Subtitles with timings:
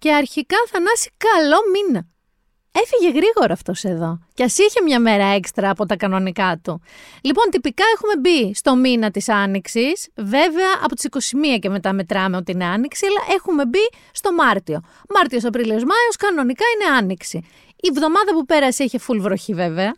[0.00, 2.06] και αρχικά Θανάση καλό μήνα.
[2.72, 4.18] Έφυγε γρήγορα αυτός εδώ.
[4.34, 6.82] Κι ας είχε μια μέρα έξτρα από τα κανονικά του.
[7.22, 10.08] Λοιπόν, τυπικά έχουμε μπει στο μήνα της Άνοιξης.
[10.16, 14.80] Βέβαια, από τις 21 και μετά μετράμε ότι είναι Άνοιξη, αλλά έχουμε μπει στο Μάρτιο.
[15.14, 17.36] Μάρτιος, Απρίλιος, Μάιος, κανονικά είναι Άνοιξη.
[17.76, 19.94] Η εβδομάδα που πέρασε είχε full βροχή, βέβαια.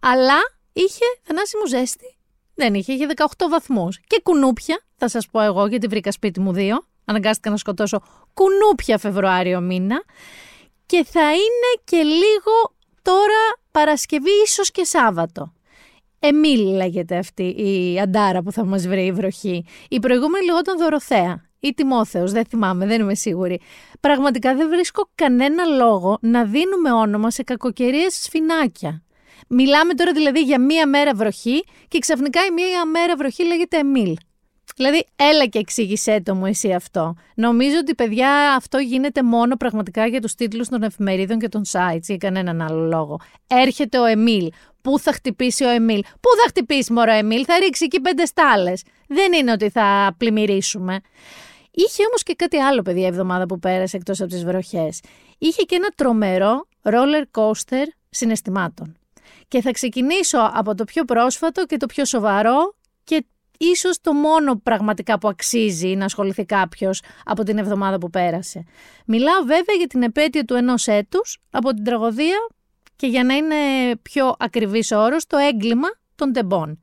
[0.00, 0.38] Αλλά
[0.72, 2.16] είχε θανάση μου ζέστη.
[2.54, 4.00] Δεν είχε, είχε 18 βαθμούς.
[4.06, 6.89] Και κουνούπια, θα σας πω εγώ, γιατί βρήκα σπίτι μου δύο.
[7.10, 8.02] Αναγκάστηκα να σκοτώσω
[8.34, 10.02] κουνούπια Φεβρουάριο μήνα.
[10.86, 15.52] Και θα είναι και λίγο τώρα Παρασκευή, ίσως και Σάββατο.
[16.18, 19.64] Εμίλ λέγεται αυτή η αντάρα που θα μας βρει η βροχή.
[19.88, 23.60] Η προηγούμενη λεγόταν Δωροθέα ή Τιμόθεος, δεν θυμάμαι, δεν είμαι σίγουρη.
[24.00, 29.02] Πραγματικά δεν βρίσκω κανένα λόγο να δίνουμε όνομα σε κακοκαιρίες σφινάκια.
[29.48, 34.16] Μιλάμε τώρα δηλαδή για μία μέρα βροχή και ξαφνικά η μία μέρα βροχή λέγεται Εμίλ.
[34.76, 37.14] Δηλαδή, έλα και εξήγησέ το μου εσύ αυτό.
[37.34, 42.00] Νομίζω ότι, παιδιά, αυτό γίνεται μόνο πραγματικά για τους τίτλους των εφημερίδων και των sites,
[42.02, 43.20] για κανέναν άλλο λόγο.
[43.46, 44.50] Έρχεται ο Εμίλ.
[44.82, 48.82] Πού θα χτυπήσει ο Εμίλ; Πού θα χτυπήσει μωρό Εμίλ; Θα ρίξει εκεί πέντε στάλες.
[49.08, 51.00] Δεν είναι ότι θα πλημμυρίσουμε.
[51.70, 55.00] Είχε όμως και κάτι άλλο, παιδιά, η εβδομάδα που πέρασε εκτός από τις βροχές.
[55.38, 58.96] Είχε και ένα τρομερό roller coaster συναισθημάτων.
[59.48, 62.79] Και θα ξεκινήσω από το πιο πρόσφατο και το πιο σοβαρό και
[63.60, 68.64] ίσως το μόνο πραγματικά που αξίζει να ασχοληθεί κάποιος από την εβδομάδα που πέρασε.
[69.06, 72.46] Μιλάω βέβαια για την επέτειο του ενός έτους από την τραγωδία
[72.96, 73.56] και για να είναι
[74.02, 76.80] πιο ακριβής όρος το έγκλημα των τεμπών.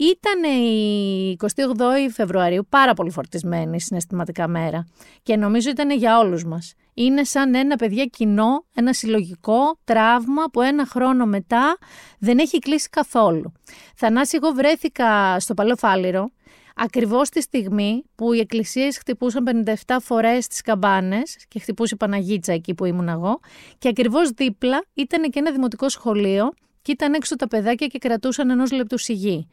[0.00, 4.86] Ήταν η 28η Φεβρουαρίου πάρα πολύ φορτισμένη συναισθηματικά μέρα
[5.22, 6.74] και νομίζω ήταν για όλους μας.
[6.94, 11.78] Είναι σαν ένα παιδιά κοινό, ένα συλλογικό τραύμα που ένα χρόνο μετά
[12.18, 13.52] δεν έχει κλείσει καθόλου.
[13.96, 16.30] Θανάση εγώ βρέθηκα στο Παλαιοφάλιρο
[16.74, 22.52] ακριβώς τη στιγμή που οι εκκλησίες χτυπούσαν 57 φορές τις καμπάνες και χτυπούσε η Παναγίτσα
[22.52, 23.40] εκεί που ήμουν εγώ
[23.78, 28.50] και ακριβώς δίπλα ήταν και ένα δημοτικό σχολείο και ήταν έξω τα παιδάκια και κρατούσαν
[28.50, 29.48] ενός λεπτού σιγή.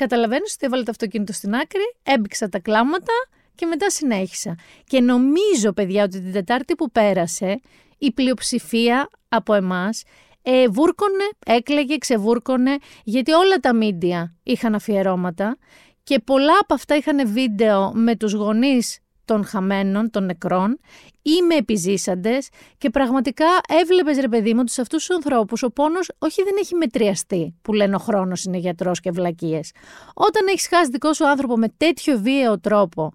[0.00, 3.12] Καταλαβαίνω ότι έβαλα το αυτοκίνητο στην άκρη, έμπηξα τα κλάματα
[3.54, 4.54] και μετά συνέχισα.
[4.84, 7.60] Και νομίζω, παιδιά, ότι την Τετάρτη που πέρασε,
[7.98, 10.02] η πλειοψηφία από εμάς
[10.42, 15.56] ε, βούρκωνε, έκλαιγε, ξεβούρκωνε, γιατί όλα τα μίντια είχαν αφιερώματα
[16.02, 18.98] και πολλά από αυτά είχαν βίντεο με τους γονείς
[19.30, 20.80] των χαμένων, των νεκρών
[21.22, 22.48] ή με επιζήσαντες
[22.78, 26.54] και πραγματικά έβλεπες ρε παιδί μου ότι σε αυτούς τους ανθρώπους ο πόνος όχι δεν
[26.60, 29.72] έχει μετριαστεί που λένε ο χρόνος είναι γιατρός και βλακίες.
[30.14, 33.12] Όταν έχεις χάσει δικό σου άνθρωπο με τέτοιο βίαιο τρόπο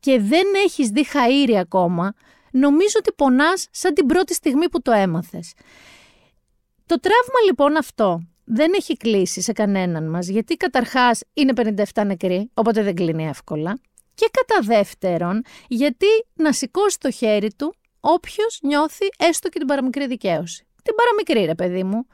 [0.00, 2.14] και δεν έχεις δει χαΐρι ακόμα,
[2.50, 5.52] νομίζω ότι πονάς σαν την πρώτη στιγμή που το έμαθες.
[6.86, 11.52] Το τραύμα λοιπόν αυτό δεν έχει κλείσει σε κανέναν μας, γιατί καταρχάς είναι
[11.94, 13.78] 57 νεκροί, οπότε δεν κλείνει εύκολα.
[14.14, 20.06] Και κατά δεύτερον, γιατί να σηκώσει το χέρι του όποιος νιώθει έστω και την παραμικρή
[20.06, 20.66] δικαίωση.
[20.82, 22.06] Την παραμικρή, ρε παιδί μου.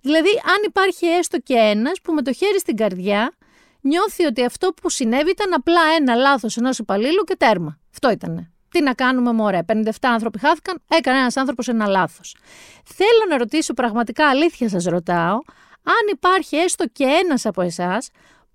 [0.00, 3.32] Δηλαδή, αν υπάρχει έστω και ένας που με το χέρι στην καρδιά
[3.80, 7.78] νιώθει ότι αυτό που συνέβη ήταν απλά ένα λάθος ενός υπαλλήλου και τέρμα.
[7.92, 8.52] Αυτό ήταν.
[8.70, 9.58] Τι να κάνουμε, μωρέ.
[9.66, 12.36] 57 άνθρωποι χάθηκαν, έκανε ένας άνθρωπος ένα λάθος.
[12.84, 15.38] Θέλω να ρωτήσω πραγματικά, αλήθεια σας ρωτάω,
[15.82, 18.10] αν υπάρχει έστω και ένας από εσάς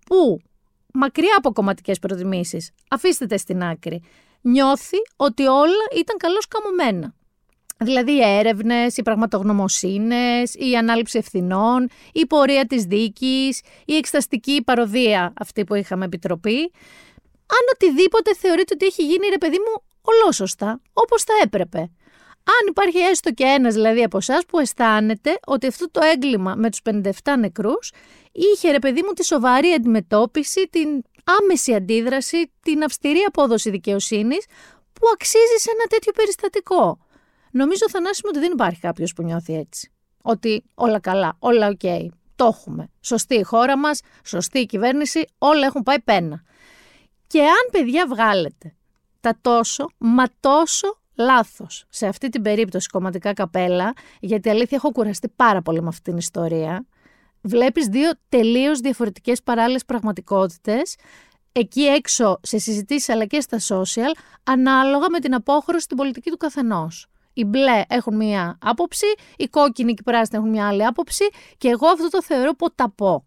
[0.06, 0.42] που
[0.98, 4.04] μακριά από κομματικές προτιμήσεις, αφήστε τε στην άκρη,
[4.42, 7.14] νιώθει ότι όλα ήταν καλώς καμωμένα.
[7.80, 15.34] Δηλαδή οι έρευνες, οι πραγματογνωμοσύνες, η ανάληψη ευθυνών, η πορεία της δίκης, η εξεταστική παροδία
[15.40, 16.60] αυτή που είχαμε επιτροπή.
[17.50, 21.92] Αν οτιδήποτε θεωρείτε ότι έχει γίνει ρε παιδί μου ολόσωστα, όπως θα έπρεπε.
[22.50, 26.70] Αν υπάρχει έστω και ένας δηλαδή από εσάς που αισθάνεται ότι αυτό το έγκλημα με
[26.70, 27.92] τους 57 νεκρούς
[28.32, 31.04] είχε ρε παιδί μου τη σοβαρή αντιμετώπιση, την
[31.40, 34.46] άμεση αντίδραση, την αυστηρή απόδοση δικαιοσύνης
[34.94, 37.00] που αξίζει σε ένα τέτοιο περιστατικό.
[37.52, 39.92] Νομίζω, Θανάσης μου, ότι δεν υπάρχει κάποιος που νιώθει έτσι.
[40.22, 41.80] Ότι όλα καλά, όλα OK.
[41.84, 42.90] Okay, το έχουμε.
[43.02, 46.44] Σωστή η χώρα μας, σωστή η κυβέρνηση, όλα έχουν πάει πένα.
[47.28, 48.76] Και αν παιδιά βγάλετε
[49.20, 55.30] τα τόσο, μα τόσο λάθος σε αυτή την περίπτωση κομματικά καπέλα, γιατί αλήθεια έχω κουραστεί
[55.36, 56.86] πάρα πολύ με αυτή την ιστορία.
[57.42, 60.96] Βλέπεις δύο τελείως διαφορετικές παράλληλες πραγματικότητες
[61.52, 64.12] εκεί έξω σε συζητήσεις αλλά και στα social
[64.44, 67.08] ανάλογα με την απόχρωση στην πολιτική του καθενός.
[67.34, 69.06] Οι μπλε έχουν μία άποψη,
[69.38, 71.26] οι κόκκινοι και οι πράσινοι έχουν μία άλλη άποψη
[71.58, 73.26] και εγώ αυτό το θεωρώ ποταπό.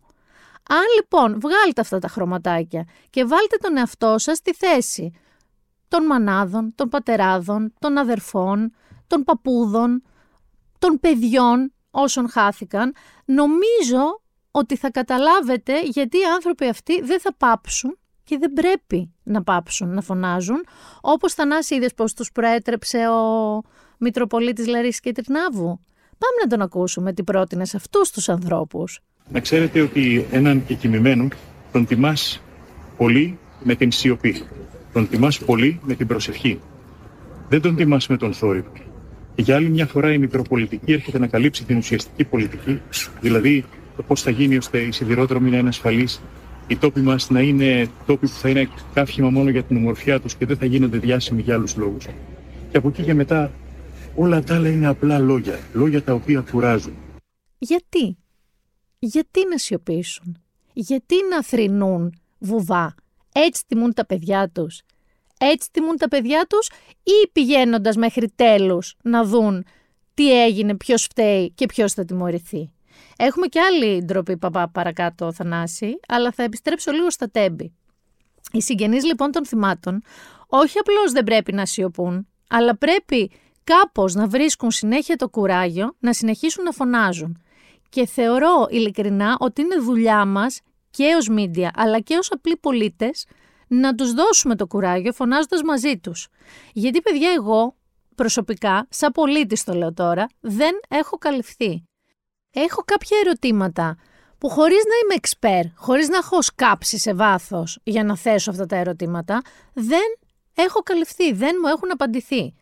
[0.68, 5.12] Αν λοιπόν βγάλετε αυτά τα χρωματάκια και βάλτε τον εαυτό σας στη θέση
[5.90, 8.72] των μανάδων, των πατεράδων, των αδερφών,
[9.06, 10.02] των παππούδων,
[10.78, 12.94] των παιδιών όσων χάθηκαν,
[13.24, 14.20] νομίζω
[14.50, 19.94] ότι θα καταλάβετε γιατί οι άνθρωποι αυτοί δεν θα πάψουν και δεν πρέπει να πάψουν
[19.94, 20.64] να φωνάζουν,
[21.00, 23.60] όπως Θανάση είδες πως τους προέτρεψε ο
[23.98, 25.80] Μητροπολίτης Λαρίσης και Τρινάβου.
[26.18, 29.00] Πάμε να τον ακούσουμε τι πρότεινε σε αυτούς τους ανθρώπους.
[29.28, 31.28] Να ξέρετε ότι έναν εκοιμημένο
[31.72, 32.40] τον τιμάς
[32.96, 34.44] πολύ με την σιωπή.
[34.92, 36.60] Τον τιμάς πολύ με την προσευχή.
[37.48, 38.72] Δεν τον τιμάς με τον θόρυβο.
[39.34, 42.80] Και για άλλη μια φορά η Μητροπολιτική έρχεται να καλύψει την ουσιαστική πολιτική,
[43.20, 43.64] δηλαδή
[43.96, 46.20] το πώς θα γίνει ώστε οι σιδηρόδρομοι να είναι ασφαλείς,
[46.66, 50.34] οι τόποι μας να είναι τόποι που θα είναι καύχημα μόνο για την ομορφιά τους
[50.34, 52.06] και δεν θα γίνονται διάσημοι για άλλους λόγους.
[52.70, 53.50] Και από εκεί και μετά
[54.14, 55.58] όλα τα άλλα είναι απλά λόγια.
[55.72, 56.92] Λόγια τα οποία κουράζουν.
[57.58, 58.16] Γιατί;
[58.98, 60.38] Γιατί να σιωπήσουν;
[60.72, 62.94] Γιατί να θρυνούν βουβά;
[63.32, 64.82] Έτσι τιμούν τα παιδιά τους.
[65.38, 66.70] Έτσι τιμούν τα παιδιά τους
[67.02, 69.64] ή πηγαίνοντας μέχρι τέλους να δουν
[70.14, 72.72] τι έγινε, ποιος φταίει και ποιος θα τιμωρηθεί.
[73.16, 77.72] Έχουμε και άλλη ντροπή παπά παρακάτω, Θανάση, αλλά θα επιστρέψω λίγο στα τέμπη.
[78.52, 80.02] Οι συγγενείς λοιπόν των θυμάτων
[80.46, 83.30] όχι απλώς δεν πρέπει να σιωπούν, αλλά πρέπει
[83.64, 87.42] κάπως να βρίσκουν συνέχεια το κουράγιο να συνεχίσουν να φωνάζουν.
[87.88, 90.60] Και θεωρώ ειλικρινά ότι είναι δουλειά μας
[90.90, 93.26] και ως μίντια αλλά και ως απλοί πολίτες
[93.66, 96.28] να τους δώσουμε το κουράγιο φωνάζοντας μαζί τους.
[96.72, 97.76] Γιατί παιδιά εγώ
[98.14, 101.84] προσωπικά, σαν πολίτης το λέω τώρα, δεν έχω καλυφθεί.
[102.50, 103.96] Έχω κάποια ερωτήματα
[104.38, 108.66] που χωρίς να είμαι εξπέρ, χωρίς να έχω σκάψει σε βάθος για να θέσω αυτά
[108.66, 109.40] τα ερωτήματα,
[109.72, 110.18] δεν
[110.54, 112.54] έχω καλυφθεί, δεν μου έχουν απαντηθεί.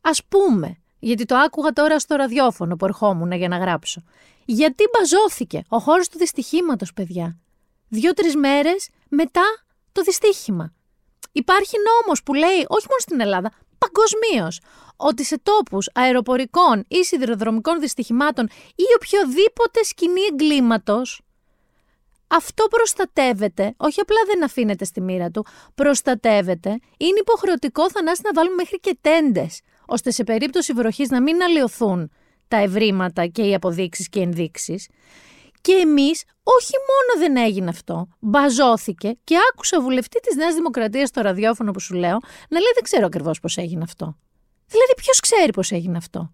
[0.00, 4.02] Ας πούμε, γιατί το άκουγα τώρα στο ραδιόφωνο που ερχόμουν για να γράψω.
[4.44, 7.38] Γιατί μπαζώθηκε ο χώρος του δυστυχήματος, παιδιά;
[7.88, 9.44] Δύο-τρεις μέρες μετά
[9.92, 10.74] το δυστύχημα.
[11.32, 14.60] Υπάρχει νόμος που λέει, όχι μόνο στην Ελλάδα, παγκοσμίως,
[14.96, 21.20] ότι σε τόπους αεροπορικών ή σιδηροδρομικών δυστυχημάτων ή οποιοδήποτε σκηνή εγκλήματος.
[22.26, 28.54] αυτό προστατεύεται, όχι απλά δεν αφήνεται στη μοίρα του, προστατεύεται, είναι υποχρεωτικό θανάσι να βάλουμε
[28.54, 32.10] μέχρι και τέντες, ώστε σε περίπτωση βροχής να μην αλλοιωθούν
[32.48, 34.88] τα ευρήματα και οι αποδείξεις και ενδείξεις.
[35.66, 41.20] Και εμείς, όχι μόνο δεν έγινε αυτό, μπαζώθηκε και άκουσα βουλευτής της Νέας Δημοκρατίας στο
[41.20, 42.18] ραδιόφωνο που σου λέω
[42.48, 44.16] να λέει: Δεν ξέρω ακριβώς πώς έγινε αυτό.
[44.66, 46.32] Δηλαδή, ποιος ξέρει πώς έγινε αυτό;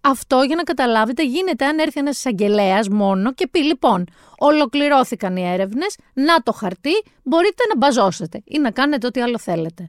[0.00, 4.04] Αυτό για να καταλάβετε γίνεται αν έρθει ένας εισαγγελέας μόνο και πει: Λοιπόν,
[4.38, 9.88] ολοκληρώθηκαν οι έρευνες, να το χαρτί, μπορείτε να μπαζώσετε ή να κάνετε ό,τι άλλο θέλετε.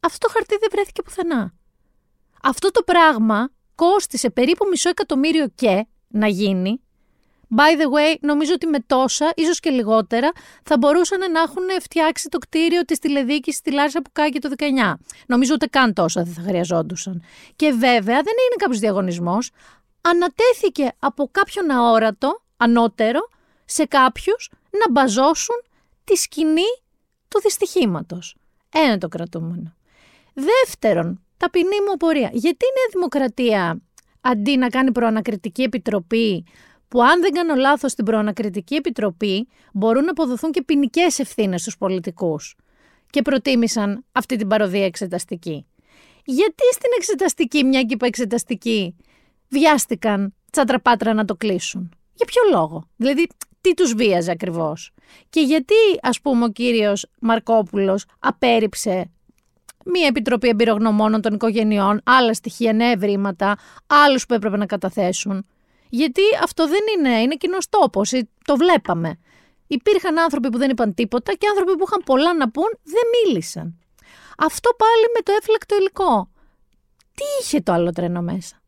[0.00, 1.52] Αυτό το χαρτί δεν βρέθηκε πουθενά.
[2.42, 6.80] Αυτό το πράγμα κόστισε περίπου μισό εκατομμύριο και να γίνει
[7.56, 10.32] By the way, νομίζω ότι με τόσα, ίσως και λιγότερα,
[10.62, 14.64] θα μπορούσαν να έχουν φτιάξει το κτίριο της τηλεδίκη στη Λάρισα που κάγει το 19.
[15.26, 17.22] Νομίζω ότι καν τόσα δεν θα χρειαζόντουσαν.
[17.56, 19.50] Και βέβαια δεν είναι κάποιος διαγωνισμός.
[20.00, 23.28] Ανατέθηκε από κάποιον αόρατο, ανώτερο,
[23.64, 25.56] σε κάποιους να μπαζώσουν
[26.04, 26.70] τη σκηνή
[27.28, 28.36] του δυστυχήματος.
[28.72, 29.74] Ένα το κρατούμενο.
[30.34, 32.30] Δεύτερον, ταπεινή μου απορία.
[32.32, 33.80] Γιατί η Νέα Δημοκρατία
[34.20, 36.44] αντί να κάνει προανακριτική επιτροπή
[36.92, 41.76] που αν δεν κάνω λάθος στην προανακριτική επιτροπή μπορούν να αποδοθούν και ποινικές ευθύνες στους
[41.76, 42.56] πολιτικούς
[43.10, 45.66] και προτίμησαν αυτή την παροδία εξεταστική.
[46.24, 48.96] Γιατί στην εξεταστική, μια και είπα εξεταστική,
[49.48, 53.26] βιάστηκαν τσατραπάτρα να το κλείσουν; Για ποιο λόγο; Δηλαδή,
[53.60, 54.92] τι τους βίαζε ακριβώς;
[55.30, 59.10] Και γιατί, ας πούμε, ο κύριος Μαρκόπουλος απέρριψε
[59.84, 65.46] μία επιτροπή εμπειρογνωμόνων των οικογενειών, άλλα στοιχεία, νέα ευρήματα, άλλους που έπρεπε να καταθέσουν;
[65.94, 68.12] Γιατί αυτό δεν είναι, είναι κοινός τόπος.
[68.44, 69.18] Το βλέπαμε.
[69.66, 73.78] Υπήρχαν άνθρωποι που δεν είπαν τίποτα και άνθρωποι που είχαν πολλά να πούν δεν μίλησαν.
[74.38, 76.30] Αυτό πάλι με το έφλεκτο υλικό.
[77.14, 78.62] Τι είχε το άλλο τρένο μέσα;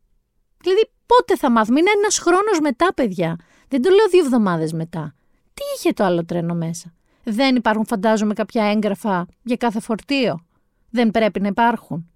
[0.61, 3.39] Δηλαδή, πότε θα μάθουμε; Είναι ένας χρόνος μετά, παιδιά.
[3.67, 5.15] Δεν το λέω δύο εβδομάδες μετά.
[5.53, 10.45] Τι είχε το άλλο τρένο μέσα; Δεν υπάρχουν, φαντάζομαι, κάποια έγγραφα για κάθε φορτίο;
[10.89, 12.09] Δεν πρέπει να υπάρχουν.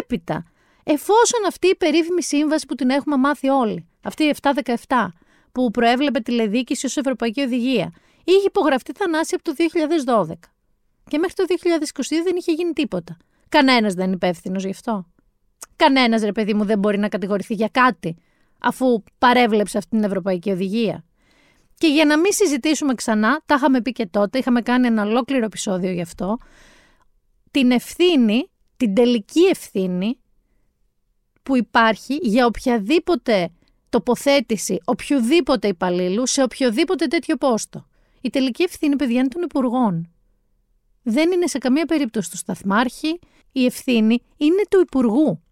[0.00, 0.44] Έπειτα,
[0.84, 5.06] εφόσον αυτή η περίφημη σύμβαση που την έχουμε μάθει όλοι, αυτή η 717,
[5.52, 7.92] που προέβλεπε τηλεδίκηση ως Ευρωπαϊκή Οδηγία,
[8.24, 9.54] είχε υπογραφτεί θανάση από το
[10.28, 10.32] 2012.
[11.08, 13.16] Και μέχρι το 2022 δεν είχε γίνει τίποτα.
[13.48, 15.06] Κανένας δεν είναι υπεύθυνος γι' αυτό.
[15.76, 18.16] Κανένας ρε παιδί μου δεν μπορεί να κατηγορηθεί για κάτι,
[18.58, 21.04] αφού παρέβλεψε αυτή την Ευρωπαϊκή Οδηγία.
[21.74, 25.44] Και για να μην συζητήσουμε ξανά, τα είχαμε πει και τότε, είχαμε κάνει ένα ολόκληρο
[25.44, 26.38] επεισόδιο γι' αυτό,
[27.50, 30.18] την ευθύνη, την τελική ευθύνη
[31.42, 33.50] που υπάρχει για οποιαδήποτε
[33.94, 37.86] τοποθέτηση οποιοδήποτε υπαλλήλου σε οποιοδήποτε τέτοιο πόστο.
[38.20, 40.10] Η τελική ευθύνη, παιδιά, είναι των υπουργών.
[41.02, 43.18] Δεν είναι σε καμία περίπτωση του σταθμάρχη.
[43.52, 45.42] Η ευθύνη είναι του υπουργού.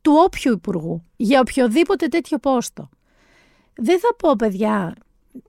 [0.00, 1.04] Του όποιου υπουργού.
[1.16, 2.88] Για οποιοδήποτε τέτοιο πόστο.
[3.76, 4.94] Δεν θα πω, παιδιά,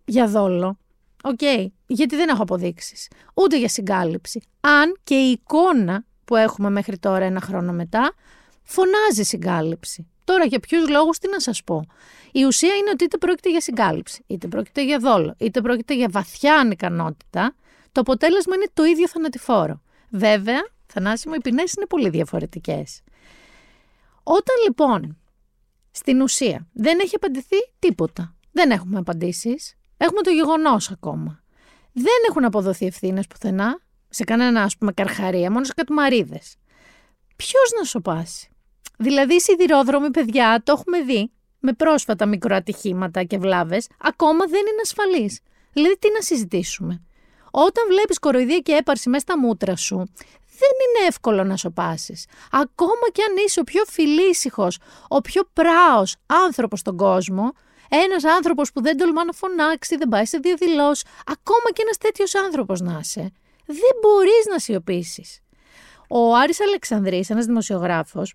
[0.06, 0.78] για δόλο.
[1.24, 1.42] Οκ,
[1.88, 3.08] γιατί δεν έχω αποδείξεις.
[3.34, 4.42] Ούτε για συγκάλυψη.
[4.60, 8.13] Αν και η εικόνα που έχουμε μέχρι τώρα ένα χρόνο μετά
[8.63, 10.08] φωνάζει συγκάλυψη.
[10.24, 11.86] Τώρα για ποιους λόγους τι να σας πω.
[12.32, 16.08] Η ουσία είναι ότι είτε πρόκειται για συγκάλυψη, είτε πρόκειται για δόλο, είτε πρόκειται για
[16.12, 17.56] βαθιά ανικανότητα,
[17.92, 19.82] το αποτέλεσμα είναι το ίδιο θανατηφόρο.
[20.10, 23.01] Βέβαια, θανάσιμο, οι ποινές είναι πολύ διαφορετικές.
[24.24, 25.18] Όταν λοιπόν
[25.92, 31.44] στην ουσία δεν έχει απαντηθεί τίποτα, δεν έχουμε απαντήσεις, έχουμε το γεγονός ακόμα.
[31.94, 36.56] Δεν έχουν αποδοθεί ευθύνες πουθενά, σε κανένα ας πούμε καρχαρία, μόνο σε κατουμαρίδες.
[37.36, 38.52] Ποιος να σοπάσει;
[38.97, 44.81] Δηλαδή, οι σιδηρόδρομοι, παιδιά, το έχουμε δει με πρόσφατα μικροατυχήματα και βλάβες, ακόμα δεν είναι
[44.83, 45.39] ασφαλείς.
[45.73, 47.01] Δηλαδή, τι να συζητήσουμε;
[47.51, 49.95] Όταν βλέπεις κοροϊδία και έπαρση μέσα στα μούτρα σου,
[50.59, 52.25] δεν είναι εύκολο να σοπάσεις.
[52.51, 57.51] Ακόμα και αν είσαι ο πιο φιλήσυχος, ο πιο πράος άνθρωπος στον κόσμο,
[57.89, 62.35] ένας άνθρωπος που δεν τολμά να φωνάξει, δεν πάει σε διαδηλώσεις, ακόμα και ένας τέτοιος
[62.35, 63.31] άνθρωπος να είσαι,
[63.65, 65.39] δεν μπορείς να σιωπήσεις.
[66.09, 68.33] Ο Άρης Αλεξανδρής, ένας δημοσιογράφος,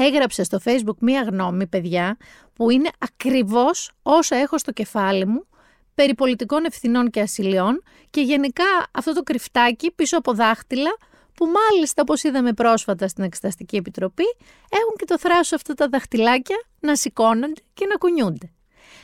[0.00, 2.16] έγραψε στο facebook μία γνώμη, παιδιά,
[2.54, 5.46] που είναι ακριβώς όσα έχω στο κεφάλι μου
[5.94, 10.96] περί πολιτικών ευθυνών και ασυλιών και γενικά αυτό το κρυφτάκι πίσω από δάχτυλα
[11.34, 14.24] που μάλιστα όπως είδαμε πρόσφατα στην Εξεταστική Επιτροπή
[14.68, 18.52] έχουν και το θράσο αυτά τα δαχτυλάκια να σηκώνονται και να κουνιούνται.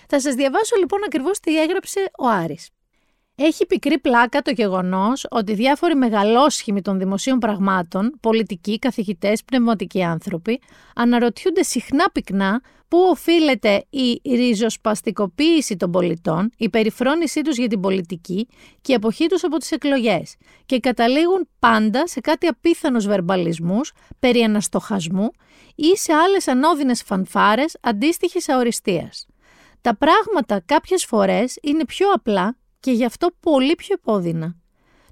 [0.09, 2.69] Θα σας διαβάσω λοιπόν ακριβώς τι έγραψε ο Άρης.
[3.41, 10.61] Έχει πικρή πλάκα το γεγονός ότι διάφοροι μεγαλόσχημοι των δημοσίων πραγμάτων, πολιτικοί, καθηγητές, πνευματικοί άνθρωποι,
[10.95, 18.49] αναρωτιούνται συχνά πυκνά πού οφείλεται η ριζοσπαστικοποίηση των πολιτών, η περιφρόνησή τους για την πολιτική
[18.81, 24.43] και η αποχή τους από τις εκλογές, και καταλήγουν πάντα σε κάτι απίθανους βερμπαλισμούς περί
[24.43, 25.31] αναστοχασμού
[25.75, 29.27] ή σε άλλες ανώδυνες φανφάρες αντίστοιχης αοριστίας.
[29.81, 34.57] Τα πράγματα κάποιες φορές είναι πιο απλά και γι' αυτό πολύ πιο επώδυνα.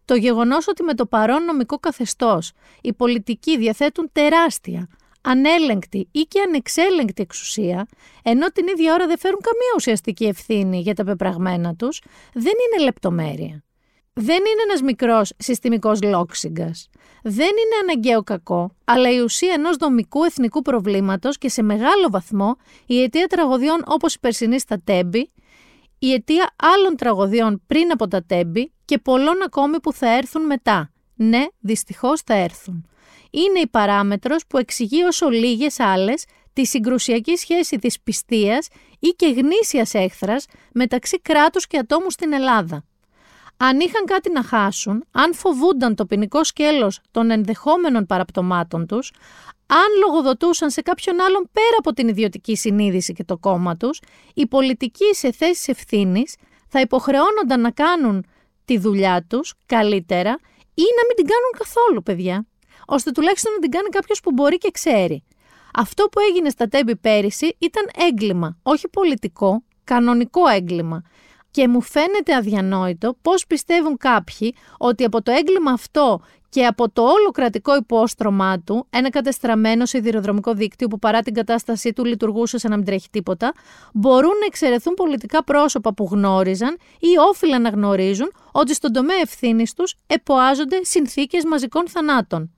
[0.05, 4.89] Το γεγονός ότι με το παρόν νομικό καθεστώς οι πολιτικοί διαθέτουν τεράστια,
[5.21, 7.87] ανέλεγκτη ή και ανεξέλεγκτη εξουσία,
[8.23, 12.85] ενώ την ίδια ώρα δεν φέρουν καμία ουσιαστική ευθύνη για τα πεπραγμένα τους, δεν είναι
[12.85, 13.65] λεπτομέρεια.
[14.13, 16.89] Δεν είναι ένας μικρός συστημικός λόξιγκας.
[17.23, 22.57] Δεν είναι αναγκαίο κακό, αλλά η ουσία ενός δομικού εθνικού προβλήματος και σε μεγάλο βαθμό
[22.87, 25.31] η αιτία τραγωδιών όπως η περσινή στα Τέμπη,
[25.99, 30.91] η αιτία άλλων τραγωδιών πριν από τα τέμπη και πολλών ακόμη που θα έρθουν μετά.
[31.15, 32.89] Ναι, δυστυχώς θα έρθουν.
[33.31, 39.27] Είναι η παράμετρος που εξηγεί όσο λίγες άλλες τη συγκρουσιακή σχέση της πιστείας ή και
[39.27, 42.85] γνήσιας έχθρας μεταξύ κράτους και ατόμου στην Ελλάδα.
[43.57, 49.13] Αν είχαν κάτι να χάσουν, αν φοβούνταν το ποινικό σκέλος των ενδεχόμενων παραπτωμάτων τους,
[49.67, 54.01] αν λογοδοτούσαν σε κάποιον άλλον πέρα από την ιδιωτική συνείδηση και το κόμμα τους,
[54.35, 56.37] οι πολιτικοί σε θέσεις ευθύνης
[56.69, 58.27] θα υποχρεώνονταν να κάνουν
[58.65, 60.39] τη δουλειά τους καλύτερα
[60.75, 62.47] ή να μην την κάνουν καθόλου, παιδιά,
[62.87, 65.25] ώστε τουλάχιστον να την κάνει κάποιος που μπορεί και ξέρει.
[65.75, 71.03] Αυτό που έγινε στα τέμπη πέρυσι ήταν έγκλημα, όχι πολιτικό, κανονικό έγκλημα.
[71.57, 77.03] Και μου φαίνεται αδιανόητο πώς πιστεύουν κάποιοι ότι από το έγκλημα αυτό και από το
[77.03, 82.71] όλο κρατικό υπόστρωμά του, ένα κατεστραμμένο σιδηροδρομικό δίκτυο που παρά την κατάστασή του λειτουργούσε σαν
[82.71, 83.53] να μην τρέχει τίποτα,
[83.93, 89.75] μπορούν να εξαιρεθούν πολιτικά πρόσωπα που γνώριζαν ή όφυλαν να γνωρίζουν ότι στον τομέα ευθύνης
[89.75, 92.51] τους εποάζονται συνθήκες μαζικών θανάτων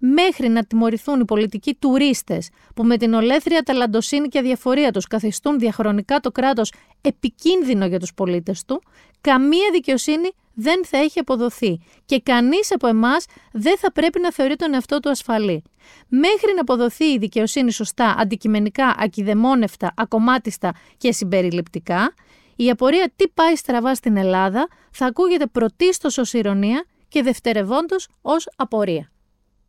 [0.00, 5.58] μέχρι να τιμωρηθούν οι πολιτικοί τουρίστες που με την ολέθρια ταλαντοσύνη και αδιαφορία τους καθιστούν
[5.58, 8.82] διαχρονικά το κράτος επικίνδυνο για τους πολίτες του,
[9.20, 14.56] καμία δικαιοσύνη δεν θα έχει αποδοθεί και κανείς από εμάς δεν θα πρέπει να θεωρεί
[14.56, 15.62] τον εαυτό του ασφαλή.
[16.08, 22.14] Μέχρι να αποδοθεί η δικαιοσύνη σωστά, αντικειμενικά, ακιδεμόνευτα, ακομάτιστα και συμπεριληπτικά,
[22.56, 28.48] η απορία τι πάει στραβά στην Ελλάδα θα ακούγεται πρωτίστως ως ηρωνία και δευτερευόντως ως
[28.56, 29.10] απορία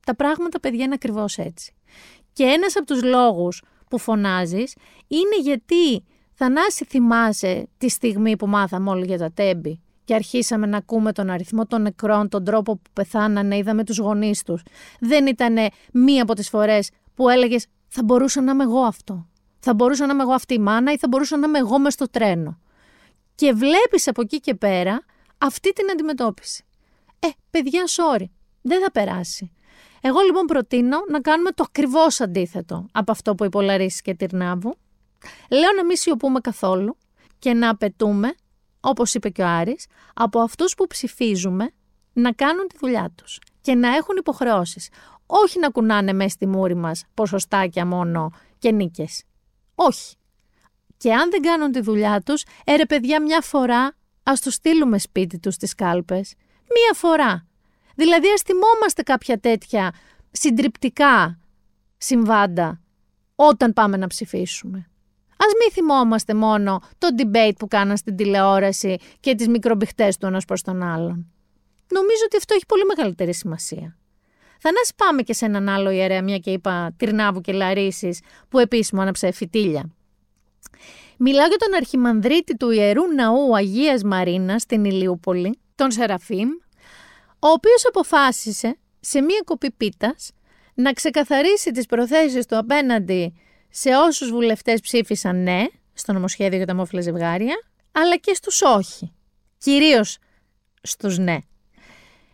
[0.06, 1.74] τα πράγματα, παιδιά, είναι ακριβώς έτσι.
[2.34, 4.76] Και ένας από τους λόγους που φωνάζεις
[5.08, 6.04] είναι γιατί
[6.34, 11.30] Θανάση θυμάσαι τη στιγμή που μάθαμε όλοι για τα τέμπη και αρχίσαμε να ακούμε τον
[11.30, 14.64] αριθμό των νεκρών, τον τρόπο που πεθάνανε, είδαμε τους γονείς τους.
[15.00, 15.56] Δεν ήταν
[15.94, 19.28] μία από τις φορές που έλεγες θα μπορούσα να είμαι εγώ αυτό.
[19.60, 21.94] Θα μπορούσα να είμαι εγώ αυτή η μάνα ή θα μπορούσα να είμαι εγώ μες
[21.94, 22.60] στο τρένο.
[23.36, 25.06] Και βλέπεις από εκεί και πέρα
[25.38, 26.66] αυτή την αντιμετώπιση.
[27.20, 28.26] Ε, παιδιά, sorry,
[28.62, 29.52] δεν θα περάσει.
[30.02, 34.74] Εγώ λοιπόν προτείνω να κάνουμε το ακριβώς αντίθετο από αυτό που είπε και Τυρνάβου.
[35.50, 36.98] Λέω να μην σιωπούμε καθόλου
[37.40, 38.36] και να απαιτούμε,
[38.80, 41.72] όπως είπε και ο Άρης, από αυτούς που ψηφίζουμε
[42.14, 44.90] να κάνουν τη δουλειά τους και να έχουν υποχρεώσεις.
[45.26, 49.24] Όχι να κουνάνε μέσα στη μούρη μας ποσοστάκια μόνο και νίκες.
[49.76, 50.16] Όχι.
[50.98, 55.40] Και αν δεν κάνουν τη δουλειά τους, έρε παιδιά μια φορά ας τους στείλουμε σπίτι
[55.40, 56.34] τους τις κάλπες.
[56.62, 57.46] Μία φορά.
[58.02, 59.94] Δηλαδή ας θυμόμαστε κάποια τέτοια
[60.32, 61.40] συντριπτικά
[61.98, 62.82] συμβάντα
[63.36, 64.90] όταν πάμε να ψηφίσουμε.
[65.38, 70.46] Ας μην θυμόμαστε μόνο το debate που κάναν στην τηλεόραση και τις μικρομπηχτές του ένας
[70.46, 71.32] προς τον άλλον.
[71.92, 73.98] Νομίζω ότι αυτό έχει πολύ μεγαλύτερη σημασία.
[74.60, 78.60] Θα να πάμε και σε έναν άλλο ιερέα, μια και είπα Τυρνάβου και Λαρίσης, που
[78.60, 79.92] επίσημο άναψε φυτίλια.
[81.18, 86.50] Μιλάω για τον αρχιμανδρίτη του Ιερού Ναού Αγίας Μαρίνας στην Ηλιούπολη, τον Σεραφείμ,
[87.44, 90.32] ο οποίος αποφάσισε σε μία κοπή πίτας
[90.74, 93.34] να ξεκαθαρίσει τις προθέσεις του απέναντι
[93.70, 97.56] σε όσους βουλευτές ψήφισαν ναι στο νομοσχέδιο για τα μόφυλα ζευγάρια,
[97.92, 99.14] αλλά και στους όχι.
[99.58, 100.18] Κυρίως
[100.82, 101.38] στους ναι.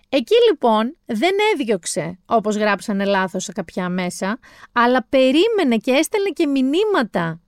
[0.09, 4.39] Εκεί λοιπόν δεν έδιωξε, όπως γράψανε λάθος σε κάποια μέσα,
[4.71, 7.41] αλλά περίμενε και έστελνε και μηνύματα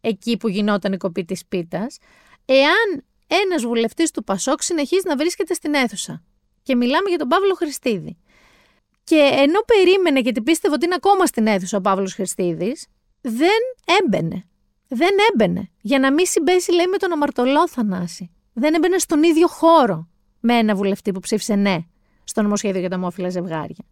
[0.00, 1.98] εκεί που γινόταν η κοπή της πίτας,
[2.44, 6.22] εάν ένας βουλευτής του Πασόκ συνεχίζει να βρίσκεται στην αίθουσα.
[6.66, 8.16] Και μιλάμε για τον Παύλο Χριστίδη.
[9.04, 12.86] Και ενώ περίμενε γιατί πίστευε ότι είναι ακόμα στην αίθουσα ο Παύλος Χριστίδης,
[13.20, 13.60] δεν
[14.02, 14.44] έμπαινε.
[14.88, 15.70] Δεν έμπαινε.
[15.80, 18.30] Για να μην συμπέσει, λέει, με τον αμαρτωλό Θανάση.
[18.52, 20.08] Δεν έμπαινε στον ίδιο χώρο
[20.40, 21.78] με ένα βουλευτή που ψήφισε ναι
[22.24, 23.84] στο νομοσχέδιο για τα μόφυλα ζευγάρια.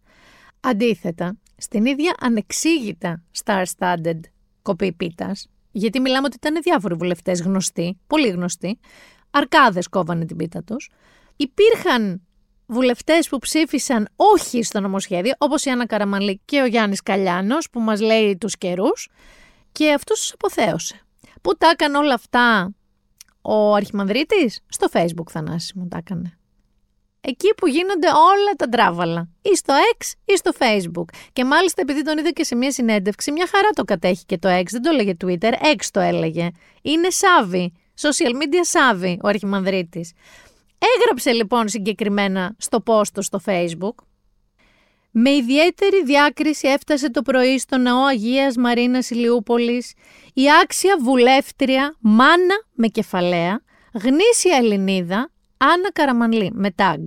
[0.59, 4.19] Αντίθετα, στην ίδια ανεξήγητα star-studded
[4.61, 8.79] κοπή πίτας, γιατί μιλάμε ότι ήταν διάφοροι βουλευτές γνωστοί, πολύ γνωστοί,
[9.29, 10.89] αρκάδες κόβανε την πίτα τους.
[11.35, 12.21] Υπήρχαν
[12.67, 17.79] βουλευτές που ψήφισαν όχι στο νομοσχέδιο, όπως η Άννα Καραμαλή και ο Γιάννης Καλιάνος, που
[17.79, 19.09] μας λέει τους καιρούς,
[19.71, 20.99] και αυτού τους αποθέωσε.
[21.41, 22.73] Πού τα έκανε όλα αυτά
[23.41, 26.37] ο Αρχιμανδρίτης; Στο facebook Θανάση μου τα έκανε
[27.25, 29.29] εκεί που γίνονται όλα τα τράβαλα.
[29.41, 31.15] Ή στο X ή στο Facebook.
[31.33, 34.49] Και μάλιστα επειδή τον είδα και σε μια συνέντευξη, μια χαρά το κατέχει και το
[34.49, 36.49] X, δεν το έλεγε Twitter, X το έλεγε.
[36.81, 40.11] Είναι σάβη, social media σάβη ο Αρχιμανδρίτης.
[40.77, 44.03] Έγραψε λοιπόν συγκεκριμένα στο post του στο Facebook.
[45.11, 49.93] Με ιδιαίτερη διάκριση έφτασε το πρωί στο ναό Αγίας Μαρίνας Ηλιούπολης
[50.33, 53.61] η άξια βουλεύτρια μάνα με κεφαλαία,
[53.93, 57.05] γνήσια Ελληνίδα, Άννα Καραμανλή με τάγκ.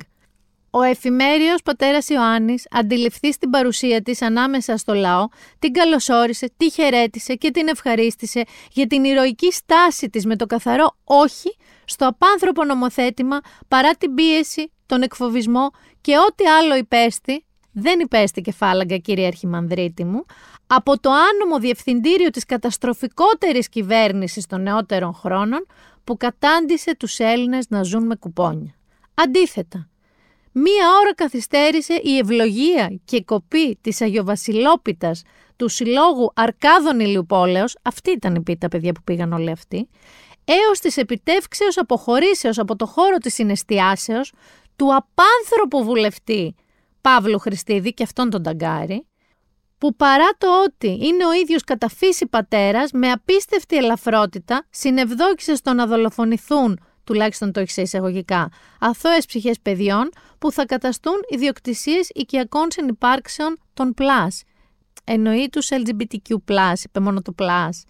[0.70, 5.28] Ο εφημέριος πατέρας Ιωάννης αντιληφθεί στην παρουσία της ανάμεσα στο λαό,
[5.58, 10.96] την καλωσόρισε, τη χαιρέτησε και την ευχαρίστησε για την ηρωική στάση της με το καθαρό
[11.04, 11.56] όχι
[11.88, 15.70] στο απάνθρωπο νομοθέτημα παρά την πίεση, τον εκφοβισμό
[16.00, 20.24] και ό,τι άλλο υπέστη, δεν υπέστη κεφάλαγγα κύριε Αρχιμανδρίτη μου,
[20.66, 25.66] από το άνομο διευθυντήριο της καταστροφικότερης κυβέρνησης των νεότερων χρόνων
[26.04, 28.74] που κατάντησε τους Έλληνες να ζουν με κουπόνια.
[29.14, 29.88] Αντίθετα,
[30.52, 35.22] μία ώρα καθυστέρησε η ευλογία και κοπή της Αγιοβασιλόπιτας
[35.56, 39.88] του Συλλόγου Αρκάδων Ηλιουπόλεως, αυτή ήταν η πίτα παιδιά που πήγαν όλοι αυτοί,
[40.48, 44.32] έως της επιτεύξεως αποχωρήσεως από το χώρο της συναισθιάσεως
[44.76, 46.54] του απάνθρωπου βουλευτή
[47.00, 49.06] Παύλου Χριστίδη και αυτόν τον ταγκάρι,
[49.78, 55.72] που παρά το ότι είναι ο ίδιος κατά φύση πατέρας, με απίστευτη ελαφρότητα συνευδόκησε στο
[55.72, 58.48] να δολοφονηθούν, τουλάχιστον το έχει σε εισαγωγικά,
[58.80, 64.42] αθώες ψυχές παιδιών που θα καταστούν ιδιοκτησίες οικιακών συνυπάρξεων των plus.
[65.04, 67.84] Εννοεί τους LGBTQ+, είπε μόνο το plus.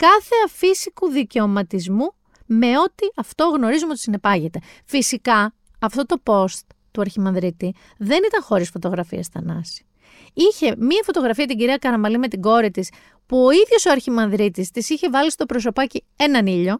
[0.00, 2.14] Κάθε αφύσικου δικαιωματισμού
[2.46, 4.60] με ό,τι αυτό γνωρίζουμε ότι συνεπάγεται.
[4.84, 9.84] Φυσικά, αυτό το post του Αρχιμανδρίτη δεν ήταν χωρίς φωτογραφίες Θανάση
[10.32, 12.90] είχε μία φωτογραφία την κυρία Καραμαλή με την κόρη της,
[13.26, 16.78] που ο ίδιος ο Αρχιμανδρίτης της είχε βάλει στο προσωπάκι έναν ήλιο.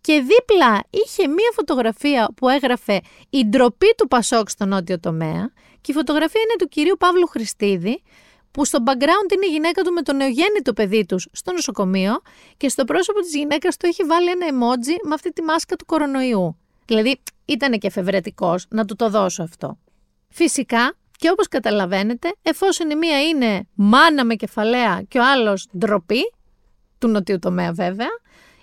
[0.00, 5.92] Και δίπλα είχε μία φωτογραφία που έγραφε «Η ντροπή του Πασόκ στο νότιο τομέα» και
[5.92, 8.02] η φωτογραφία είναι του κυρίου Παύλου Χριστίδη,
[8.56, 12.20] που στο background είναι η γυναίκα του με το νεογέννητο παιδί τους στο νοσοκομείο
[12.56, 15.84] και στο πρόσωπο της γυναίκας του έχει βάλει ένα emoji με αυτή τη μάσκα του
[15.84, 16.56] κορονοϊού.
[16.86, 19.78] Δηλαδή ήταν και εφευρετικός να του το δώσω αυτό.
[20.28, 26.32] Φυσικά και όπως καταλαβαίνετε, εφόσον η μία είναι μάνα με κεφαλαία και ο άλλος ντροπή,
[26.98, 28.10] του νοτιού τομέα βέβαια,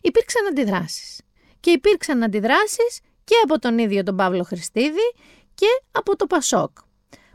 [0.02, 1.22] υπήρξαν αντιδράσεις.
[1.60, 5.14] Και υπήρξαν αντιδράσεις και από τον ίδιο τον Παύλο Χριστίδη
[5.54, 6.72] και από το Πασόκ.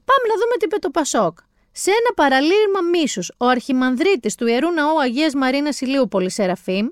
[0.05, 1.39] Πάμε να δούμε τι είπε το Πασόκ.
[1.81, 6.87] Σε ένα παραλήρημα μίσους, ο αρχιμανδρίτης του Ιερού Ναού Αγίας Μαρίνας Ηλίουπολης Σεραφείμ,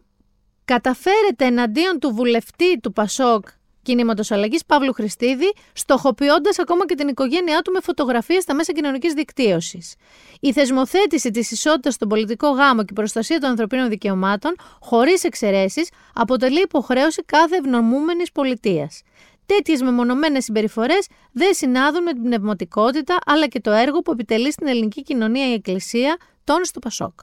[0.64, 3.46] καταφέρεται εναντίον του βουλευτή του Πασόκ
[3.82, 9.12] κινήματος αλλαγής Παύλου Χριστίδη, στοχοποιώντας ακόμα και την οικογένειά του με φωτογραφίες στα μέσα κοινωνικής
[9.12, 9.94] δικτύωσης.
[10.40, 15.88] Η θεσμοθέτηση της ισότητας στον πολιτικό γάμο και η προστασία των ανθρωπίνων δικαιωμάτων, χωρίς εξαιρέσεις,
[16.14, 19.02] αποτελεί υποχρέωση κάθε ευνομούμενης πολιτείας.
[19.46, 24.66] Τέτοιες μεμονωμένες συμπεριφορές δεν συνάδουν με την πνευματικότητα αλλά και το έργο που επιτελεί στην
[24.66, 27.20] ελληνική κοινωνία η Εκκλησία, τόνισε το Πασόκ.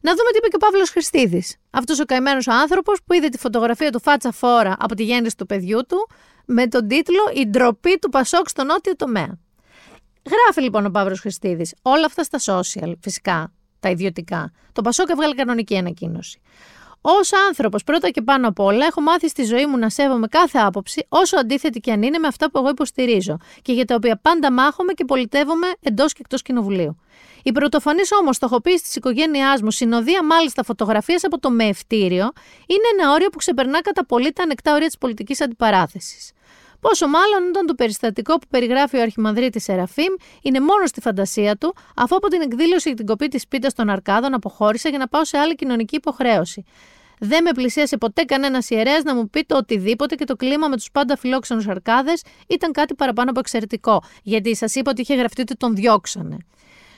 [0.00, 1.56] Να δούμε τι είπε και ο Παύλος Χριστίδης.
[1.70, 5.46] Αυτός ο καημένος άνθρωπος που είδε τη φωτογραφία του φάτσα φόρα από τη γέννηση του
[5.46, 6.08] παιδιού του
[6.44, 9.38] με τον τίτλο Η ντροπή του Πασόκ στο νότιο τομέα.
[10.24, 14.52] Γράφει λοιπόν ο Παύλος Χριστίδης όλα αυτά στα social, φυσικά, τα ιδιωτικά.
[14.72, 16.40] Το Πασόκ έβγαλε κανονική ανακοίνωση.
[17.08, 20.58] Ω άνθρωπος, πρώτα και πάνω απ' όλα, έχω μάθει στη ζωή μου να σέβομαι κάθε
[20.58, 24.18] άποψη, όσο αντίθετη και αν είναι με αυτά που εγώ υποστηρίζω και για τα οποία
[24.22, 27.00] πάντα μάχομαι και πολιτεύομαι εντός και εκτός κοινοβουλίου.
[27.42, 32.32] Η πρωτοφανή όμως στοχοποίηση τη οικογένειάς μου, συνοδεία μάλιστα φωτογραφίε από το μεευτήριο,
[32.66, 36.32] είναι ένα όριο που ξεπερνά κατά πολύ τα ανεκτά όρια της πολιτικής αντιπαράθεσης.
[36.80, 41.74] Πόσο μάλλον όταν το περιστατικό που περιγράφει ο Αρχιμανδρίτης Σεραφείμ είναι μόνο στη φαντασία του,
[41.96, 45.24] αφού από την εκδήλωση για την κοπή της πίτας των Αρκάδων αποχώρησα για να πάω
[45.24, 46.64] σε άλλη κοινωνική υποχρέωση.
[47.18, 50.76] Δεν με πλησίασε ποτέ κανένας ιερέας να μου πει το οτιδήποτε και το κλίμα με
[50.76, 55.40] τους πάντα φιλόξενους αρκάδες ήταν κάτι παραπάνω από εξαιρετικό, γιατί σας είπα ότι είχε γραφτεί
[55.40, 56.36] ότι τον διώξανε.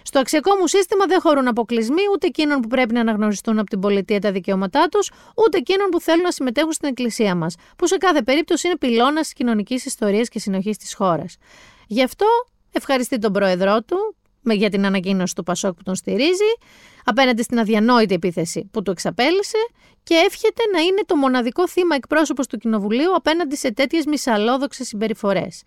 [0.08, 3.80] Στο αξιακό μου σύστημα δεν χωρούν αποκλεισμοί ούτε εκείνων που πρέπει να αναγνωριστούν από την
[3.80, 5.10] πολιτεία τα δικαιώματά τους,
[5.46, 9.22] ούτε εκείνων που θέλουν να συμμετέχουν στην εκκλησία μας, που σε κάθε περίπτωση είναι πυλώνας
[9.22, 11.36] της κοινωνικής ιστορίας και συνοχής της χώρας.
[11.86, 12.26] Γι' αυτό
[12.72, 16.52] ευχαριστεί τον πρόεδρό του για την ανακοίνωση του Πασόκ που τον στηρίζει,
[17.04, 19.58] απέναντι στην αδιανόητη επίθεση που του εξαπέλυσε
[20.02, 25.62] και εύχεται να είναι το μοναδικό θύμα εκπρόσωπος του Κοινοβουλίου απέναντι σε τέτοιες μυσαλόδοξε συμπεριφορές.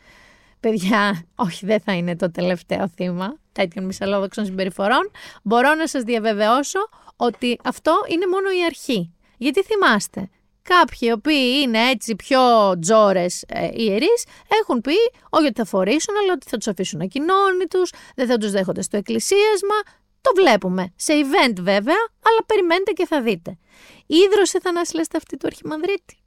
[0.62, 5.12] Παιδιά, όχι, δεν θα είναι το τελευταίο θύμα τέτοιων μυσαλόδοξων συμπεριφορών.
[5.43, 6.80] Μπορώ να σας διαβεβαιώσω
[7.15, 9.13] ότι αυτό είναι μόνο η αρχή.
[9.38, 10.30] Γιατί θυμάστε,
[10.62, 12.39] κάποιοι οι οποίοι είναι έτσι πιο
[12.80, 14.26] τζόρες ε, ιερείς
[14.62, 14.95] έχουν πει
[15.30, 18.82] όχι ότι θα φορήσουν, αλλά ότι θα τους αφήσουν ακοινώνει τους, δεν θα τους δέχονται
[18.82, 19.76] στο εκκλησίασμα.
[20.21, 20.93] Το βλέπουμε.
[20.95, 23.58] Σε event βέβαια, αλλά περιμένετε και θα δείτε.
[24.06, 26.20] Ήδρωσε Θανάση αυτή του Αρχιμανδρίτη.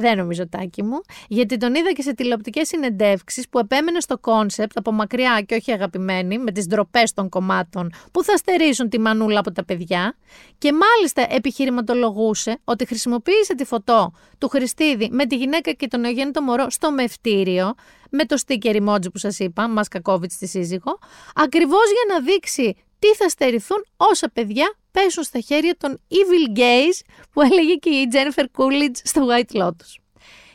[0.00, 4.78] Δεν νομίζω Τάκη μου, γιατί τον είδα και σε τηλεοπτικές συνεντεύξεις που επέμενε στο concept
[4.78, 9.38] από μακριά και όχι αγαπημένη, με τις ντροπές των κομμάτων που θα στερήσουν τη μανούλα
[9.38, 10.16] από τα παιδιά.
[10.58, 16.42] Και μάλιστα επιχειρηματολογούσε ότι χρησιμοποίησε τη φωτό του Χριστίδη με τη γυναίκα και τον νεογέννητο
[16.42, 17.74] μωρό στο μευτήριο,
[18.10, 20.98] με το sticker emoji που σας είπα, μας κακόβιτς τη σύζυγο,
[21.34, 26.96] ακριβώς για να δείξει τι θα στερηθούν όσα παιδιά πέσουν στα χέρια των evil gays
[27.32, 29.90] που έλεγε και η Jennifer Coolidge στο White Lotus.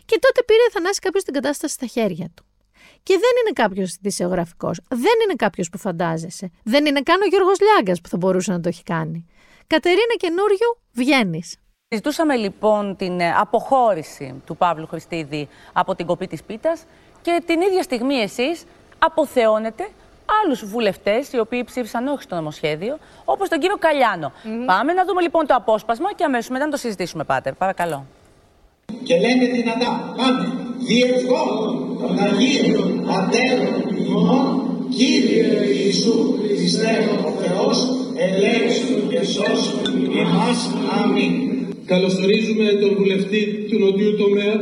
[0.06, 2.46] Και τότε πήρε Θανάση κάποιος την κατάσταση στα χέρια του.
[3.04, 6.52] Και δεν είναι κάποιος δισεογραφικό, δεν είναι κάποιος που φαντάζεσαι.
[6.64, 9.26] Δεν είναι καν ο Γιώργος Λιάγκας που θα μπορούσε να το έχει κάνει.
[9.68, 11.58] Κατερίνα καινούριου, βγαίνεις.
[11.88, 16.84] Συζητούσαμε λοιπόν την ε, αποχώρηση του Παύλου Χριστίδη από την κοπή της πίτας
[17.22, 18.64] και την ίδια στιγμή εσείς
[18.98, 19.90] αποθεώνετε
[20.44, 24.32] άλλους βουλευτές οι οποίοι ψήφισαν όχι στο νομοσχέδιο, όπως τον κύριο Καλιάνο.
[24.66, 27.54] Πάμε να δούμε λοιπόν το απόσπασμα και αμέσως μετά να το συζητήσουμε, Πάτερ.
[27.54, 28.06] Παρακαλώ.
[29.04, 30.44] Και λένε δυνατά, πάμε.
[30.78, 31.44] Διευχώ
[32.00, 35.46] τον Αγίο Πατέρων ημών, Κύριε
[35.86, 37.78] Ιησού Χριστέ ο Θεός,
[38.16, 39.78] ελέγξου και σώσου
[40.20, 40.74] εμάς.
[41.04, 41.34] Αμήν.
[41.86, 44.56] Καλωσορίζουμε τον βουλευτή του Νοτιού Τομέα,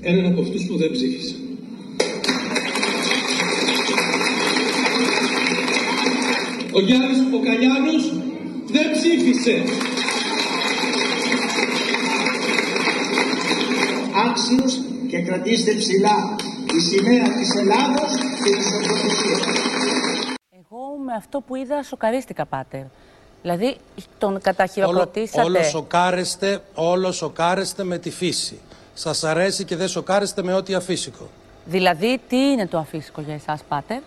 [0.00, 1.47] έναν από αυτούς που δεν ψήφισαν.
[6.72, 8.12] Ο Γιάννης Ποκαλιάνος
[8.66, 9.62] δεν ψήφισε.
[14.28, 18.12] Άξιος και κρατήστε ψηλά τη σημαία της Ελλάδος
[18.44, 19.42] και της Ευρωπαϊκής.
[20.52, 22.82] Εγώ με αυτό που είδα σοκαρίστηκα, Πάτερ.
[23.42, 23.76] Δηλαδή
[24.18, 25.40] τον καταχειροκροτήσατε.
[25.42, 28.58] Όλο, όλο, σοκάρεστε, όλο σοκάρεστε με τη φύση.
[28.94, 31.28] Σας αρέσει και δεν σοκάρεστε με ό,τι αφύσικο.
[31.64, 34.00] Δηλαδή, τι είναι το αφύσικο για εσάς, Πάτερ;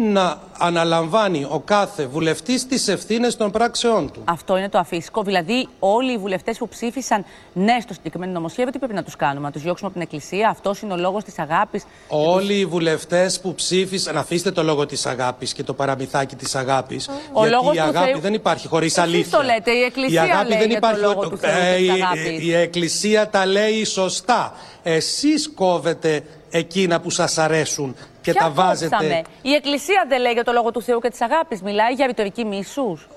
[0.00, 4.22] Να αναλαμβάνει ο κάθε βουλευτής τις ευθύνες των πράξεών του.
[4.24, 5.22] Αυτό είναι το αφύσικο.
[5.22, 9.46] Δηλαδή, όλοι οι βουλευτές που ψήφισαν ναι στο συγκεκριμένο νομοσχέδιο, τι πρέπει να τους κάνουμε,
[9.46, 11.84] να τους διώξουμε από την Εκκλησία; Αυτός είναι ο λόγος της αγάπης.
[12.08, 12.56] Όλοι τους...
[12.56, 14.16] οι βουλευτές που ψήφισαν.
[14.16, 17.08] Αφήστε το λόγο της αγάπης και το παραμυθάκι της αγάπης.
[17.40, 19.38] γιατί η αγάπη δεν υπάρχει χωρίς αλήθεια.
[19.38, 21.00] το λέτε, η Εκκλησία η αγάπη λέει δεν υπάρχει.
[21.00, 24.54] Το λόγο του ε, η, η Εκκλησία τα λέει σωστά.
[24.82, 29.22] Εσείς κόβετε εκείνα που σας αρέσουν και Ποια τα βάζετε.
[29.42, 32.44] Η Εκκλησία δεν λέει για το λόγο του Θεού και της αγάπης, μιλάει για ρητορική
[32.44, 33.08] μίσους.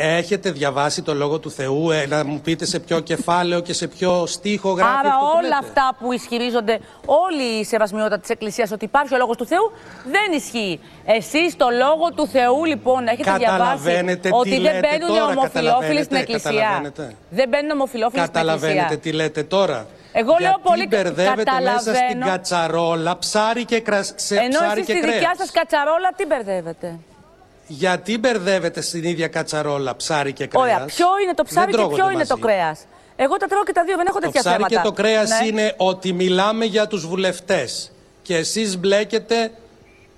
[0.00, 3.86] Έχετε διαβάσει το λόγο του Θεού, ε, να μου πείτε σε ποιο κεφάλαιο και σε
[3.88, 5.56] ποιο στίχο γράφει Άρα αυτό που όλα λέτε.
[5.60, 9.72] αυτά που ισχυρίζονται όλοι οι σεβασμιότητα της Εκκλησίας ότι υπάρχει ο λόγος του Θεού
[10.10, 10.80] δεν ισχύει.
[11.04, 15.18] Εσείς το λόγο του Θεού λοιπόν έχετε διαβάσει Καταλαβαίνετε τι ότι δεν λέτε μπαίνουν οι
[15.18, 16.50] τώρα, ομοφιλόφιλοι στην καταλαβαίνετε, Εκκλησία.
[16.50, 17.14] καταλαβαίνετε.
[17.30, 18.98] Δεν μπαίνουν ομοφιλόφιλοι στην Καταλαβαίνετε Εκκλησία.
[18.98, 19.86] τι λέτε τώρα.
[20.20, 22.26] Εγώ λέω Γιατί πολύ- μπερδεύετε μέσα στην καταλαβαίνω.
[22.26, 24.12] κατσαρόλα ψάρι και, κρασ...
[24.16, 25.36] σε Ενώ ψάρι εσείς και στη δικιά κρέας.
[25.38, 26.98] σας κατσαρόλα τι μπερδεύετε;
[27.66, 31.86] Γιατί μπερδεύετε στην ίδια κατσαρόλα ψάρι και κρέας; Ωραία, ποιο είναι το ψάρι Δεν και
[31.86, 32.46] ποιο τρώγονται είναι το μαζί.
[32.46, 32.78] κρέας;
[33.16, 34.74] Εγώ τα τρώω και τα δύο, δεν έχω Το τέτοια ψάρι θέματα.
[34.76, 35.46] και το κρέας Ναι.
[35.46, 37.92] είναι ότι μιλάμε για τους βουλευτές.
[38.22, 39.50] Και εσείς μπλέκετε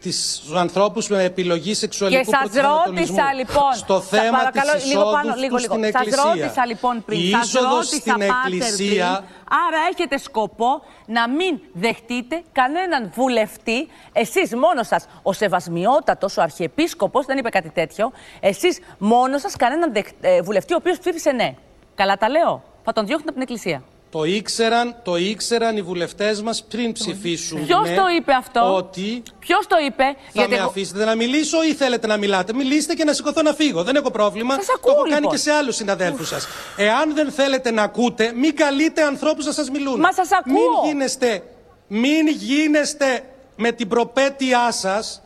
[0.01, 3.17] τις ανθρώπους με επιλογή σεξουαλικού Και σας προσανατολισμού.
[3.17, 3.73] ρώτησα λοιπόν.
[3.75, 5.75] Στο Σα θέμα παρακαλώ, της λίγο εισόδου πάνω, λίγο, τους λίγο.
[5.75, 6.25] στην Σας Εκκλησία.
[6.43, 7.21] ρώτησα λοιπόν πριν.
[7.21, 9.29] Η σας είσοδος ρώτησα στην πάτερ Εκκλησία πριν.
[9.67, 17.27] Άρα έχετε σκοπό να μην δεχτείτε κανέναν βουλευτή, εσείς μόνος σας, ο Σεβασμιότατος, ο Αρχιεπίσκοπος,
[17.27, 21.55] δεν είπε κάτι τέτοιο, εσείς μόνος σας κανέναν δεχ- ε, βουλευτή ο οποίος ψήφισε ναι.
[21.95, 22.63] Καλά τα λέω.
[22.85, 23.83] Θα τον διώχνετε από την Εκκλησία.
[24.11, 27.67] Το ήξεραν, το ήξεραν οι βουλευτές μας πριν ψηφίσουν.
[27.67, 31.63] Ποιος ναι, το είπε αυτό; Ότι Ποιος το είπε, θα με εγώ- αφήσετε να μιλήσω
[31.63, 33.83] ή θέλετε να μιλάτε; Μιλήστε και να σηκωθώ να φύγω.
[33.85, 34.55] Δεν έχω πρόβλημα.
[34.55, 35.31] Σας το ακούω, έχω κάνει λοιπόν.
[35.33, 36.47] και σε άλλους συναδέλφους σας.
[36.77, 40.01] Εάν δεν θέλετε να ακούτε, μην καλείτε ανθρώπους να σας μιλούν.
[40.01, 40.55] Μα σας ακούω.
[40.55, 41.43] Μην γίνεστε,
[41.89, 43.25] μην γίνεστε
[43.57, 45.23] με την προπέτειά σας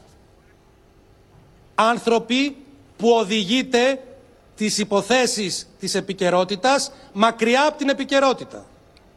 [1.74, 2.56] άνθρωποι
[2.96, 4.00] που οδηγείτε
[4.56, 8.66] τις υποθέσεις της επικαιρότητας μακριά από την επικαιρότητα.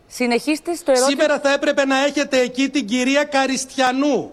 [0.07, 1.09] Συνεχίστε στο ερώτημα.
[1.09, 4.31] Σήμερα θα έπρεπε να έχετε εκεί την κυρία Καριστιανού.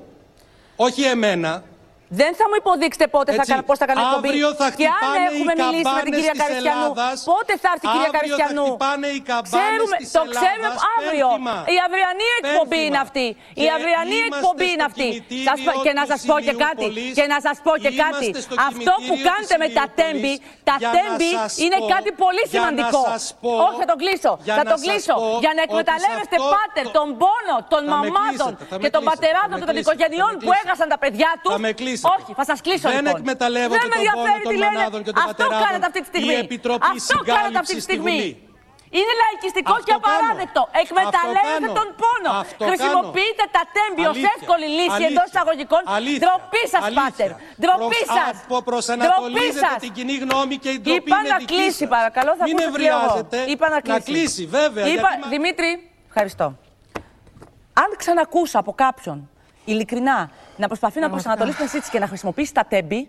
[0.77, 1.65] Όχι εμένα.
[2.21, 4.29] Δεν θα μου υποδείξετε πότε θα Έτσι, κάνω, πώς θα κάνω εκπομπή.
[4.31, 7.17] αύριο θα Και αν χτυπάνε έχουμε οι μιλήσει με την καμπάνες κυρία της Καριστιανού, Ελλάδας.
[7.31, 10.67] πότε θα έρθει η κυρία Αύριο θα Καριστιανού; χτυπάνε οι καμπάνες Ξέρουμε, της το ξέρουμε
[10.69, 11.29] Ελλάδας αύριο.
[11.35, 11.57] πένθυμα.
[11.77, 13.07] Η αυριανή εκπομπή είναι Πένθυμα.
[13.07, 13.27] αυτή.
[13.63, 15.07] Η Και αυριανή είμαστε εκπομπή είναι στο αυτή.
[15.15, 16.85] κημητήριο Σας πω- και να του σας πω και Σημείου κάτι.
[16.89, 17.13] Πολύς.
[17.19, 18.27] Και να σας πω και Είμαστε κάτι.
[18.47, 20.67] στο Αυτό που κημητήριο του κάνετε με τα Σημείου τέμπη, Πολύς.
[20.69, 23.01] τα Για να τέμπη σας είναι πω, κάτι πολύ για να σημαντικό.
[23.13, 24.33] σας πω, Όχι, θα το κλείσω.
[24.47, 25.15] για Θα να το σας κλείσω.
[25.21, 28.53] πω Για να ότι σε εκμεταλλεύεστε αυτό πάτερ το- τον πόνο των Θα με μαμάδων
[28.55, 30.43] κλείσετε, θα με και των κλείσετε, πατεράδων θα και με των κλείσετε, οικογενειών θα με
[30.45, 30.65] που κλείσετε.
[30.69, 31.51] έχασαν τα παιδιά τους.
[32.07, 32.23] Θα με κλείσετε.
[32.23, 33.21] Όχι, θα σας κλείσω Δεν λοιπόν.
[33.21, 34.77] εκμεταλλεύονται Δεν με τον ενδιαφέρει πόνο τι των λένε.
[34.79, 35.65] μανάδων και των Αυτό πατεράδων.
[35.65, 36.35] κάνετε αυτή τη στιγμή.
[36.39, 38.17] Η Επιτροπή Αυτό κάνετε αυτή τη Συγκάλυψης στη στιγμή.
[38.19, 38.33] Βουλή.
[38.99, 40.63] Είναι λαϊκιστικό Αυτό και απαράδεκτο.
[40.69, 40.83] κάνω.
[40.85, 42.31] Εκμεταλλεύετε Αυτό τον πόνο.
[42.31, 42.43] κάνω.
[42.45, 44.33] Αυτό Χρησιμοποιείτε τα τέμπη ως Αλήθεια.
[44.37, 45.11] εύκολη λύση Αλήθεια.
[45.13, 45.83] εντό εισαγωγικών.
[45.99, 46.21] Αλήθεια.
[46.23, 47.03] Ντροπή σας, Αλήθεια.
[47.03, 47.31] πάτερ.
[47.63, 48.35] Ντροπή Προσ- σας.
[48.45, 51.93] από- προσανατολίζετε την κοινή γνώμη και η ντροπή Είπα είναι να δική κλείσει, σας.
[51.97, 52.31] παρακαλώ.
[52.41, 53.05] Θα Μην ακούσω τι λέω εγώ.
[53.05, 53.39] ευριάζετε.
[53.53, 54.07] Είπα να κλείσει.
[54.11, 54.85] κλείσει, βέβαια.
[54.93, 55.71] Είπα, γιατί μα- Δημήτρη,
[56.11, 56.47] ευχαριστώ.
[57.83, 59.19] Αν ξανακούσω από κάποιον
[59.65, 63.09] ειλικρινά να προσπαθεί να προσανατολίσει την συζήτηση και να χρησιμοποιήσει τα τέμπη,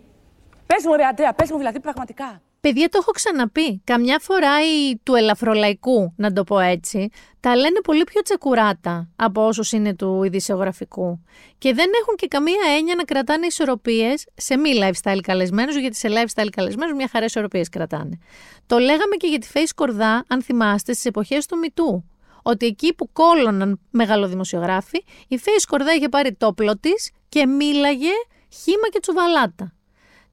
[0.68, 2.42] πες μου, ρε Αντρέα, πες μου δηλαδή πραγματικά.
[2.62, 3.82] Παιδιά, το έχω ξαναπεί.
[3.84, 9.46] Καμιά φορά οι του ελαφρολαϊκού, να το πω έτσι, τα λένε πολύ πιο τσεκουράτα από
[9.46, 11.24] όσους είναι του ειδησιογραφικού.
[11.58, 16.08] Και δεν έχουν και καμία έννοια να κρατάνε ισορροπίες σε μη lifestyle καλεσμένους, γιατί σε
[16.12, 18.18] lifestyle καλεσμένους μια χαρά ισορροπίες κρατάνε.
[18.66, 22.04] Το λέγαμε και για τη Face Κορδά, αν θυμάστε, στις εποχές του Μητού.
[22.48, 28.12] Ότι εκεί που κώλωναν μεγαλοδημοσιογράφοι, η Φαίη Σκορδά είχε πάρει το όπλο της και μίλαγε
[28.50, 29.76] χύμα και τσουβαλάτα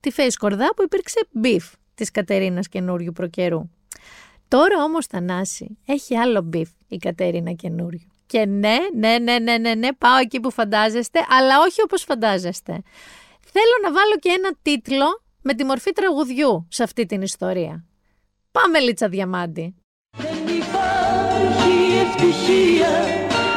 [0.02, 3.70] τη Φαίη Σκορδά που υπήρξε beef της Κατερίνας Καινούργιου προ καιρού.
[4.48, 8.10] Τώρα όμως Θανάση έχει άλλο beef η Κατερίνα Καινούργιου.
[8.26, 12.72] Και ναι, ναι, ναι, ναι, ναι, ναι, πάω εκεί που φαντάζεστε, αλλά όχι όπως φαντάζεστε.
[13.40, 17.84] Θέλω να βάλω και ένα τίτλο με τη μορφή τραγουδιού σε αυτή την ιστορία.
[18.52, 19.74] Πάμε Λίτσα Διαμάντη.
[22.18, 22.94] Δεν υπάρχει ευτυχία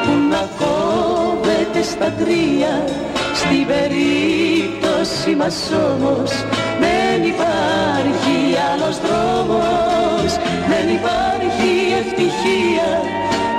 [0.04, 2.86] που να κόβεται στα τρία.
[3.34, 6.32] Στην περίπτωση μας όμως
[6.80, 8.38] δεν υπάρχει
[8.74, 10.32] άλλος δρόμος
[10.72, 12.90] Δεν υπάρχει ευτυχία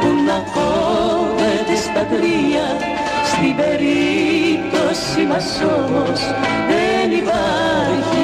[0.00, 2.66] που να κόβεται στα τρία.
[3.30, 6.20] Στην περίπτωση μας όμως
[6.70, 8.15] δεν υπάρχει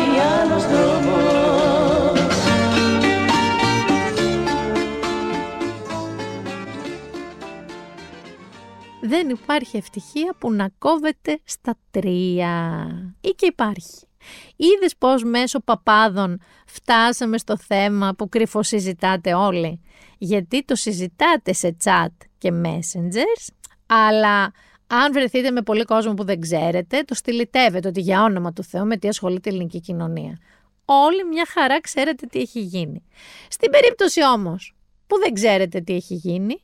[9.13, 12.87] Δεν υπάρχει ευτυχία που να κόβεται στα τρία.
[13.21, 14.07] Ή και υπάρχει.
[14.57, 19.81] Είδες πώς μέσω παπάδων φτάσαμε στο θέμα που κρυφοσυζητάτε όλοι;
[20.19, 23.49] Γιατί το συζητάτε σε chat και messengers,
[23.87, 24.53] αλλά
[24.87, 28.87] αν βρεθείτε με πολύ κόσμο που δεν ξέρετε, το στυλιτεύετε ότι για όνομα του Θεού
[28.87, 30.39] με τι ασχολείται η ελληνική κοινωνία.
[30.85, 33.05] Όλοι μια χαρά ξέρετε τι έχει γίνει.
[33.49, 34.75] Στην περίπτωση όμως
[35.07, 36.63] που δεν ξέρετε τι έχει γίνει,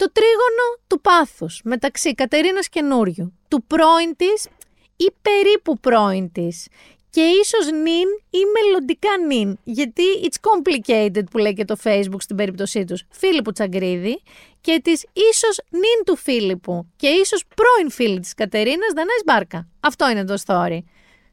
[0.00, 4.48] το τρίγωνο του πάθους μεταξύ Κατερίνας Καινούριου, του πρώην της
[4.96, 6.68] ή περίπου πρώην της
[7.10, 12.36] και ίσως νυν ή μελλοντικά νυν, γιατί it's complicated που λέει και το facebook στην
[12.36, 14.22] περίπτωσή τους, Φίλιππου Τσαγκρίδη
[14.60, 19.68] και της ίσως νυν του Φίλιππου και ίσως πρώην φίλη της Κατερίνας Δανάης Μπάρκα.
[19.80, 20.78] Αυτό είναι το story.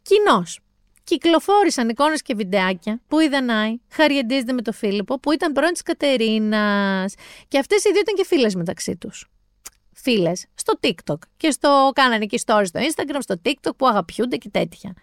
[0.01, 0.59] Κοινώς,
[1.07, 5.81] κυκλοφόρησαν εικόνες και βιντεάκια που η Δανάη χαριεντίζεται με τον Φίλιππο που ήταν πρώην της
[5.81, 7.13] Κατερίνας
[7.47, 9.27] και αυτές οι δύο ήταν και φίλες μεταξύ τους.
[9.93, 14.49] Φίλες στο TikTok και στο κάνανε και stories στο Instagram, στο TikTok που αγαπιούνται και
[14.49, 14.93] τέτοια.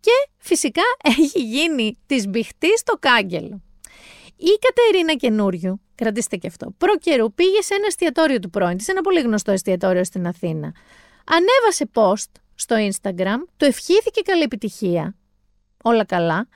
[0.00, 0.82] Και φυσικά
[1.18, 3.62] έχει γίνει της μπηχτής στο κάγκελο.
[4.36, 8.88] Η Κατερίνα καινούριου, κρατήστε και αυτό, προ καιρού πήγε σε ένα εστιατόριο του πρώην της,
[8.88, 10.74] ένα πολύ γνωστό εστιατόριο στην Αθήνα.
[11.24, 15.16] Ανέβασε post στο Instagram, του ευχήθηκε καλή επιτυχία,
[15.86, 16.48] όλα καλά,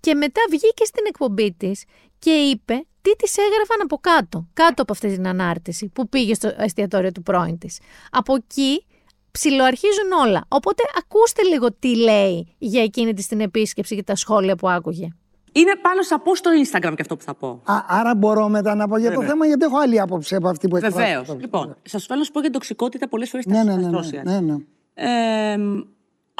[0.00, 1.84] και μετά βγήκε στην εκπομπή της
[2.18, 6.50] και είπε τι της έγραφαν από κάτω, κάτω από αυτή την ανάρτηση που πήγε στο
[6.56, 7.80] εστιατόριο του πρώην της.
[8.10, 8.86] Από εκεί
[9.30, 10.44] ψιλοαρχίζουν όλα.
[10.48, 15.08] Οπότε ακούστε λίγο τι λέει για εκείνη της την επίσκεψη και τα σχόλια που άκουγε.
[15.52, 17.48] Είναι πάνω στα πω στο Instagram και αυτό που θα πω.
[17.64, 20.68] Α, άρα μπορώ μετά να πω για το θέμα, γιατί έχω άλλη άποψη από αυτή
[20.68, 20.96] που εκφράζω.
[20.96, 21.36] Βεβαίως.
[21.40, 23.90] Λοιπόν, σας θέλω να σου πω για την τοξικότητα πολλές φορές ναι, ναι, ναι,
[24.22, 24.56] ναι, ναι,
[24.94, 25.56] Ε,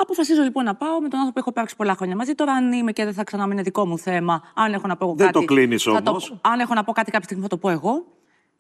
[0.03, 2.35] αποφασίζω λοιπόν να πάω με τον άνθρωπο που έχω υπάρξει πολλά χρόνια μαζί.
[2.35, 5.17] Τώρα, αν είμαι και δεν θα ξαναμείνει δικό μου θέμα, αν έχω να πω δεν
[5.17, 5.33] κάτι.
[5.33, 6.39] Δεν το κλείνεις όμως.
[6.41, 8.07] Αν έχω να πω κάτι κάποια στιγμή θα το πω εγώ.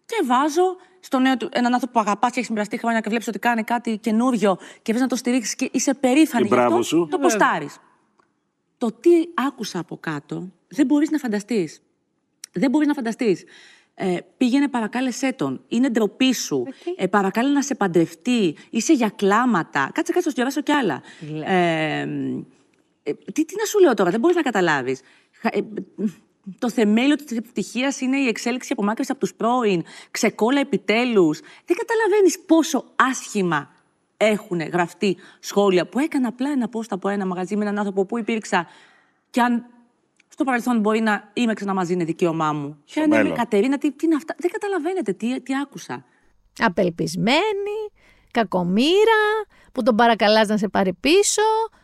[0.04, 3.28] Και βάζω στον νέο του έναν άνθρωπο που αγαπάς και έχεις μοιραστεί χρόνια και βλέπεις
[3.28, 6.82] ότι κάνει κάτι καινούριο και θες να το στηρίξεις και είσαι περήφανη για αυτό.
[6.82, 7.08] Σου.
[7.10, 7.78] Το ποστάρεις.
[8.78, 11.82] Το τι άκουσα από κάτω δεν μπορείς να φανταστείς.
[12.52, 13.44] Δεν μπορείς να φανταστείς.
[14.00, 15.60] Ε, πήγαινε παρακάλεσέ τον.
[15.68, 16.66] Είναι ντροπή σου.
[16.96, 18.56] Ε, παρακάλε να σε παντρευτεί.
[18.70, 19.90] Είσαι για κλάματα.
[19.92, 21.02] Κάτσε, κάτσε, να σου διαβάσω κι άλλα.
[21.44, 22.00] Ε,
[23.02, 25.00] ε, τι, τι να σου λέω τώρα, δεν μπορείς να καταλάβεις.
[25.42, 25.60] Ε,
[26.58, 29.82] το θεμέλιο της επιτυχίας είναι η εξέλιξη απομάκρυνση από τους πρώην.
[30.10, 31.40] Ξεκόλα επιτέλους.
[31.64, 33.70] Δεν καταλαβαίνεις πόσο άσχημα
[34.16, 38.18] έχουν γραφτεί σχόλια που έκανα απλά ένα post από ένα μαγαζί με έναν άνθρωπο που
[38.18, 38.66] υπήρξα.
[39.30, 39.66] Και αν
[40.38, 42.82] στο παρελθόν μπορεί να είμαι ξανά μαζί, είναι δικαίωμά μου.
[42.84, 44.34] Και αν είμαι Κατερίνα, τι, τι είναι αυτά.
[44.38, 46.04] Δεν καταλαβαίνετε τι, τι άκουσα.
[46.58, 47.78] Απελπισμένη,
[48.30, 49.22] κακομήρα,
[49.72, 51.42] που τον παρακαλάς να σε πάρει πίσω,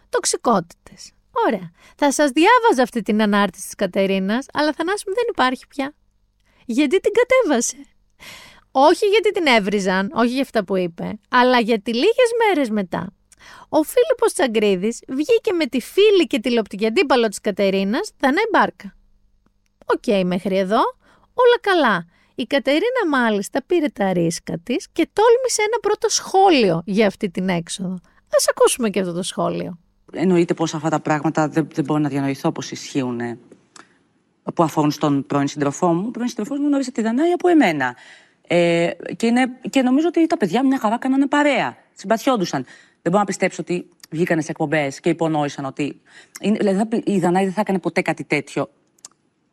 [0.09, 1.12] τοξικότητες.
[1.47, 1.71] Ωραία.
[1.97, 5.95] Θα σας διάβαζα αυτή την ανάρτηση της Κατερίνας, αλλά Θανάση μου δεν υπάρχει πια.
[6.64, 7.77] Γιατί την κατέβασε;
[8.71, 13.12] Όχι γιατί την έβριζαν, όχι για αυτά που είπε, αλλά γιατί λίγες μέρες μετά
[13.68, 18.94] ο Φίλιππος Τσαγκρίδης βγήκε με τη φίλη και τηλεοπτική αντίπαλο της Κατερίνας, Δανάη Μπάρκα.
[19.87, 20.80] Οκ, μέχρι εδώ,
[21.35, 22.07] όλα καλά.
[22.35, 27.48] Η Κατερίνα μάλιστα πήρε τα ρίσκα της και τόλμησε ένα πρώτο σχόλιο για αυτή την
[27.48, 27.98] έξοδο.
[28.37, 29.78] Ας ακούσουμε και αυτό το σχόλιο.
[30.12, 33.20] Εννοείται πως αυτά τα πράγματα δεν, δεν μπορώ να διανοηθώ πως ισχύουν
[34.54, 36.04] που αφορούν στον πρώην συντροφό μου.
[36.07, 37.96] Ο πρώην συντροφό μου γνώρισε τη Δανάη από εμένα.
[38.46, 41.76] Ε, και, είναι, και νομίζω ότι τα παιδιά μια χαρά κάνανε παρέα.
[41.94, 42.64] Συμπαθιόντουσαν.
[43.05, 46.01] Δεν μπορώ να πιστέψω ότι βγήκαν σε εκπομπές και υπονόησαν ότι.
[46.40, 48.71] Είναι, δηλαδή, η Δανάη δεν θα έκανε ποτέ κάτι τέτοιο.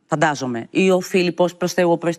[0.06, 0.68] Φαντάζομαι.
[0.70, 2.16] Ή ο Φίλιππος προς Θεού, ο πρώην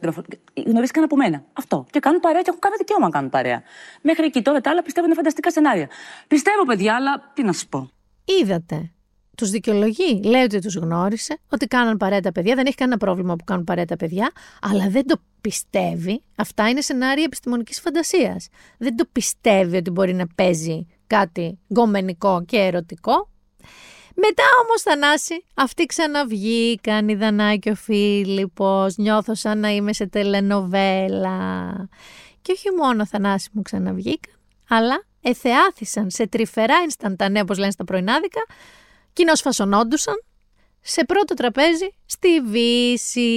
[0.67, 1.45] Γνωρίστηκαν από μένα.
[1.53, 1.87] Αυτό.
[1.91, 3.63] Και κάνουν παρέα και έχουν κάθε δικαίωμα να κάνουν παρέα.
[4.03, 5.89] Μέχρι εκεί τώρα τα άλλα πιστεύω είναι φανταστικά σενάρια.
[6.29, 7.91] Πιστεύω, παιδιά, αλλά τι να σας πω.
[8.25, 8.91] Είδατε.
[9.37, 10.21] Τους δικαιολογεί.
[10.25, 12.55] Λέει ότι τους γνώρισε, ότι κάναν παρέα τα παιδιά.
[12.55, 16.23] Δεν έχει κανένα πρόβλημα που κάνουν παρέα τα παιδιά, αλλά δεν το πιστεύει.
[16.37, 18.49] Αυτά είναι σενάρια επιστημονικής φαντασίας.
[18.79, 23.31] Δεν το πιστεύει ότι μπορεί να παίζει κάτι γκομενικό και ερωτικό.
[24.15, 30.07] Μετά όμως Θανάση, αυτοί ξαναβγήκαν, η Δανάη και ο Φίλιππος, νιώθω σαν να είμαι σε
[30.07, 31.89] τελενοβέλα.
[32.43, 34.35] Και όχι μόνο Θανάση μου ξαναβγήκαν,
[34.69, 38.41] αλλά εθεάθησαν σε τρυφερά instantanea, όπως λένε στα πρωινάδικα,
[39.13, 40.15] κοινώς φασονόντουσαν
[40.81, 43.31] σε πρώτο τραπέζι στη Βύση.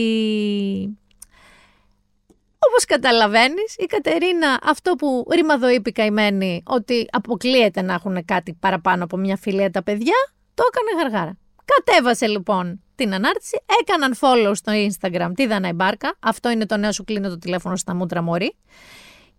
[2.68, 9.18] Όπως καταλαβαίνεις, η Κατερίνα αυτό που ρημαδοείπη καημένη ότι αποκλείεται να έχουν κάτι παραπάνω από
[9.18, 10.16] μια φιλία τα παιδιά,
[10.54, 11.38] το έκανε γαργάρα.
[11.66, 16.92] Κατέβασε λοιπόν την ανάρτηση, έκαναν follow στο Instagram τη Δανάη Μπάρκα, αυτό είναι το νέο
[16.92, 18.56] σου κλείνω το τηλέφωνο στα μούτρα μωρή,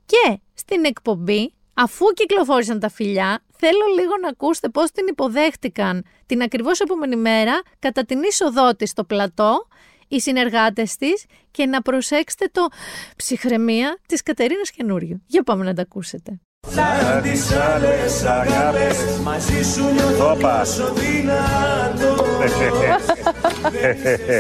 [0.07, 6.43] και στην εκπομπή, αφού κυκλοφόρησαν τα φιλιά, θέλω λίγο να ακούσετε πώς την υποδέχτηκαν την
[6.43, 9.67] ακριβώς επόμενη μέρα κατά την είσοδό της στο πλατό
[10.09, 12.67] οι συνεργάτες της και να προσέξετε το
[13.17, 15.23] ψυχραιμία της Κατερίνας Καινούριου.
[15.27, 16.41] Για πάμε να τα ακούσετε.
[16.69, 22.25] Σαν τις άλλες αγάπες μαζί σου νιώθω πόσο δυνατό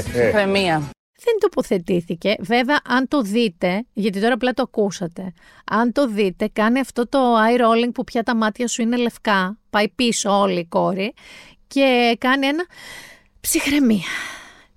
[0.01, 0.91] Ψυχραιμία.
[1.19, 2.35] Δεν τοποθετήθηκε.
[2.39, 5.33] Βέβαια, αν το δείτε, γιατί τώρα απλά το ακούσατε,
[5.65, 9.59] αν το δείτε, κάνει αυτό το eye rolling που πια τα μάτια σου είναι λευκά,
[9.71, 11.15] πάει πίσω όλη η κόρη
[11.67, 12.67] και κάνει ένα
[13.41, 14.36] ψυχραιμία.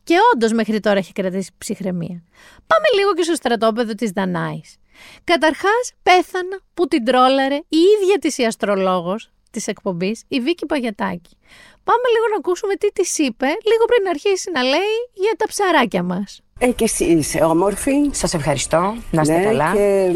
[0.10, 2.24] Και όντως μέχρι τώρα έχει κρατήσει ψυχραιμία.
[2.68, 4.76] Πάμε λίγο και στο στρατόπεδο της Δανάης.
[5.24, 11.38] Καταρχάς, πέθανα που την τρόλαρε η ίδια της η αστρολόγος της εκπομπής, η Βίκη Παγιατάκη.
[11.84, 16.04] Πάμε λίγο να ακούσουμε τι της είπε, λίγο πριν αρχίσει να λέει για τα ψαράκια
[16.04, 16.42] μας.
[16.60, 18.10] Ε, και εσύ είσαι όμορφη.
[18.12, 18.96] Σας ευχαριστώ.
[19.12, 19.72] Να είστε ναι, καλά.
[19.74, 20.12] Και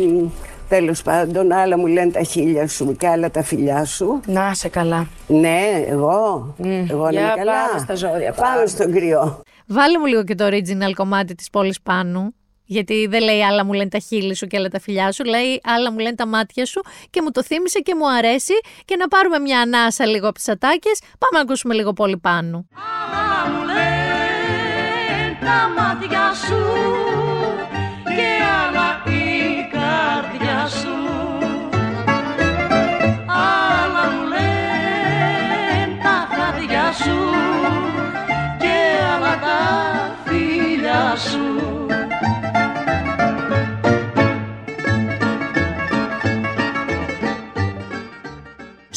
[0.69, 4.19] Τέλος πάντων, άλλα μου λένε τα χίλια σου και άλλα τα φιλιά σου.
[4.25, 5.07] Να σε καλά.
[5.27, 6.53] Ναι, εγώ.
[6.89, 7.51] Εγώ Για είμαι καλά.
[7.67, 8.65] πάμε στα ζώδια, Πάμε πάμε.
[8.65, 9.41] στον κρυό.
[9.67, 12.33] Βάλε μου λίγο και το original κομμάτι της πόλης πάνω.
[12.65, 15.61] Γιατί δεν λέει άλλα μου λένε τα χείλη σου και άλλα τα φιλιά σου, λέει
[15.63, 18.53] άλλα μου λένε τα μάτια σου και μου το θύμισε και μου αρέσει
[18.85, 20.99] και να πάρουμε μια ανάσα λίγο από τις ατάκες.
[20.99, 22.67] Πάμε να ακούσουμε λίγο πόλη πάνω.
[22.73, 27.02] Άλλα μου λένε τα μάτια σου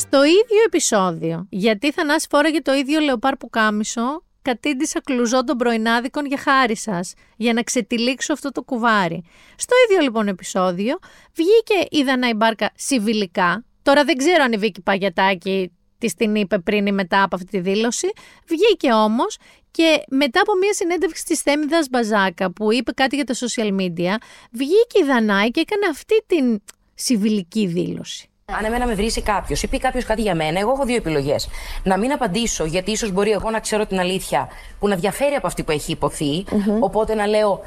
[0.06, 6.26] Στο ίδιο επεισόδιο, γιατί Θανάση φόραγε το ίδιο λεοπάρ που κάμισο, κατήντησα κλουζό των πρωινάδικων
[6.26, 9.24] για χάρη σας, για να ξετυλίξω αυτό το κουβάρι.
[9.56, 10.98] Στο ίδιο λοιπόν επεισόδιο,
[11.34, 13.64] βγήκε η Δανάη Μπάρκα συμβιλικά.
[13.82, 17.48] Τώρα δεν ξέρω αν η Βίκη Παγιατάκη της την είπε πριν ή μετά από αυτή
[17.48, 18.08] τη δήλωση.
[18.46, 19.36] Βγήκε όμως
[19.70, 24.14] και μετά από μια συνέντευξη της Θέμηδας Μπαζάκα που είπε κάτι για τα social media,
[24.50, 26.62] βγήκε η Δανάη και έκανε αυτή την
[26.94, 28.25] συμβιλική δήλωση.
[28.52, 31.48] Αν εμένα με βρίσει κάποιος ή πει κάποιος κάτι για μένα, εγώ έχω δύο επιλογές.
[31.82, 35.46] Να μην απαντήσω, γιατί ίσως μπορεί εγώ να ξέρω την αλήθεια που να διαφέρει από
[35.46, 36.44] αυτή που έχει υποθεί.
[36.80, 37.60] Οπότε να λέω,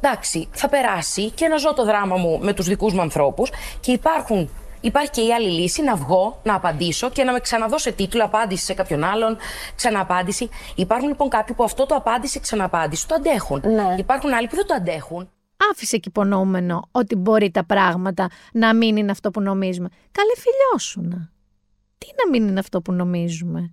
[0.00, 3.50] εντάξει, θα περάσει και να ζω το δράμα μου με τους δικούς μου ανθρώπους.
[3.80, 7.92] Και υπάρχουν, υπάρχει και η άλλη λύση να βγω, να απαντήσω και να με ξαναδώσω
[7.92, 9.36] τίτλο απάντηση σε κάποιον άλλον,
[9.76, 10.48] ξανααπάντηση.
[10.74, 13.62] Υπάρχουν λοιπόν κάποιοι που αυτό το απάντηση, ξανααπάντηση το αντέχουν.
[13.98, 15.30] Υπάρχουν άλλοι που δεν το αντέχουν.
[15.70, 19.88] Άφησε και υπονοούμενο ότι μπορεί τα πράγματα να μην είναι αυτό που νομίζουμε.
[20.12, 21.32] Καλέ φιλιώσουνα.
[21.98, 23.72] Τι να μην είναι αυτό που νομίζουμε;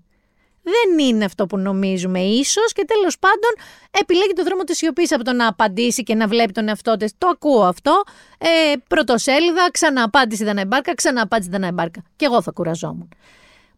[0.62, 3.52] Δεν είναι αυτό που νομίζουμε ίσως και τέλος πάντων
[3.92, 7.14] επιλέγει το δρόμο της σιωπής από το να απαντήσει και να βλέπει τον εαυτό της.
[7.18, 8.04] Το ακούω αυτό.
[8.38, 12.04] Ε, πρωτοσέλιδα, ξανααπάντηση δεν εμπάρκα, ξανααπάντηση δεν εμπάρκα.
[12.16, 13.10] Και εγώ θα κουραζόμουν.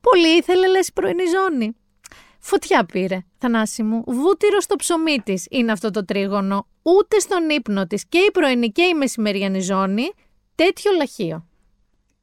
[0.01, 1.75] Πολύ ήθελε λες η πρωινή ζώνη.
[2.39, 4.03] Φωτιά πήρε, Θανάση μου.
[4.07, 6.67] Βούτυρο στο ψωμί της είναι αυτό το τρίγωνο.
[6.87, 10.11] Ούτε στον ύπνο της και η πρωινή και η μεσημεριανή ζώνη
[10.55, 11.45] τέτοιο λαχείο.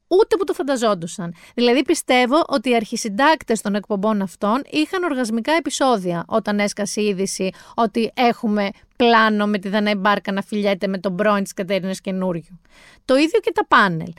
[0.07, 1.35] Ούτε που το φανταζόντουσαν.
[1.55, 7.49] Δηλαδή πιστεύω ότι οι αρχισυντάκτες των εκπομπών αυτών είχαν οργασμικά επεισόδια όταν έσκασε η είδηση
[7.75, 12.61] ότι έχουμε πλάνο με τη Δανάη Μπάρκα να φιλιέται με τον πρώην της Κατέρινας Καινούριου.
[13.05, 14.13] Το ίδιο και τα πάνελ.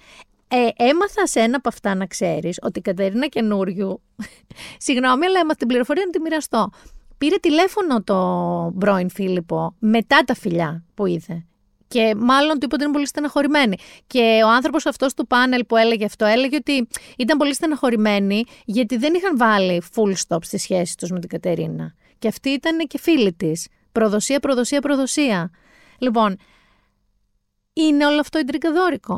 [0.49, 4.03] Ε, έμαθα σε ένα από αυτά να ξέρεις ότι η Κατερίνα Καινούριου,
[4.87, 6.71] συγγνώμη αλλά έμαθα την πληροφορία να τη μοιραστώ,
[7.19, 11.45] πήρε τηλέφωνο το πρώην Φίλιππο μετά τα φιλιά που είδε.
[11.89, 13.77] Και μάλλον του είπε ότι είναι πολύ στεναχωρημένη.
[14.07, 16.89] Και ο άνθρωπος αυτός του πάνελ που έλεγε αυτό έλεγε ότι
[17.19, 21.95] ήταν πολύ στεναχωρημένοι γιατί δεν είχαν βάλει full stop στη σχέση τους με την Κατερίνα.
[22.19, 23.69] Και αυτή ήταν και φίλη της.
[23.93, 25.51] Προδοσία, προδοσία, προδοσία.
[25.99, 26.37] Λοιπόν,
[27.73, 29.15] είναι όλο αυτό εντρικαδόρικο.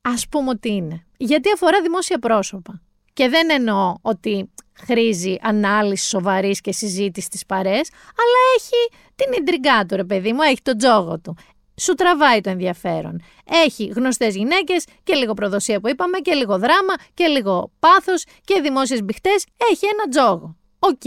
[0.00, 1.06] Ας πούμε ότι είναι.
[1.16, 2.82] Γιατί αφορά δημόσια πρόσωπα.
[3.12, 4.50] Και δεν εννοώ ότι
[4.86, 7.80] χρήζει ανάλυσης σοβαρής και συζήτησης στις παρέες,
[8.20, 11.36] αλλά έχει την ίντριγκά του, ρε παιδί μου, έχει τον τζόγο του
[11.80, 13.22] σου τραβάει το ενδιαφέρον.
[13.44, 18.60] Έχει γνωστές γυναίκες και λίγο προδοσία που είπαμε και λίγο δράμα και λίγο πάθος και
[18.60, 19.46] δημόσιες μπιχτές.
[19.70, 20.56] Έχει ένα τζόγο.
[20.78, 21.06] Οκ.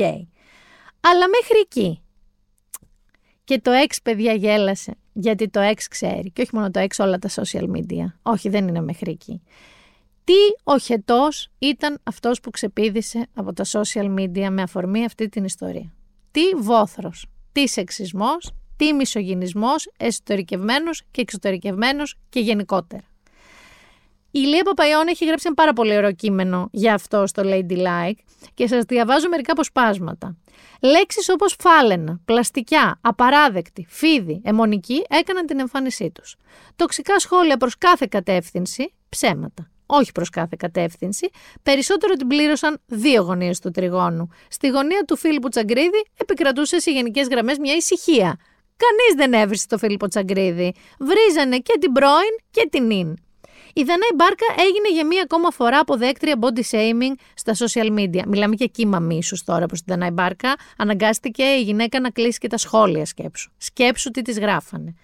[0.99, 2.01] Αλλά μέχρι εκεί.
[3.43, 4.95] Και το X παιδιά γέλασε.
[5.13, 6.32] Γιατί το X ξέρει.
[6.32, 8.05] Και όχι μόνο το X όλα τα social media.
[8.22, 9.41] Όχι δεν είναι μέχρι εκεί.
[10.28, 15.93] Τι οχετός ήταν αυτός που ξεπήδησε από τα social media με αφορμή αυτή την ιστορία;
[16.32, 23.03] Τι βόθρος, τι σεξισμός, τι μισογυνισμός, εσωτερικευμένος και εξωτερικευμένος και γενικότερα;
[24.32, 28.19] Η Ηλία Παπαϊών έχει γράψει ένα πάρα πολύ ωραίο κείμενο για αυτό στο Ladylike
[28.53, 30.38] και σας διαβάζω μερικά αποσπάσματα.
[30.82, 36.36] Λέξεις όπως φάλαινα, πλαστικιά, απαράδεκτη, φίδι, αιμονική έκαναν την εμφάνισή τους.
[36.75, 39.71] Τοξικά σχόλια προς κάθε κατεύθυνση, ψέματα.
[39.88, 41.29] Όχι προς κάθε κατεύθυνση,
[41.63, 44.29] περισσότερο την πλήρωσαν δύο γωνίες του τριγώνου.
[44.49, 48.38] Στη γωνία του Φίλιππου Τσαγκρίδη επικρατούσε σε γενικές γραμμές μια ησυχία.
[48.77, 50.73] Κανείς δεν έβρισε το Φίλιππο Τσαγκρίδη.
[50.99, 53.17] Βρίζανε και την πρώην και την ίν.
[53.73, 58.21] Η Δανάη Μπάρκα έγινε για μία ακόμα φορά αποδέκτρια body shaming στα social media.
[58.27, 60.55] Μιλάμε για κύμα μίσους τώρα προς την Δανάη Μπάρκα.
[60.77, 63.51] Αναγκάστηκε η γυναίκα να κλείσει και τα σχόλια σκέψου.
[63.57, 64.95] Σκέψου τι της γράφανε.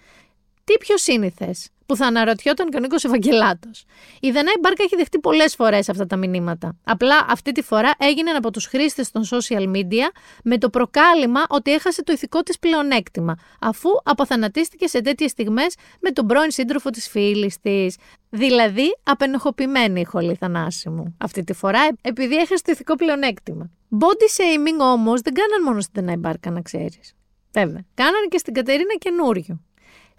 [0.66, 3.86] Τι πιο σύνηθες, που θα αναρωτιόταν και ο Νίκος Ευαγγελάτος.
[4.20, 6.78] Η Δανάη Μπάρκα έχει δεχτεί πολλές φορές αυτά τα μηνύματα.
[6.84, 10.12] Απλά αυτή τη φορά έγινε από τους χρήστες των social media
[10.44, 16.12] με το προκάλημα ότι έχασε το ηθικό της πλεονέκτημα, αφού αποθανατίστηκε σε τέτοιες στιγμές με
[16.12, 17.98] τον πρώην σύντροφο της φίλης της.
[18.30, 21.16] Δηλαδή, απενοχοποιημένη η χολή θανάση μου.
[21.18, 23.70] Αυτή τη φορά, επειδή έχασε το ηθικό πλεονέκτημα.
[24.00, 27.14] Body shaming όμως δεν κάναν μόνο στην Δανάη Μπάρκα, να ξέρεις.
[27.52, 27.86] Βέβαια.
[27.94, 29.62] Κάνανε και στην Κατερίνα καινούριο.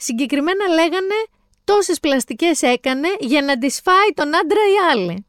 [0.07, 1.19] Συγκεκριμένα λέγανε
[1.65, 5.27] τόσες πλαστικές έκανε για να τις φάει τον άντρα η άλλη.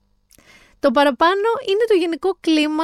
[0.80, 2.84] Το παραπάνω είναι το γενικό κλίμα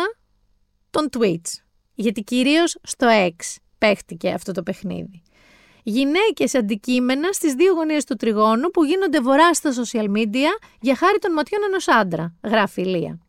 [0.89, 1.51] των tweets.
[1.93, 5.21] Γιατί κυρίως στο X παίχτηκε αυτό το παιχνίδι.
[5.83, 11.19] Γυναίκες αντικείμενα στις δύο γωνίες του τριγώνου που γίνονται βορρά στα social media για χάρη
[11.19, 13.19] των ματιών ενός άντρα, γράφει η Λία.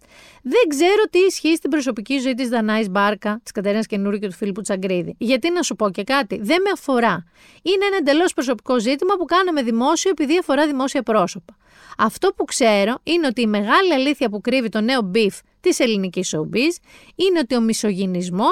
[0.43, 4.35] Δεν ξέρω τι ισχύει στην προσωπική ζωή της Δανάης Μπάρκα, της Κατερίνας Καινούρη και του
[4.35, 5.15] Φίλιππου Τσαγκρίδη.
[5.19, 7.25] Γιατί να σου πω και κάτι, δεν με αφορά.
[7.63, 11.57] Είναι ένα εντελώς προσωπικό ζήτημα που κάναμε δημόσιο επειδή αφορά δημόσια πρόσωπα.
[11.99, 16.35] Αυτό που ξέρω είναι ότι η μεγάλη αλήθεια που κρύβει το νέο beef της ελληνικής
[16.37, 16.77] showbiz
[17.15, 18.51] είναι ότι ο μισογυνισμός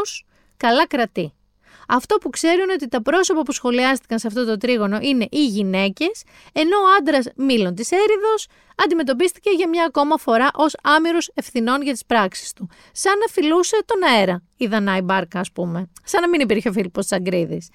[0.57, 1.33] καλά κρατεί.
[1.93, 5.47] Αυτό που ξέρω είναι ότι τα πρόσωπα που σχολιάστηκαν σε αυτό το τρίγωνο είναι οι
[5.47, 6.23] γυναίκες,
[6.53, 8.47] ενώ ο άντρας μήλον της Έριδος
[8.85, 12.69] αντιμετωπίστηκε για μια ακόμα φορά ως άμοιρος ευθυνών για τις πράξεις του.
[12.93, 15.91] Σαν να φιλούσε τον αέρα, η Δανάη Μπάρκα, ας πούμε.
[16.05, 17.69] Σαν να μην υπήρχε ο Φίλιππος Τσαγκρίδης.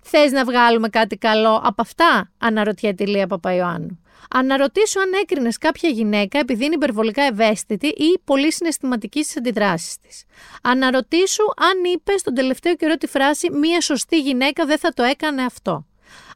[0.00, 3.98] Θες να βγάλουμε κάτι καλό από αυτά, αναρωτιέται η Λία Παπαϊωάννου.
[4.30, 10.24] Αναρωτήσω αν έκρινες κάποια γυναίκα επειδή είναι υπερβολικά ευαίσθητη ή πολύ συναισθηματική στις αντιδράσεις της.
[10.62, 15.42] Αναρωτήσω αν είπε στον τελευταίο καιρό τη φράση Μία σωστή γυναίκα δεν θα το έκανε
[15.42, 15.86] αυτό.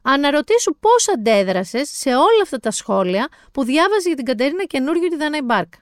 [0.03, 5.15] Αναρωτήσου πώς αντέδρασες σε όλα αυτά τα σχόλια που διάβαζε για την Κατερίνα καινούργιο τη
[5.15, 5.77] Δανάη Μπάρκα.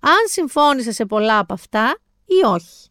[0.00, 2.88] Αν συμφώνησε σε πολλά από αυτά ή όχι.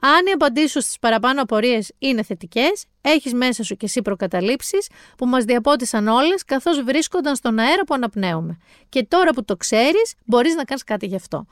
[0.00, 5.26] Αν οι απαντήσεις στις παραπάνω απορίες είναι θετικές, έχεις μέσα σου και εσύ προκαταλήψεις που
[5.26, 8.56] μας διαπότισαν όλες καθώς βρίσκονταν στον αέρα που αναπνέουμε.
[8.88, 11.46] Και τώρα που το ξέρεις, μπορείς να κάνεις κάτι γι' αυτό.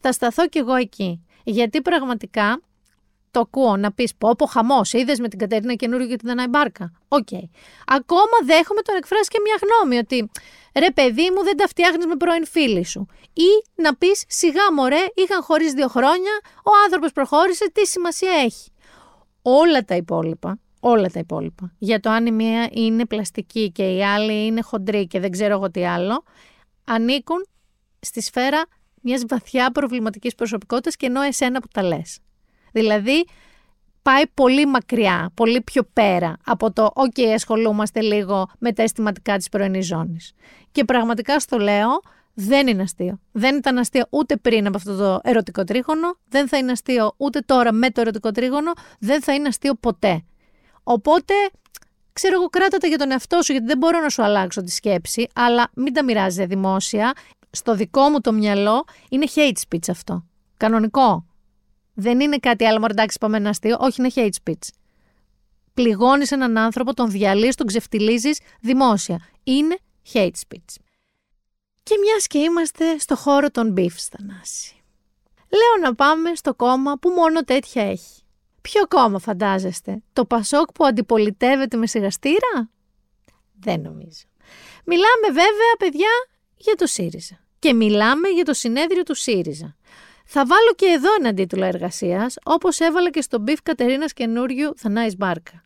[0.00, 1.24] Θα σταθώ κι εγώ εκεί.
[1.44, 2.60] Γιατί πραγματικά
[3.30, 6.46] το ακούω να πεις πω, πω χαμός, είδες με την Κατερίνα Καινούργιου και την Δανάη
[6.46, 6.92] Μπάρκα.
[7.08, 7.28] OK.
[7.30, 7.44] Okay.
[7.86, 10.30] Ακόμα δέχομαι το να εκφράσει και μια γνώμη ότι
[10.78, 13.06] ρε παιδί μου δεν τα φτιάχνεις με πρώην φίλη σου.
[13.32, 18.70] Ή να πεις σιγά μωρέ, είχαν χωρίς δύο χρόνια, ο άνθρωπος προχώρησε, τι σημασία έχει.
[19.42, 21.72] Όλα τα υπόλοιπα, όλα τα υπόλοιπα.
[21.78, 25.54] Για το αν η μία είναι πλαστική και η άλλη είναι χοντρή και δεν ξέρω
[25.54, 26.22] εγώ τι άλλο,
[26.84, 27.46] ανήκουν
[28.00, 28.64] στη σφαίρα
[29.00, 32.18] μιας βαθιά προβληματικής προσωπικότητας και ενώ εσένα που τα λες.
[32.72, 33.24] Δηλαδή,
[34.02, 39.48] πάει πολύ μακριά, πολύ πιο πέρα από το «ΟΚ, ασχολούμαστε λίγο με τα αισθηματικά της
[39.48, 40.32] πρωινής ζώνης».
[40.72, 42.00] Και πραγματικά στο λέω,
[42.34, 43.20] δεν είναι αστείο.
[43.32, 47.40] Δεν ήταν αστείο ούτε πριν από αυτό το ερωτικό τρίγωνο, δεν θα είναι αστείο ούτε
[47.40, 50.24] τώρα με το ερωτικό τρίγωνο, δεν θα είναι αστείο ποτέ.
[50.82, 51.34] Οπότε,
[52.12, 55.26] ξέρω εγώ, κράτατε για τον εαυτό σου, γιατί δεν μπορώ να σου αλλάξω τη σκέψη,
[55.34, 57.12] αλλά μην τα μοιράζετε δημόσια.
[57.50, 60.24] Στο δικό μου το μυαλό είναι hate speech αυτό.
[60.56, 61.24] Κανονικό.
[61.94, 63.76] Δεν είναι κάτι άλλο, μωρέ, εντάξει, πάμε ένα αστείο.
[63.80, 64.68] Όχι, είναι hate speech.
[65.74, 69.20] Πληγώνεις έναν άνθρωπο, τον διαλύεις, τον ξεφτιλίζει δημόσια.
[69.42, 69.78] Είναι
[70.12, 70.74] hate speech.
[71.82, 74.74] Και μιας και είμαστε στο χώρο των beef, Θανάση.
[75.48, 78.22] Λέω να πάμε στο κόμμα που μόνο τέτοια έχει.
[78.60, 82.70] Ποιο κόμμα φαντάζεστε, το Πασόκ που αντιπολιτεύεται με σιγαστήρα;
[83.60, 84.22] Δεν νομίζω.
[84.84, 86.10] Μιλάμε βέβαια, παιδιά,
[86.56, 87.38] για το ΣΥΡΙΖΑ.
[87.58, 89.76] Και μιλάμε για το συνέδριο του ΣΥΡΙΖΑ.
[90.24, 95.16] Θα βάλω και εδώ ένα τίτλο εργασίας, όπως έβαλα και στο beef Κατερίνας Καινούργιου Δανάης
[95.16, 95.64] Μπάρκα.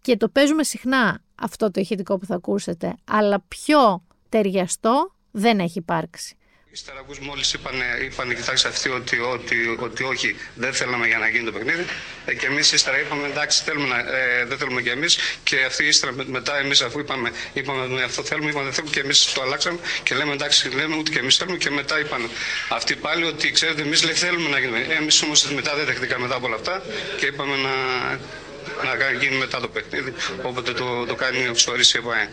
[0.00, 5.78] Και το παίζουμε συχνά αυτό το ηχητικό που θα ακούσετε, αλλά πιο ταιριαστό δεν έχει
[5.78, 6.36] υπάρξει.
[6.76, 7.74] Ύστερα που μόλις είπαν,
[8.04, 11.84] είπαν κοιτάξτε αυτοί ότι, ότι, ότι, όχι, δεν θέλαμε για να γίνει το παιχνίδι
[12.26, 15.84] ε, και εμείς ύστερα είπαμε εντάξει θέλουμε να, ε, δεν θέλουμε και εμείς και αυτοί
[15.84, 19.42] ύστερα μετά εμείς αφού είπαμε, είπαμε ναι, αυτό θέλουμε, είπαμε δεν θέλουμε και εμείς το
[19.42, 22.30] αλλάξαμε και λέμε εντάξει λέμε ούτε και εμείς θέλουμε και μετά είπαν
[22.68, 24.86] αυτοί πάλι ότι ξέρετε εμείς λέει, θέλουμε να γίνει.
[25.00, 26.82] Εμείς όμως μετά δεν δεχτήκαμε μετά από όλα αυτά
[27.18, 27.74] και είπαμε να,
[28.84, 30.14] να γίνει μετά το παιχνίδι.
[30.42, 32.30] Όποτε το, το κάνει ο Ψωρής η ΕΠΑΕ.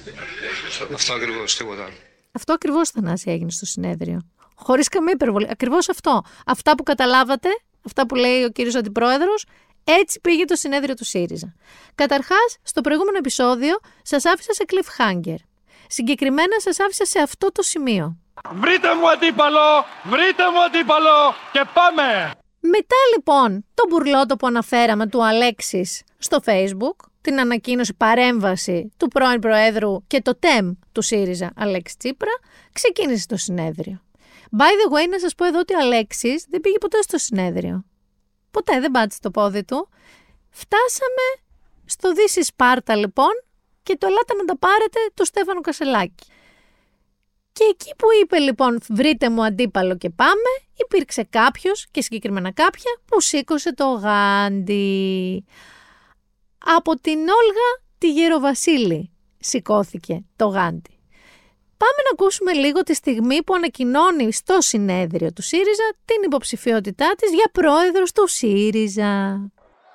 [0.93, 1.93] Αυτό ακριβώς, τίποτα άλλο.
[2.35, 4.32] Αυτό ακριβώς Θανάση έγινε στο συνέδριο.
[4.63, 5.47] Χωρίς καμία υπερβολή.
[5.49, 6.21] Ακριβώς αυτό.
[6.45, 7.49] Αυτά που καταλάβατε,
[7.85, 9.45] αυτά που λέει ο κύριος Αντιπρόεδρος,
[9.83, 11.53] έτσι πήγε το συνέδριο του ΣΥΡΙΖΑ.
[11.95, 15.35] Καταρχάς, στο προηγούμενο επεισόδιο σας άφησα σε cliffhanger.
[15.87, 18.17] Συγκεκριμένα σας άφησα σε αυτό το σημείο.
[18.53, 19.85] Βρείτε μου αντίπαλο!
[20.03, 21.33] Βρείτε μου αντίπαλο!
[21.51, 22.31] Και πάμε!
[22.59, 29.39] Μετά λοιπόν το μπουρλότο που αναφέραμε του Αλέξης στο facebook, την ανακοίνωση παρέμβαση του πρώην
[29.39, 32.31] Προέδρου και το ΤΕΜ του ΣΥΡΙΖΑ Αλέξη Τσίπρα,
[32.73, 34.01] ξεκίνησε το συνέδριο.
[34.57, 37.85] By the way, να σας πω εδώ ότι ο Αλέξης δεν πήγε ποτέ στο συνέδριο.
[38.51, 39.89] Ποτέ δεν πάτησε το πόδι του.
[40.49, 41.27] Φτάσαμε
[41.85, 43.31] στο Δύση Σπάρτα λοιπόν
[43.83, 46.25] και το ελάτε να τα πάρετε του Στέφανο Κασελάκη.
[47.51, 52.99] Και εκεί που είπε λοιπόν βρείτε μου αντίπαλο και πάμε, υπήρξε κάποιος και συγκεκριμένα κάποια
[53.05, 55.45] που σήκωσε το γάντι.
[56.57, 60.92] Από την Όλγα τη Γεροβασίλη σηκώθηκε το γάντι.
[61.77, 67.33] Πάμε να ακούσουμε λίγο τη στιγμή που ανακοινώνει στο συνέδριο του ΣΥΡΙΖΑ την υποψηφιότητά της
[67.33, 69.39] για πρόεδρος του ΣΥΡΙΖΑ.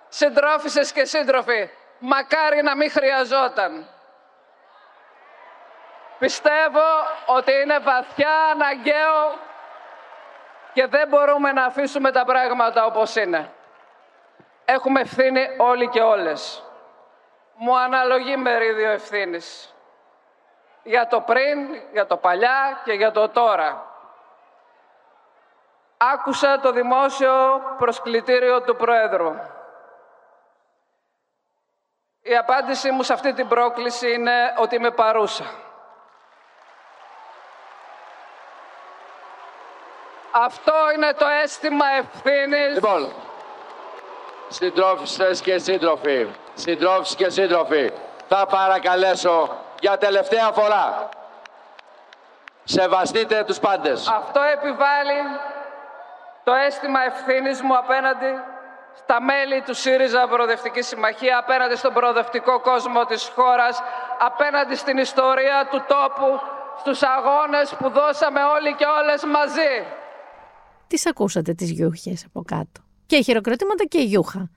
[0.08, 3.86] Συντρόφισσες και σύντροφοι, μακάρι να μην χρειαζόταν.
[6.18, 6.88] Πιστεύω
[7.26, 9.38] ότι είναι βαθιά αναγκαίο
[10.72, 13.52] και δεν μπορούμε να αφήσουμε τα πράγματα όπως είναι.
[14.64, 16.62] Έχουμε ευθύνη όλοι και όλες.
[17.56, 19.74] Μου αναλογεί μερίδιο ευθύνης.
[20.88, 23.86] Για το πριν, για το παλιά και για το τώρα.
[25.96, 29.34] Άκουσα το δημόσιο προσκλητήριο του Πρόεδρου.
[32.20, 35.44] Η απάντησή μου σε αυτή την πρόκληση είναι ότι είμαι παρούσα.
[40.30, 42.74] Αυτό είναι το αίσθημα ευθύνης.
[42.74, 43.12] Λοιπόν,
[44.48, 47.92] συντρόφισσες και σύντροφοι, συντρόφισσες και σύντροφοι,
[48.28, 51.08] θα παρακαλέσω για τελευταία φορά.
[52.64, 54.08] Σεβαστείτε τους πάντες.
[54.08, 55.20] Αυτό επιβάλλει
[56.44, 58.32] το αίσθημα ευθύνης μου απέναντι
[59.02, 63.82] στα μέλη του ΣΥΡΙΖΑ Προοδευτικής Συμμαχίας, απέναντι στον προοδευτικό κόσμο της χώρας,
[64.18, 66.40] απέναντι στην ιστορία του τόπου,
[66.80, 69.72] στους αγώνες που δώσαμε όλοι και όλες μαζί.
[70.86, 72.80] Τις ακούσατε τις γιούχες από κάτω.
[73.06, 74.50] Και χειροκροτήματα και γιούχα.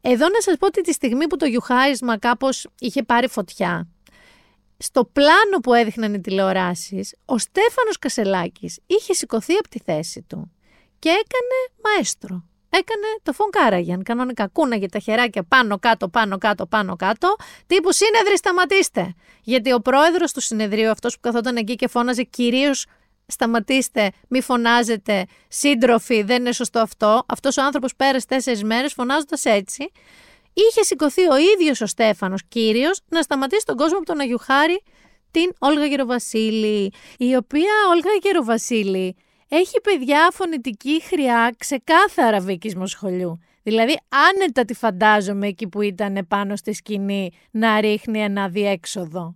[0.00, 3.86] Εδώ να σας πω ότι τη στιγμή που το γιουχάρισμα κάπως είχε πάρει φωτιά,
[4.82, 10.52] στο πλάνο που έδειχναν οι τηλεοράσεις, ο Στέφανος Κασελάκης είχε σηκωθεί από τη θέση του
[10.98, 12.44] και έκανε μαέστρο.
[12.74, 14.02] Έκανε το φων Κάραγιαν.
[14.02, 17.36] Κανονικά κούναγε τα χεράκια πάνω κάτω, πάνω κάτω, πάνω κάτω.
[17.66, 19.14] Τύπου σύνεδροι, σταματήστε.
[19.42, 22.86] Γιατί ο πρόεδρος του συνεδρίου, αυτός που καθόταν εκεί και φώναζε κυρίως
[23.26, 27.22] σταματήστε, μη φωνάζετε, σύντροφοι, δεν είναι σωστό αυτό.
[27.28, 29.92] Αυτός ο άνθρωπος πέρασε τέσσερις μέρες φωνάζοντας έτσι.
[30.52, 34.82] Είχε σηκωθεί ο ίδιος ο Στέφανος, κύριος, να σταματήσει τον κόσμο από τον Αγιουχάρη
[35.30, 36.92] την Όλγα Γεροβασίλη.
[37.18, 39.16] Η οποία Όλγα Γεροβασίλη
[39.48, 43.38] έχει παιδιά φωνητική χρειά ξεκάθαρα βίκισμο σχολείου.
[43.62, 49.34] Δηλαδή άνετα τη φαντάζομαι εκεί που ήταν πάνω στη σκηνή να ρίχνει ένα διέξοδο.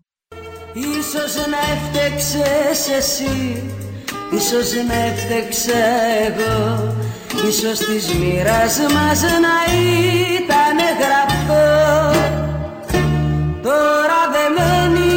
[0.74, 3.62] Ίσως να έφτεξες εσύ
[4.32, 5.78] Ίσως να έφτεξα
[6.26, 6.94] εγώ
[7.44, 9.56] Ίσως της μοίρας μας να
[10.38, 11.66] ήταν γραφτό
[13.62, 15.12] Τώρα δεν μένει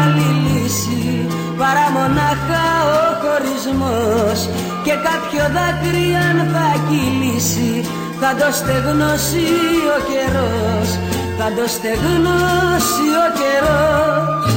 [0.00, 1.26] άλλη λύση
[1.58, 4.48] Παρά μονάχα ο χωρισμός.
[4.84, 7.84] Και κάποιο δάκρυ αν θα κυλήσει
[8.20, 9.48] Θα το στεγνώσει
[9.96, 10.88] ο καιρός.
[11.38, 14.55] Θα το στεγνώσει ο καιρός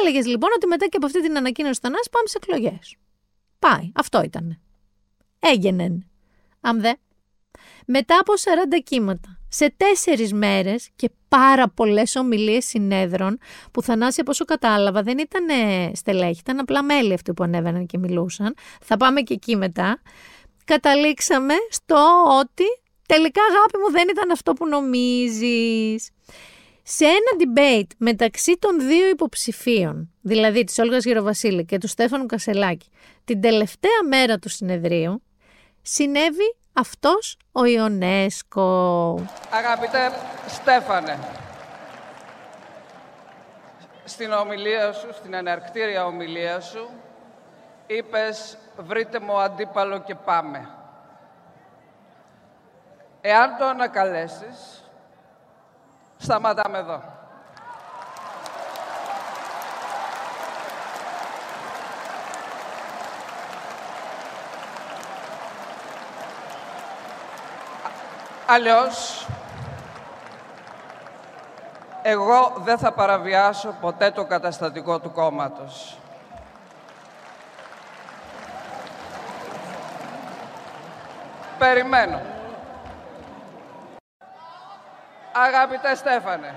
[0.00, 2.96] έλεγες λοιπόν ότι μετά και από αυτή την ανακοίνωση του Θανάση πάμε σε εκλογές.
[3.58, 3.92] Πάει.
[3.94, 4.60] Αυτό ήταν.
[5.38, 6.06] Έγινεν.
[6.60, 6.92] Αν δε.
[7.86, 8.32] Μετά από
[8.76, 13.38] 40 κύματα, σε τέσσερις μέρες και πάρα πολλές ομιλίες συνέδρων,
[13.72, 15.46] που Θανάση από όσο κατάλαβα δεν ήταν
[15.92, 18.54] στελέχη, ήταν απλά μέλη αυτοί που ανέβαιναν και μιλούσαν.
[18.80, 20.02] Θα πάμε και εκεί μετά.
[20.64, 22.64] Καταλήξαμε στο ότι
[23.06, 26.10] τελικά αγάπη μου δεν ήταν αυτό που νομίζεις
[26.86, 32.90] σε ένα debate μεταξύ των δύο υποψηφίων, δηλαδή της Όλγας Γεροβασίλη και του Στέφανου Κασελάκη,
[33.24, 35.22] την τελευταία μέρα του συνεδρίου,
[35.82, 39.14] συνέβη αυτός ο Ιονέσκο.
[39.50, 40.12] Αγαπητέ
[40.46, 41.18] Στέφανε,
[44.04, 46.90] στην ομιλία σου, στην εναρκτήρια ομιλία σου,
[47.86, 50.68] είπες «Βρείτε μου αντίπαλο και πάμε».
[53.20, 54.83] Εάν το ανακαλέσεις,
[56.24, 57.02] Σταματάμε εδώ.
[68.46, 69.26] Αλλιώς,
[72.02, 75.98] εγώ δεν θα παραβιάσω ποτέ το καταστατικό του κόμματος.
[81.58, 82.20] Περιμένω.
[85.36, 86.54] Αγαπητέ Στέφανε,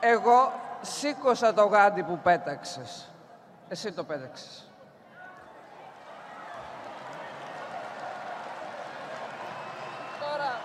[0.00, 3.10] εγώ σήκωσα το γάντι που πέταξες.
[3.68, 4.70] Εσύ το πέταξες.
[10.20, 10.60] Τώρα,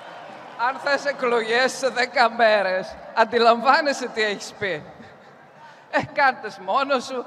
[0.67, 4.83] αν θες εκλογές σε δέκα μέρες, αντιλαμβάνεσαι τι έχεις πει.
[5.91, 7.25] Ε, κάντε μόνος σου,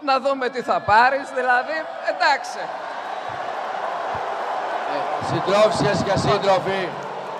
[0.00, 1.72] να δούμε τι θα πάρεις, δηλαδή,
[2.08, 2.58] εντάξει.
[5.30, 6.88] Συντρόφισσες και σύντροφοι,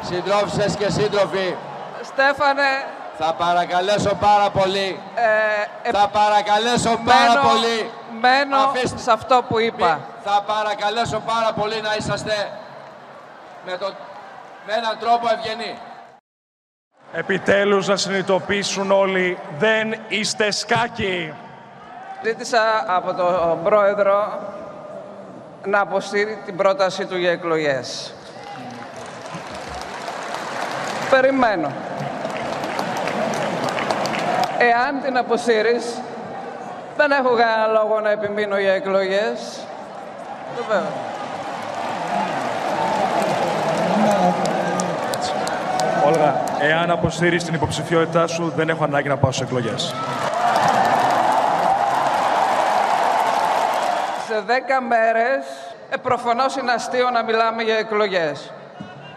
[0.03, 1.55] συντρόφισσες και σύντροφοι.
[2.03, 2.69] Στέφανε.
[3.19, 5.01] Θα παρακαλέσω πάρα πολύ.
[5.15, 7.91] Ε, θα παρακαλέσω πάρα πολύ.
[8.21, 8.57] Μένω
[8.95, 10.01] σε αυτό που είπα.
[10.25, 12.51] Θα παρακαλέσω πάρα πολύ να είσαστε
[13.67, 13.93] με, το,
[14.67, 15.79] με έναν τρόπο ευγενή.
[17.13, 21.35] Επιτέλους να συνειδητοποιήσουν όλοι, δεν είστε σκάκι.
[22.23, 24.39] Ζήτησα από τον πρόεδρο
[25.67, 28.15] να αποσύρει την πρόταση του για εκλογές.
[31.11, 31.73] Περιμένω.
[34.59, 35.85] Εάν την αποσύρεις,
[36.97, 39.67] δεν έχω κανένα λόγο να επιμείνω για εκλογές.
[40.57, 40.85] Βέβαια.
[46.07, 49.95] Όλγα, εάν αποσύρεις την υποψηφιότητά σου, δεν έχω ανάγκη να πάω σε εκλογές.
[54.37, 55.45] Σε δέκα μέρες,
[55.91, 58.53] ε, προφανώς είναι αστείο να μιλάμε για εκλογές.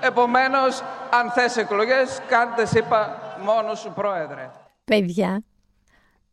[0.01, 4.51] Επομένως, αν θες εκλογές, κάντε είπα μόνος σου πρόεδρε.
[4.86, 5.43] Παιδιά,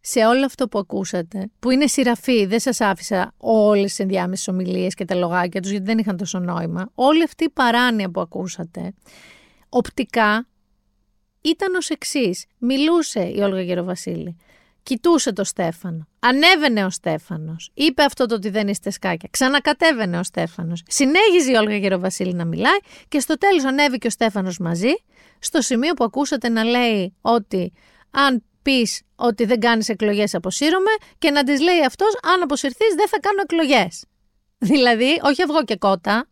[0.00, 4.94] σε όλο αυτό που ακούσατε, που είναι σειραφή, δεν σας άφησα όλες τις ενδιάμεσες ομιλίες
[4.94, 6.90] και τα λογάκια τους, γιατί δεν είχαν τόσο νόημα.
[6.94, 8.92] Όλη αυτή η παράνοια που ακούσατε,
[9.68, 10.46] οπτικά,
[11.40, 12.46] ήταν ως εξής.
[12.58, 14.36] Μιλούσε η Όλγα Γεροβασίλη.
[14.86, 16.08] Κοιτούσε το Στέφανο.
[16.18, 17.70] Ανέβαινε ο Στέφανος.
[17.74, 19.28] Είπε αυτό το ότι δεν είστε σκάκια.
[19.32, 20.82] Ξανακατέβαινε ο Στέφανος.
[20.86, 22.78] Συνέχιζε η Όλγα Γεροβασίλη να μιλάει
[23.08, 24.92] και στο τέλος ανέβηκε ο Στέφανος μαζί,
[25.38, 27.72] στο σημείο που ακούσατε να λέει ότι
[28.10, 33.08] αν πεις ότι δεν κάνεις εκλογές, αποσύρωμαι και να της λέει αυτός, αν αποσυρθείς, δεν
[33.08, 34.04] θα κάνω εκλογές.
[34.58, 36.28] Δηλαδή, όχι αυγό και κότα,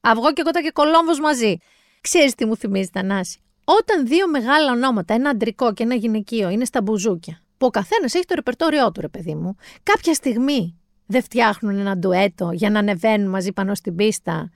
[0.00, 1.56] αυγό και κότα και κολόμβος μαζί.
[2.00, 3.40] Ξέρεις τι μου θυμίζει, Τανάση.
[3.64, 8.14] Όταν δύο μεγάλα ονόματα, ένα αντρικό και ένα γυναικείο, είναι στα μπουζούκια, που ο καθένας
[8.14, 12.78] έχει το ρεπερτόριό του, ρε παιδί μου, κάποια στιγμή δεν φτιάχνουν ένα ντουέτο για να
[12.78, 14.50] ανεβαίνουν μαζί πάνω στην πίστα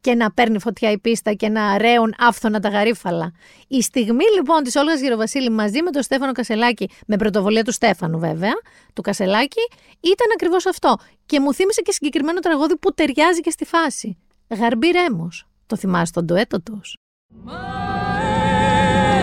[0.00, 3.32] και να παίρνει φωτιά η πίστα και να ρέουν άφθονα τα γαρίφαλα.
[3.68, 8.18] Η στιγμή λοιπόν της Όλγας Γεροβασίλη μαζί με τον Στέφανο Κασελάκη, με πρωτοβολία του Στέφανου
[8.18, 8.52] βέβαια,
[8.92, 9.60] του Κασελάκη,
[10.00, 10.96] ήταν ακριβώς αυτό.
[11.26, 14.18] Και μου θύμισε και συγκεκριμένο τραγούδι που ταιριάζει και στη φάση.
[14.48, 15.46] Γαρμπή Ρέμος.
[15.66, 16.96] Το θυμάσαι τον ντουέτο τους;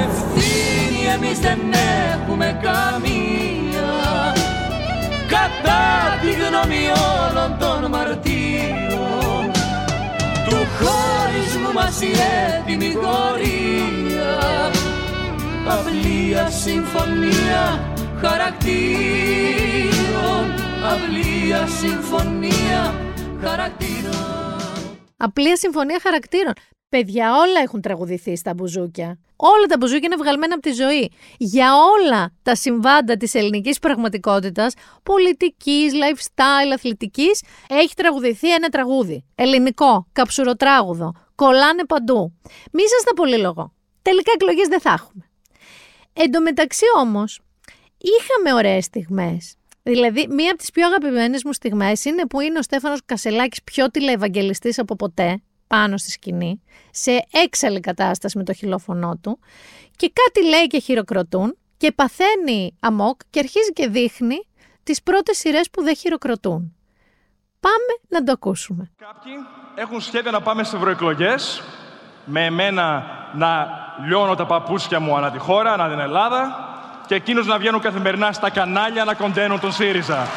[0.06, 1.60] Ευθύνη εμείς δεν
[2.30, 2.49] έχουμε
[12.02, 12.12] η
[12.62, 14.72] έτοιμη γορία
[15.68, 19.40] Αυλία συμφωνία χαρακτήρων
[20.84, 22.96] Αυλία συμφωνία
[23.42, 24.30] χαρακτήρων
[25.22, 26.54] Απλία συμφωνία χαρακτήρων.
[26.90, 29.20] Παιδιά, όλα έχουν τραγουδηθεί στα μπουζούκια.
[29.36, 31.12] Όλα τα μπουζούκια είναι βγαλμένα από τη ζωή.
[31.38, 34.74] Για όλα τα συμβάντα της ελληνικής πραγματικότητας,
[35.04, 39.26] πολιτικής, lifestyle, αθλητικής, έχει τραγουδηθεί ένα τραγούδι.
[39.36, 41.14] Ελληνικό, καψουροτράγουδο.
[41.40, 42.34] Κολλάνε παντού.
[42.72, 43.74] Μη σας τα πολύλογο.
[44.02, 45.30] Τελικά εκλογές δεν θα έχουμε.
[46.14, 47.42] Εν τω μεταξύ όμως,
[47.98, 49.56] είχαμε ωραίες στιγμές.
[49.84, 53.92] Δηλαδή, μία από τις πιο αγαπημένες μου στιγμές είναι που είναι ο Στέφανος Κασελάκης πιο
[53.92, 56.62] τηλεευαγγελιστής από ποτέ πάνω στη σκηνή,
[56.92, 59.40] σε έξαλλη κατάσταση με το χιλόφωνό του
[59.96, 64.48] και κάτι λέει και χειροκροτούν και παθαίνει αμόκ και αρχίζει και δείχνει
[64.84, 66.74] τις πρώτες σειρές που δεν χειροκροτούν.
[67.60, 68.92] Πάμε να το ακούσουμε.
[68.98, 69.34] Κάποιοι
[69.76, 71.64] έχουν σχέδιο να πάμε σε ευρωεκλογές
[72.26, 73.68] με εμένα να
[74.08, 76.68] λιώνω τα παπούτσια μου ανά τη χώρα, ανά την Ελλάδα
[77.08, 80.28] και εκείνους να βγαίνουν καθημερινά στα κανάλια να κοντένουν τον ΣΥΡΙΖΑ.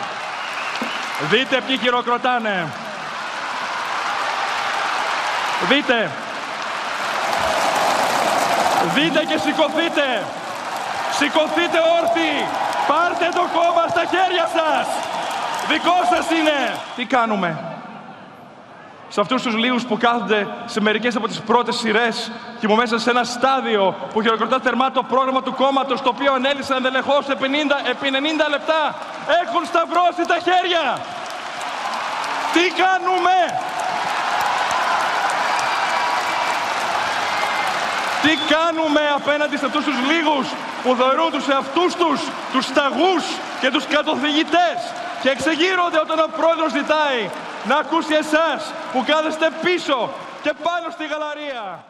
[1.31, 2.67] Δείτε ποιοι χειροκροτάνε.
[5.69, 6.11] Δείτε.
[8.95, 10.25] Δείτε και σηκωθείτε.
[11.19, 12.47] Σηκωθείτε όρθιοι.
[12.89, 14.87] Πάρτε το κόμμα στα χέρια σας.
[15.69, 16.79] Δικό σας είναι.
[16.97, 17.59] Τι κάνουμε;
[19.09, 22.99] Σε αυτούς τους λίγους που κάθονται σε μερικές από τις πρώτες σειρές και που μέσα
[22.99, 27.49] σε ένα στάδιο που χειροκροτά θερμά το πρόγραμμα του κόμματος το οποίο ανέλησαν ενδελεχώς επί
[27.49, 28.95] 90, επί 90 λεπτά
[29.43, 30.99] έχουν σταυρώσει τα χέρια.
[32.53, 33.37] Τι κάνουμε;
[38.23, 40.47] Τι κάνουμε απέναντι σε αυτούς τους λίγους
[40.83, 42.21] που θεωρούν τους εαυτούς τους,
[42.53, 43.25] τους σταγούς
[43.61, 44.79] και τους κατοθυγητές
[45.23, 47.23] και εξεγείρονται όταν ο πρόεδρος ζητάει
[47.69, 48.61] να ακούσει εσάς
[48.93, 49.99] που κάθεστε πίσω
[50.43, 51.85] και πάνω στη γαλαρία.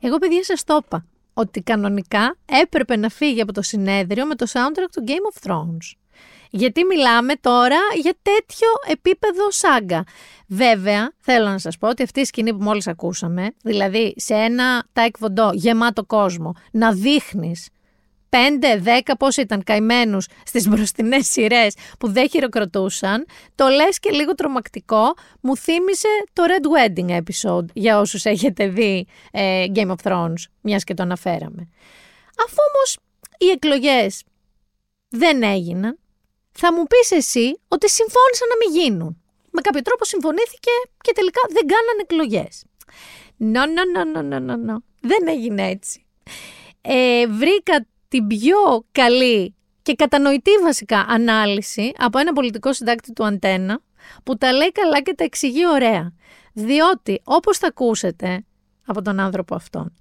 [0.00, 4.46] Εγώ παιδιά σας το είπα ότι κανονικά έπρεπε να φύγει από το συνέδριο με το
[4.52, 5.86] soundtrack του Game of Thrones.
[6.50, 10.04] Γιατί μιλάμε τώρα για τέτοιο επίπεδο σάγκα.
[10.48, 14.84] Βέβαια, θέλω να σας πω ότι αυτή η σκηνή που μόλις ακούσαμε, δηλαδή σε ένα
[14.92, 15.16] τάικ
[15.52, 17.68] γεμάτο κόσμο, να δείχνεις
[18.28, 24.34] πέντε, δέκα, πώς ήταν καημένους στις μπροστινές σειρές που δεν χειροκροτούσαν, το λες και λίγο
[24.34, 30.42] τρομακτικό, μου θύμισε το Red Wedding episode για όσους έχετε δει ε, Game of Thrones,
[30.60, 31.68] μιας και το αναφέραμε.
[32.46, 32.98] Αφού όμως
[33.38, 34.22] οι εκλογές
[35.08, 35.98] δεν έγιναν,
[36.52, 39.20] θα μου πεις εσύ ότι συμφώνησαν να μην γίνουν.
[39.50, 40.70] Με κάποιο τρόπο συμφωνήθηκε
[41.00, 42.64] και τελικά δεν κάνανε εκλογές.
[43.38, 46.06] No, no, no, no, no, no, Δεν έγινε έτσι.
[46.80, 53.80] Ε, βρήκα την πιο καλή και κατανοητή βασικά ανάλυση από ένα πολιτικό συντάκτη του Αντένα
[54.24, 56.12] που τα λέει καλά και τα εξηγεί ωραία.
[56.52, 58.44] Διότι, όπως θα ακούσετε
[58.86, 59.92] από τον άνθρωπο αυτόν,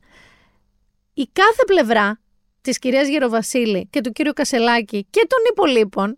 [1.13, 2.21] η κάθε πλευρά
[2.61, 6.17] της κυρίας Γεροβασίλη και του κύριου Κασελάκη και των υπολείπων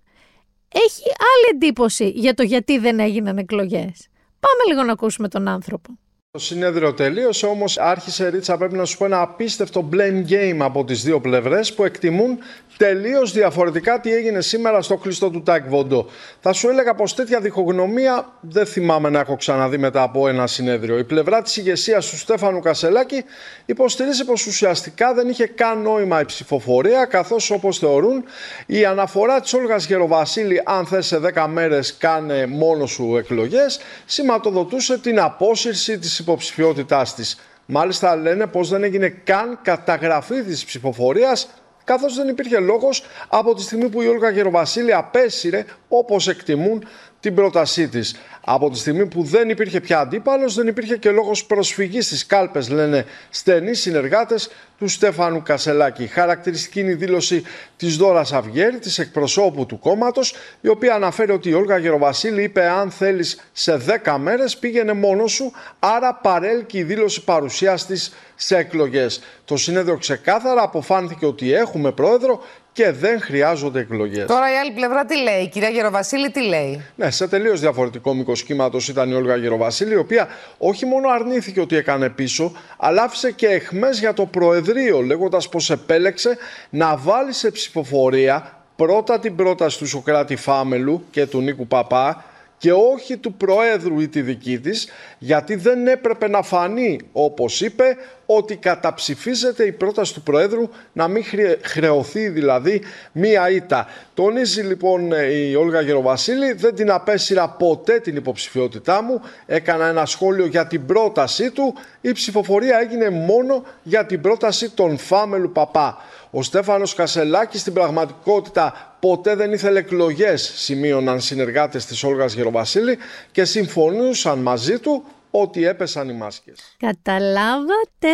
[0.73, 4.07] έχει άλλη εντύπωση για το γιατί δεν έγιναν εκλογές.
[4.39, 5.97] Πάμε λίγο να ακούσουμε τον άνθρωπο.
[6.37, 10.83] Το συνέδριο τελείωσε, όμως άρχισε ρίτσα, πρέπει να σου πω, ένα απίστευτο blame game από
[10.85, 12.39] τις δύο πλευρές που εκτιμούν
[12.77, 16.05] τελείως διαφορετικά τι έγινε σήμερα στο κλειστό του Τάκ Βόντο.
[16.39, 20.97] Θα σου έλεγα πως τέτοια διχογνωμία δεν θυμάμαι να έχω ξαναδεί μετά από ένα συνέδριο.
[20.97, 23.23] Η πλευρά της ηγεσίας του Στέφανου Κασελάκη
[23.65, 28.23] υποστηρίζει πως ουσιαστικά δεν είχε καν νόημα η ψηφοφορία, καθώς όπως θεωρούν
[28.65, 34.97] η αναφορά της Όλγας Γεροβασίλη, αν θες σε 10 μέρες κάνε μόνο σου εκλογές, σηματοδοτούσε
[34.97, 37.39] την απόσυρση της υποψηφιότητάς της.
[37.65, 41.47] Μάλιστα λένε πως δεν έγινε καν καταγραφή της ψηφοφορίας
[41.83, 46.87] καθώς δεν υπήρχε λόγος από τη στιγμή που η Όλγα Γεροβασίλη απέσυρε όπως εκτιμούν
[47.27, 48.15] την πρότασή της.
[48.45, 52.69] Από τη στιγμή που δεν υπήρχε πια αντίπαλος, δεν υπήρχε και λόγος προσφυγής στις κάλπες,
[52.69, 56.07] λένε στενοί συνεργάτες του Στέφανου Κασελάκη.
[56.07, 57.43] Χαρακτηριστική είναι η δήλωση
[57.77, 62.67] της Δόρας Αυγέρη, της εκπροσώπου του κόμματος, η οποία αναφέρει ότι η Όλγα Γεροβασίλη είπε
[62.67, 68.57] αν θέλεις σε 10 μέρες πήγαινε μόνος σου, άρα παρέλκει η δήλωση παρουσίας της σε
[68.57, 69.21] εκλογές.
[69.45, 72.43] Το συνέδριο ξεκάθαρα αποφάνθηκε ότι έχουμε πρόεδρο
[72.77, 74.25] και δεν χρειάζονται εκλογές.
[74.25, 78.13] Τώρα η άλλη πλευρά τι λέει, η κυρία Γεροβασίλη τι λέει; Ναι, σε τελείως διαφορετικό
[78.13, 83.03] μήκος κύματο ήταν η Όλγα Γεροβασίλη, η οποία όχι μόνο αρνήθηκε ότι έκανε πίσω, αλλά
[83.03, 86.37] άφησε και εχμές για το Προεδρείο, λέγοντας πως επέλεξε
[86.69, 92.23] να βάλει σε ψηφοφορία πρώτα την πρόταση του Σοκράτη Φάμελου και του Νίκου Παπά
[92.57, 94.87] και όχι του Προέδρου ή τη δική της,
[95.17, 101.23] γιατί δεν έπρεπε να φανεί, όπως είπε, ότι καταψηφίζεται η πρόταση του Προέδρου να μην
[101.61, 102.81] χρεωθεί δηλαδή
[103.11, 103.87] μία ήττα.
[104.13, 110.05] Τονίζει λοιπόν ε, η Όλγα Γεροβασίλη, δεν την απέσυρα ποτέ την υποψηφιότητά μου, έκανα ένα
[110.05, 115.97] σχόλιο για την πρότασή του, η ψηφοφορία έγινε μόνο για την πρόταση των Φάμελου Παπά.
[116.31, 122.97] Ο Στέφανος Κασελάκης στην πραγματικότητα ποτέ δεν ήθελε εκλογές, σημείωναν συνεργάτες της Όλγας Γεροβασίλη
[123.31, 126.75] και συμφωνούσαν μαζί του ότι έπεσαν οι μάσκες.
[126.79, 128.07] Καταλάβατε.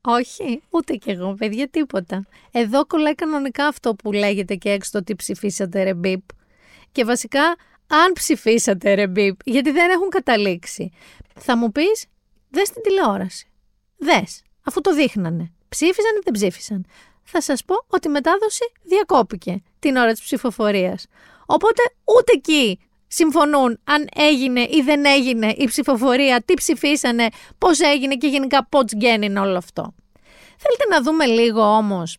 [0.00, 2.26] Όχι, ούτε κι εγώ, παιδιά, τίποτα.
[2.50, 6.22] Εδώ κολλάει κανονικά αυτό που λέγεται και έξω το ότι ψηφίσατε ρε μπιπ.
[6.92, 7.42] Και βασικά,
[7.86, 10.92] αν ψηφίσατε ρε μπιπ, γιατί δεν έχουν καταλήξει.
[11.34, 12.06] Θα μου πεις,
[12.50, 13.48] δες την τηλεόραση.
[13.96, 15.52] Δες, αφού το δείχνανε.
[15.70, 16.86] Ψήφισαν ή δεν ψήφισαν.
[17.22, 21.06] Θα σας πω ότι η μετάδοση διακόπηκε την ώρα της ψηφοφορίας.
[21.46, 28.14] Οπότε ούτε εκεί συμφωνούν αν έγινε ή δεν έγινε η ψηφοφορία, τι ψηφίσανε, πώς έγινε
[28.14, 29.94] και γενικά πώς γίνει όλο αυτό.
[30.56, 32.16] Θέλετε να δούμε λίγο όμως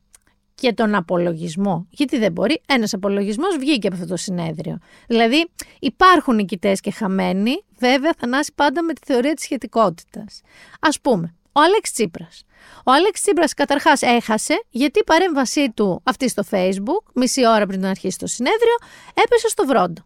[0.56, 1.88] και τον απολογισμό.
[1.90, 2.62] Γιατί δεν μπορεί.
[2.66, 4.78] Ένας απολογισμός βγήκε από αυτό το συνέδριο.
[5.08, 5.50] Δηλαδή,
[5.80, 10.42] υπάρχουν νικητές και χαμένοι, βέβαια, θα νάσει πάντα με τη θεωρία της σχετικότητας.
[10.80, 12.44] Α πούμε, ο Άλεξ Τσίπρας.
[12.86, 17.80] Ο Άλεξ Τσίπρας καταρχάς έχασε γιατί η παρέμβασή του αυτή στο facebook, μισή ώρα πριν
[17.80, 18.76] να αρχίσει το συνέδριο,
[19.14, 20.02] έπεσε στο βρόντο.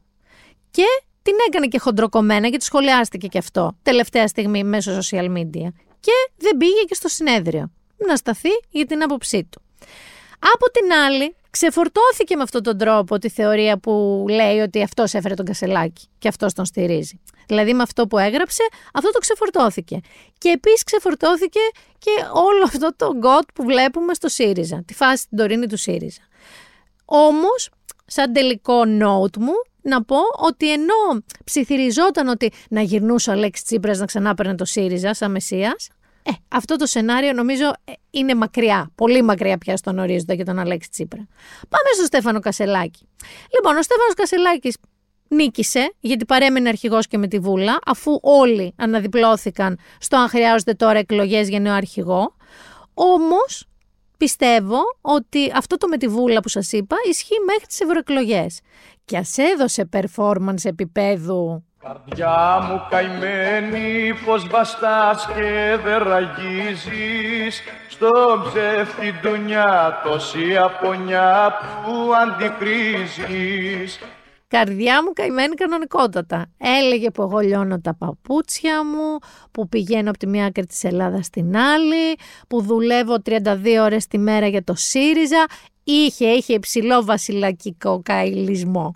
[0.71, 0.85] Και
[1.21, 5.69] την έκανε και χοντροκομμένα γιατί σχολιάστηκε και αυτό τελευταία στιγμή μέσω social media.
[5.99, 7.71] Και δεν πήγε και στο συνέδριο
[8.07, 9.61] να σταθεί για την άποψή του.
[10.39, 15.33] Από την άλλη, ξεφορτώθηκε με αυτόν τον τρόπο τη θεωρία που λέει ότι αυτός έφερε
[15.33, 17.19] τον Κασελάκη και αυτός τον στηρίζει.
[17.47, 19.99] Δηλαδή με αυτό που έγραψε, αυτό το ξεφορτώθηκε.
[20.37, 21.59] Και επίσης ξεφορτώθηκε
[21.97, 26.21] και όλο αυτό το γκοτ που βλέπουμε στο ΣΥΡΙΖΑ, τη φάση την τωρινή του ΣΥΡΙΖΑ.
[27.05, 27.69] Όμως,
[28.05, 33.97] σαν τελικό note μου, να πω ότι ενώ ψιθυριζόταν ότι να γυρνούσε ο Αλέξης Τσίπρας
[33.99, 35.87] να ξανά παίρνει το ΣΥΡΙΖΑ σαν Μεσσίας,
[36.27, 40.59] ε, αυτό το σενάριο νομίζω ε, είναι μακριά, πολύ μακριά πια στον ορίζοντα για τον
[40.59, 41.27] Αλέξη Τσίπρα.
[41.69, 43.07] Πάμε στο Στέφανο Κασελάκη.
[43.55, 44.77] Λοιπόν, ο Στέφανος Κασελάκης
[45.27, 50.99] νίκησε, γιατί παρέμεινε αρχηγός και με τη Βούλα, αφού όλοι αναδιπλώθηκαν στο αν χρειάζονται τώρα
[50.99, 52.35] εκλογές για νέο αρχηγό.
[52.93, 53.67] Όμως,
[54.17, 58.59] πιστεύω ότι αυτό το με τη Βούλα που σας είπα ισχύει μέχρι τις ευρωεκλογές.
[59.05, 68.09] Και ας έδωσε performance επίπεδου Καρδιά μου καημένη πως βαστάς και δεν ραγίζεις Στο
[68.43, 73.99] ψεύτη ντουνιά τόση απονιά που αντικρίζεις
[74.47, 76.45] Καρδιά μου καημένη κανονικότατα.
[76.57, 79.17] Έλεγε που εγώ λιώνω τα παπούτσια μου,
[79.51, 82.15] που πηγαίνω από τη μία άκρη της Ελλάδας στην άλλη,
[82.47, 83.41] που δουλεύω 32
[83.81, 85.45] ώρες τη μέρα για το ΣΥΡΙΖΑ.
[85.83, 88.95] Είχε, είχε υψηλό βασιλακικό καηλισμό.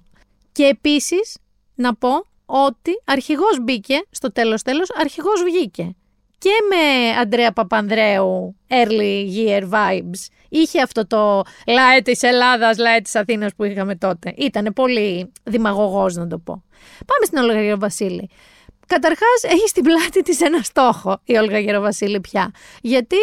[0.51, 1.37] Και επίσης,
[1.75, 5.95] να πω ότι αρχηγός μπήκε, στο τέλος τέλος αρχηγός βγήκε.
[6.37, 10.27] και με Αντρέα Παπανδρέου early year vibes.
[10.49, 14.33] Είχε αυτό το λαέ της Ελλάδας, λαέ της Αθήνας που είχαμε τότε.
[14.37, 16.63] Ήταν πολύ δημαγωγός, να το πω.
[17.05, 18.29] Πάμε στην Όλγα Γεροβασίλη.
[18.87, 22.51] Καταρχάς, έχει στην πλάτη της ένα στόχο η Όλγα Γεροβασίλη πια.
[22.81, 23.17] Γιατί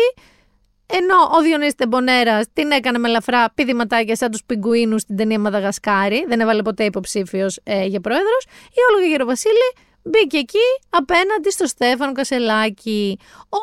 [0.87, 6.24] ενώ ο Διονύσης Τεμπονέρας την έκανε με ελαφρά πηδηματάκια σαν τους πιγκουίνους στην ταινία Μαδαγασκάρη,
[6.28, 9.72] δεν έβαλε ποτέ υποψήφιος ε, για πρόεδρος, η Όλγα Γεροβασίλη
[10.03, 13.18] μπήκε εκεί απέναντι στο Στέφανο Κασελάκη.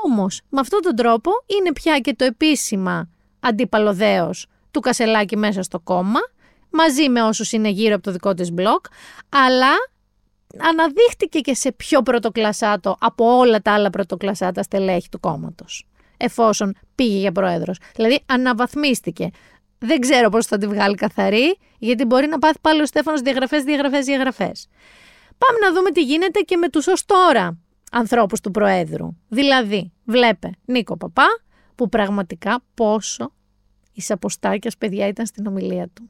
[0.06, 3.10] Όμως, με αυτόν τον τρόπο είναι πια και το επίσημα
[3.40, 6.20] αντίπαλο δέος του Κασελάκη μέσα στο κόμμα,
[6.70, 8.86] μαζί με όσους είναι γύρω από το δικό της μπλοκ,
[9.30, 9.72] αλλά
[10.70, 15.88] αναδείχτηκε και σε πιο πρωτοκλασάτο από όλα τα άλλα πρωτοκλασάτα στελέχη του κόμματος
[16.24, 17.80] εφόσον πήγε για πρόεδρος.
[17.96, 19.30] Δηλαδή αναβαθμίστηκε.
[19.80, 23.64] Δεν ξέρω πώς θα τη βγάλει καθαρή, γιατί μπορεί να πάθει πάλι ο Στέφανος διαγραφές,
[23.64, 24.68] διαγραφές, διαγραφές.
[25.38, 27.58] Πάμε να δούμε τι γίνεται και με τους ως τώρα
[27.92, 29.08] ανθρώπους του Προέδρου.
[29.28, 31.28] Δηλαδή, βλέπε Νίκο Παπά,
[31.76, 33.34] που πραγματικά πόσο
[33.94, 36.10] η αποστάκιας παιδιά ήταν στην ομιλία του.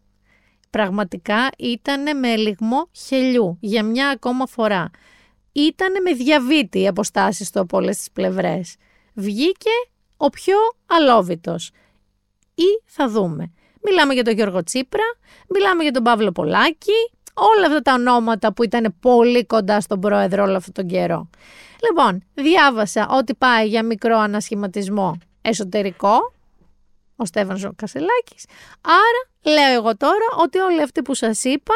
[0.70, 4.89] Πραγματικά ήταν με ελιγμό χελιού για μια ακόμα φορά.
[5.51, 8.76] Ήταν με διαβήτη οι αποστάσεις του από όλες τις πλευρές.
[9.14, 9.70] Βγήκε
[10.18, 11.72] ο πιο αλόβητος.
[12.55, 13.51] Ή θα δούμε.
[13.82, 15.03] Μιλάμε για τον Γιώργο Τσίπρα,
[15.49, 20.43] μιλάμε για τον Παύλο Πολάκη, όλα αυτά τα ονόματα που ήταν πολύ κοντά στον πρόεδρο
[20.43, 21.30] όλο αυτόν τον καιρό.
[21.89, 26.34] Λοιπόν, διάβασα ότι πάει για μικρό ανασχηματισμό εσωτερικό,
[27.16, 28.45] ο Στέφανος Κασελάκης.
[28.82, 31.74] Άρα λέω εγώ τώρα ότι όλοι αυτοί που σας είπα,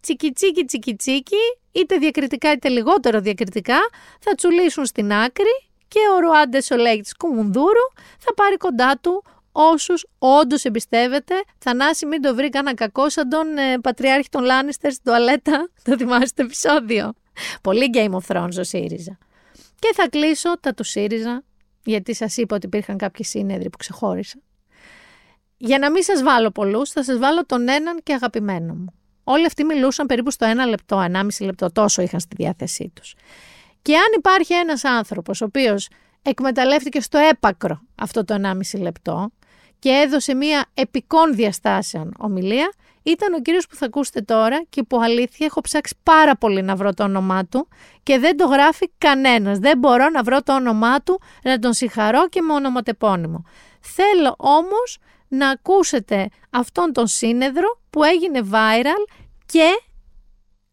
[0.00, 1.36] τσικιτσίκι τσικιτσίκι,
[1.72, 3.78] είτε διακριτικά είτε λιγότερο διακριτικά,
[4.20, 7.86] θα τσουλήσουν στην άκρη και ο Ρουάντε Σολέγη της Κουμουνδούρου
[8.18, 11.34] θα πάρει κοντά του όσους όντως εμπιστεύεται.
[11.58, 15.68] Θανάση μην το βρει κανένα κακό σαν τον ε, πατριάρχη των Λάνιστερς στην τουαλέτα.
[15.84, 17.12] Το θυμάστε το επεισόδιο.
[17.62, 19.18] Πολύ Game of Thrones ο ΣΥΡΙΖΑ.
[19.78, 21.44] Και θα κλείσω τα του ΣΥΡΙΖΑ,
[21.84, 24.38] γιατί σας είπα ότι υπήρχαν κάποιοι σύνεδροι που ξεχώρισα.
[25.56, 28.92] Για να μην σας βάλω πολλούς, θα σας βάλω τον έναν και αγαπημένο μου.
[29.24, 33.14] Όλοι αυτοί μιλούσαν περίπου στο ένα λεπτό, ενάμιση λεπτό, τόσο είχαν στη διάθεσή τους.
[33.88, 35.88] Και αν υπάρχει ένας άνθρωπος ο οποίος
[36.22, 38.34] εκμεταλλεύτηκε στο έπακρο αυτό το
[38.72, 39.30] 1,5 λεπτό
[39.78, 42.72] και έδωσε μία επικών διαστάσεων ομιλία,
[43.02, 46.76] ήταν ο κύριος που θα ακούσετε τώρα και που αλήθεια έχω ψάξει πάρα πολύ να
[46.76, 47.68] βρω το όνομά του
[48.02, 49.58] και δεν το γράφει κανένας.
[49.58, 53.44] Δεν μπορώ να βρω το όνομά του, να τον συγχαρώ και με ονοματεπώνυμο.
[53.80, 59.12] Θέλω όμως να ακούσετε αυτόν τον σύνεδρο που έγινε viral
[59.46, 59.82] και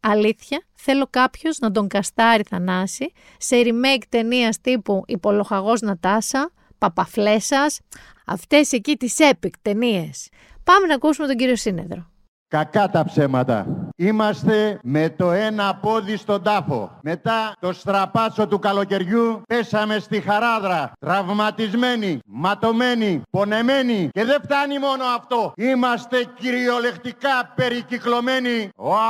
[0.09, 7.79] αλήθεια θέλω κάποιος να τον καστάρει Θανάση σε remake ταινίας τύπου Υπολοχαγός Νατάσα, Παπαφλέσας,
[8.25, 10.29] αυτές εκεί τις epic ταινίες.
[10.63, 12.09] Πάμε να ακούσουμε τον κύριο Σύνεδρο.
[12.47, 13.84] Κακά τα ψέματα.
[13.97, 16.99] Είμαστε με το ένα πόδι στον τάφο.
[17.01, 20.91] Μετά το στραπάτσο του καλοκαιριού πέσαμε στη χαράδρα.
[20.99, 24.09] Τραυματισμένοι, ματωμένοι, πονεμένοι.
[24.11, 25.53] Και δεν φτάνει μόνο αυτό.
[25.55, 28.69] Είμαστε κυριολεκτικά περικυκλωμένοι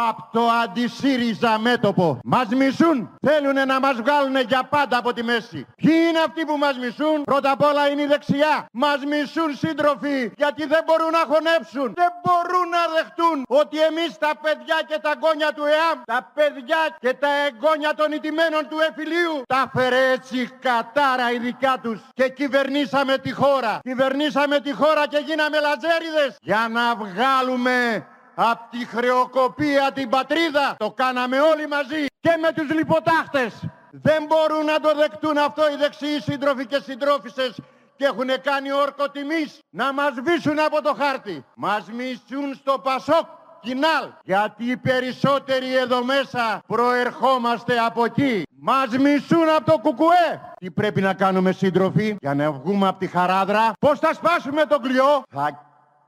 [0.09, 2.19] από το αντισύριζα μέτωπο.
[2.23, 3.09] Μας μισούν.
[3.27, 5.65] Θέλουν να μας βγάλουν για πάντα από τη μέση.
[5.75, 8.65] Ποιοι είναι αυτοί που μας μισούν; Πρώτα απ' όλα είναι η δεξιά.
[8.71, 11.87] Μας μισούν σύντροφοι γιατί δεν μπορούν να χωνέψουν.
[12.01, 16.81] Δεν μπορούν να δεχτούν ότι εμείς τα παιδιά και τα εγγόνια του ΕΑΜ, τα παιδιά
[16.99, 23.17] και τα εγγόνια των ιτημένων του εφηλίου, τα φέρε έτσι κατάρα ειδικά τους και κυβερνήσαμε
[23.17, 23.79] τη χώρα.
[23.81, 30.75] Κυβερνήσαμε τη χώρα και γίναμε λατζέριδες για να βγάλουμε από τη χρεοκοπία την πατρίδα.
[30.77, 33.53] Το κάναμε όλοι μαζί και με τους λιποτάχτες.
[33.91, 37.59] Δεν μπορούν να το δεκτούν αυτό οι δεξιοί σύντροφοι και συντρόφισσες
[37.95, 41.45] και έχουν κάνει όρκο τιμής να μας βήσουν από το χάρτη.
[41.55, 43.25] Μας μισούν στο Πασόκ
[43.65, 48.43] Κινάλ, γιατί οι περισσότεροι εδώ μέσα προερχόμαστε από εκεί.
[48.59, 50.53] Μας μισούν από το κουκουέ.
[50.59, 54.79] Τι πρέπει να κάνουμε σύντροφοι για να βγούμε από τη χαράδρα; Πώς θα σπάσουμε το
[54.79, 55.23] κλειό.
[55.29, 55.65] Θα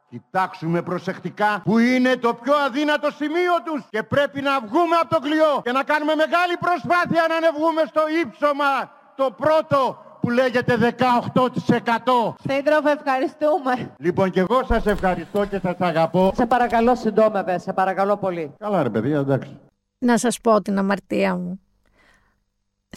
[0.09, 5.19] Κοιτάξουμε προσεκτικά που είναι το πιο αδύνατο σημείο τους και πρέπει να βγούμε από το
[5.19, 12.33] κλειό και να κάνουμε μεγάλη προσπάθεια να ανεβγούμε στο ύψωμα το πρώτο που λέγεται 18%.
[12.49, 13.95] Σύντροφε, ευχαριστούμε.
[13.97, 16.31] Λοιπόν, και εγώ σας ευχαριστώ και σας αγαπώ.
[16.35, 18.53] Σε παρακαλώ, συντόμευε, σε παρακαλώ πολύ.
[18.59, 19.59] Καλά, ρε παιδιά, εντάξει.
[19.97, 21.59] Να σας πω την αμαρτία μου.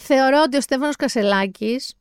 [0.01, 1.93] Θεωρώ ότι ο Στέφανος Κασελάκης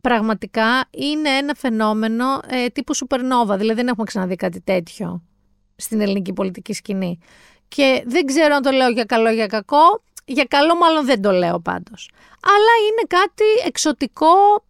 [0.00, 3.56] πραγματικά είναι ένα φαινόμενο ε, τύπου σουπερνόβα.
[3.56, 5.22] Δηλαδή δεν έχουμε ξαναδεί κάτι τέτοιο
[5.76, 7.18] στην ελληνική πολιτική σκηνή.
[7.68, 10.02] Και δεν ξέρω αν το λέω για καλό ή για κακό.
[10.32, 12.10] Για καλό μάλλον δεν το λέω πάντως.
[12.42, 14.64] Αλλά είναι κάτι εξωτικό,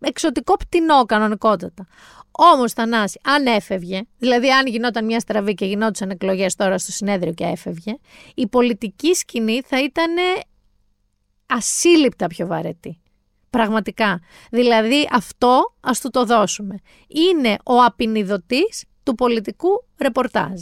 [0.00, 1.86] εξωτικό πτηνό κανονικότατα.
[2.30, 7.32] Όμως, Θανάση, αν έφευγε, δηλαδή αν γινόταν μια στραβή και γινόντουσαν εκλογές τώρα στο συνέδριο
[7.32, 7.96] και έφευγε,
[8.34, 10.14] η πολιτική σκηνή θα ήταν
[11.46, 13.00] ασύλληπτα πιο βαρετή.
[13.50, 14.20] Πραγματικά.
[14.50, 16.74] Δηλαδή αυτό ας του το δώσουμε.
[17.08, 20.60] Είναι ο απεινιδωτής του πολιτικού ρεπορτάζ.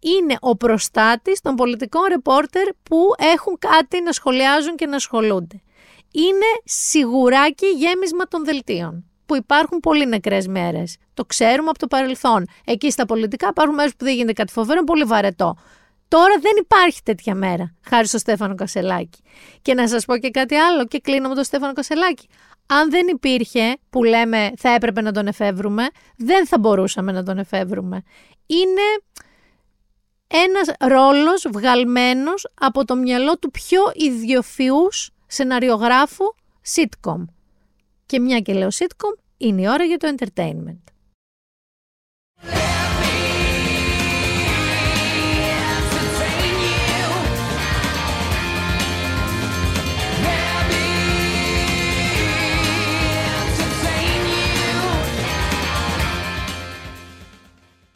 [0.00, 2.96] Είναι ο προστάτης των πολιτικών ρεπόρτερ που
[3.34, 5.62] έχουν κάτι να σχολιάζουν και να ασχολούνται.
[6.12, 10.96] Είναι σιγουράκι γέμισμα των δελτίων που υπάρχουν πολύ νεκρές μέρες.
[11.14, 12.46] Το ξέρουμε από το παρελθόν.
[12.64, 15.56] Εκεί στα πολιτικά υπάρχουν μέρες που δεν γίνεται κάτι φοβερό, πολύ βαρετό.
[16.08, 19.22] Τώρα δεν υπάρχει τέτοια μέρα, χάρη στο Στέφανο Κασελάκη.
[19.62, 22.28] Και να σας πω και κάτι άλλο και κλείνω με τον Στέφανο Κασελάκη.
[22.66, 25.86] Αν δεν υπήρχε, που λέμε θα έπρεπε να τον εφεύρουμε,
[26.16, 28.02] δεν θα μπορούσαμε να τον εφεύρουμε.
[28.46, 28.82] Είναι
[30.32, 36.24] ένας ρόλος βγαλμένος από το μυαλό του πιο ιδιοφιούς σεναριογράφου
[36.74, 37.24] sitcom.
[38.06, 40.80] Και μια και λέω sitcom, είναι η ώρα για το entertainment.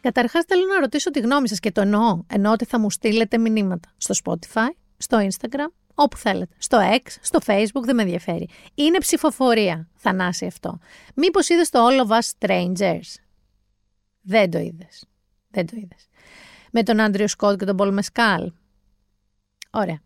[0.04, 2.22] Καταρχάς, θέλω να ρωτήσω τη γνώμη σας και το εννοώ.
[2.26, 6.54] Εννοώ ότι θα μου στείλετε μηνύματα στο Spotify, στο Instagram, όπου θέλετε.
[6.58, 8.48] Στο X, στο Facebook, δεν με ενδιαφέρει.
[8.74, 10.78] Είναι ψηφοφορία, Θανάση αυτό.
[11.14, 13.14] Μήπως είδες το All of Us Strangers;
[14.20, 15.04] Δεν το είδες.
[15.48, 16.08] Δεν το είδες.
[16.70, 18.52] Με τον Άντριο Σκότ και τον Πολ Μεσκάλ.
[19.70, 20.00] Ωραία.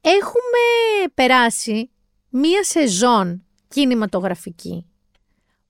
[0.00, 1.90] Έχουμε περάσει
[2.28, 4.86] μία σεζόν κινηματογραφική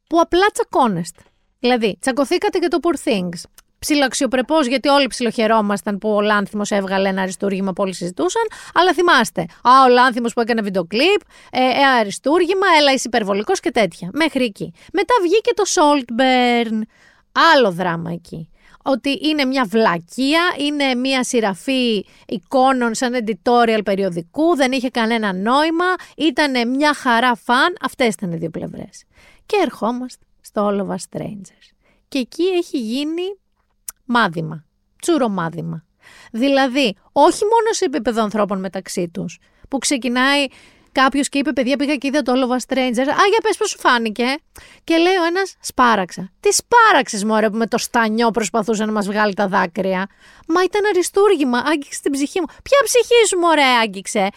[0.07, 1.23] που απλά τσακώνεστε.
[1.61, 3.43] Δηλαδή, τσακωθήκατε για το Poor Things.
[3.79, 8.43] Ψιλοαξιοπρεπώς, γιατί όλοι ψιλοχαιρόμασταν που ο Λάνθιμος έβγαλε ένα αριστούργημα που όλοι συζητούσαν.
[8.75, 13.71] Αλλά θυμάστε, Α, ο Λάνθιμος που έκανε βιντεοκλίπ, ε, ε, αριστούργημα, έλα είσαι υπερβολικός και
[13.71, 14.11] τέτοια.
[14.13, 14.73] Μέχρι εκεί.
[14.93, 16.81] Μετά βγήκε το Saltburn.
[17.55, 18.49] Άλλο δράμα εκεί.
[18.83, 25.95] Ότι είναι μια βλακεία, είναι μια σειραφή εικόνων σαν editorial περιοδικού, δεν είχε κανένα νόημα,
[26.17, 27.77] ήταν μια χαρά φαν.
[27.83, 29.05] Αυτές ήταν οι δύο πλευρές.
[29.47, 31.69] Και ερχόμαστε στο All of Us Strangers.
[32.09, 33.23] Και εκεί έχει γίνει
[34.05, 34.65] μάδημα,
[35.01, 35.85] τσούρο μάδημα.
[36.33, 39.39] Δηλαδή, όχι μόνο σε επίπεδο ανθρώπων μεταξύ τους,
[39.69, 40.47] που ξεκινάει
[40.93, 43.09] κάποιος και είπε: Παιδιά, πήγα και είδα το All of Us Strangers.
[43.09, 44.25] Α, για πες, πώς σου φάνηκε;
[44.85, 46.31] Και λέει ο ένας: Σπάραξα.
[46.41, 50.07] Τι σπάραξες, Μωρέ, που με το στανιό προσπαθούσε να μας βγάλει τα δάκρυα.
[50.47, 52.47] Μα ήταν αριστούργημα, άγγιξε την ψυχή μου.
[52.47, 54.29] Ποια ψυχή σου, Μωρέ, άγγιξε;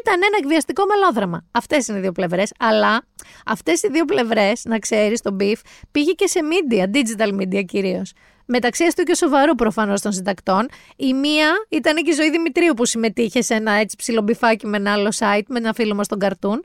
[0.00, 1.44] Ήταν ένα εκβιαστικό μελόδραμα.
[1.50, 2.52] Αυτές είναι οι δύο πλευρές.
[2.58, 3.02] Αλλά
[3.46, 5.60] αυτές οι δύο πλευρές, να ξέρεις, το beef
[5.90, 8.12] πήγε και σε media, digital media κυρίως
[8.46, 10.68] μεταξύ αστού και σοβαρού προφανώς των συντακτών.
[10.96, 14.92] Η μία ήταν και η Ζωή Δημητρίου που συμμετείχε σε ένα έτσι ψιλομπιφάκι με ένα
[14.92, 16.64] άλλο site, με ένα φίλο μας τον Καρτούν.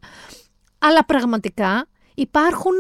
[0.78, 2.76] Αλλά πραγματικά υπάρχουν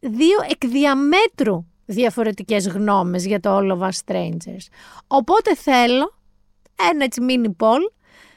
[0.00, 4.66] δύο εκ διαμέτρου διαφορετικές γνώμες για το All of Us Strangers.
[5.06, 6.14] Οπότε θέλω
[6.90, 7.80] ένα έτσι mini poll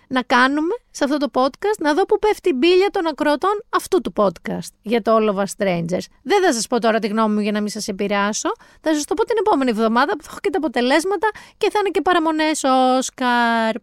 [0.07, 4.01] να κάνουμε σε αυτό το podcast, να δω που πέφτει η μπίλια των ακροτών αυτού
[4.01, 6.05] του podcast για το All of Us Strangers.
[6.21, 8.49] Δεν θα σας πω τώρα τη γνώμη μου για να μην σας επηρεάσω.
[8.81, 11.79] Θα σας το πω την επόμενη εβδομάδα που θα έχω και τα αποτελέσματα και θα
[11.79, 13.75] είναι και παραμονές Όσκαρ.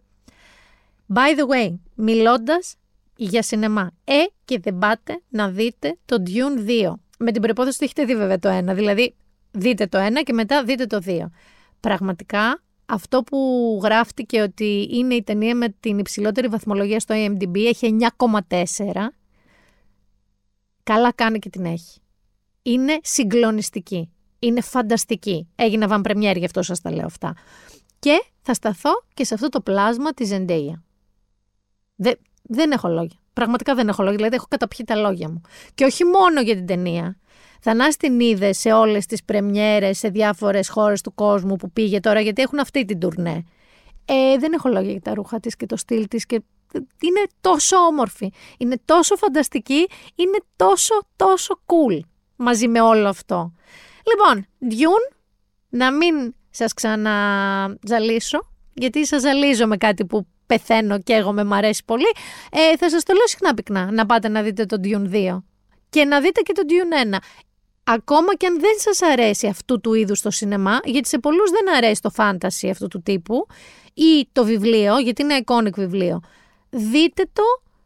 [1.13, 2.75] By the way, μιλώντας
[3.15, 6.93] για σινεμά, ε και δεν πάτε να δείτε το Dune 2.
[7.17, 9.15] Με την προπόθεση ότι έχετε δει βέβαια το ένα, δηλαδή
[9.51, 11.19] δείτε το ένα και μετά δείτε το 2.
[11.79, 17.97] Πραγματικά αυτό που γράφτηκε ότι είναι η ταινία με την υψηλότερη βαθμολογία στο IMDb έχει
[18.17, 18.59] 9,4.
[20.83, 21.99] Καλά κάνει και την έχει.
[22.61, 24.09] Είναι συγκλονιστική.
[24.39, 25.47] Είναι φανταστική.
[25.55, 27.35] Έγινε βαν πρεμιέρ, γι' αυτό σας τα λέω αυτά.
[27.99, 30.83] Και θα σταθώ και σε αυτό το πλάσμα της Ζεντέια.
[32.41, 33.17] δεν έχω λόγια.
[33.33, 35.41] Πραγματικά δεν έχω λόγια, δηλαδή έχω καταπιεί τα λόγια μου.
[35.75, 37.17] Και όχι μόνο για την ταινία,
[37.65, 42.19] Θανάς την είδε σε όλες τις πρεμιέρες σε διάφορες χώρες του κόσμου που πήγε τώρα
[42.19, 43.43] γιατί έχουν αυτή την τουρνέ.
[44.05, 46.41] Ε, δεν έχω λόγια για τα ρούχα της και το στυλ της και
[46.73, 51.99] είναι τόσο όμορφη, είναι τόσο φανταστική, είναι τόσο τόσο cool
[52.35, 53.53] μαζί με όλο αυτό.
[54.11, 55.15] Λοιπόν, Dune,
[55.69, 58.39] να μην σας ξαναζαλίσω,
[58.73, 62.15] γιατί σας ζαλίζω με κάτι που πεθαίνω και εγώ με μ' αρέσει πολύ,
[62.51, 65.43] ε, θα σας το λέω συχνά πυκνά να πάτε να δείτε το Dune 2
[65.89, 67.17] και να δείτε και το Dune 1
[67.83, 71.75] ακόμα και αν δεν σας αρέσει αυτού του είδους το σινεμά, γιατί σε πολλούς δεν
[71.75, 73.45] αρέσει το φάνταση αυτού του τύπου
[73.93, 76.21] ή το βιβλίο, γιατί είναι iconic βιβλίο,
[76.69, 77.43] δείτε το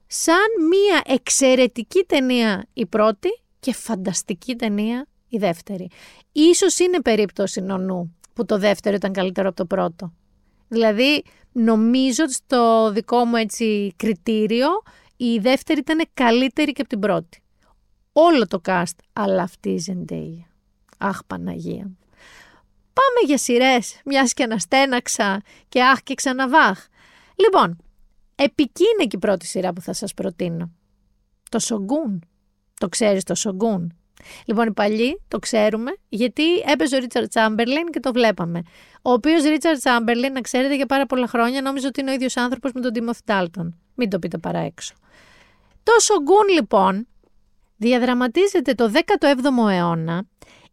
[0.07, 3.29] σαν μία εξαιρετική ταινία η πρώτη
[3.59, 5.89] και φανταστική ταινία η δεύτερη.
[6.31, 10.13] Ίσως είναι περίπτωση νονού που το δεύτερο ήταν καλύτερο από το πρώτο.
[10.67, 14.67] Δηλαδή, νομίζω ότι στο δικό μου έτσι κριτήριο
[15.17, 17.41] η δεύτερη ήταν καλύτερη και από την πρώτη
[18.19, 20.45] όλο το cast, αλλά αυτή η Ζεντέια.
[20.97, 21.91] Αχ, Παναγία
[22.93, 26.87] Πάμε για σειρές, μιας και αναστέναξα και αχ και ξαναβάχ.
[27.35, 27.77] Λοιπόν,
[28.35, 30.71] επική είναι και η πρώτη σειρά που θα σας προτείνω.
[31.49, 32.23] Το Σογκούν.
[32.79, 33.97] Το ξέρεις το Σογκούν.
[34.45, 38.61] Λοιπόν, οι παλιοί το ξέρουμε γιατί έπαιζε ο Ρίτσαρτ Τσάμπερλιν και το βλέπαμε.
[39.01, 42.37] Ο οποίος Ρίτσαρτ Τσάμπερλιν, να ξέρετε, για πάρα πολλά χρόνια νόμιζε ότι είναι ο ίδιος
[42.37, 43.75] άνθρωπος με τον Τίμοθι Ντάλτον.
[43.95, 44.93] Μην το πείτε παραέξω.
[45.83, 47.07] Το Σογκούν, λοιπόν,
[47.77, 50.23] διαδραματίζεται το 17ο αιώνα.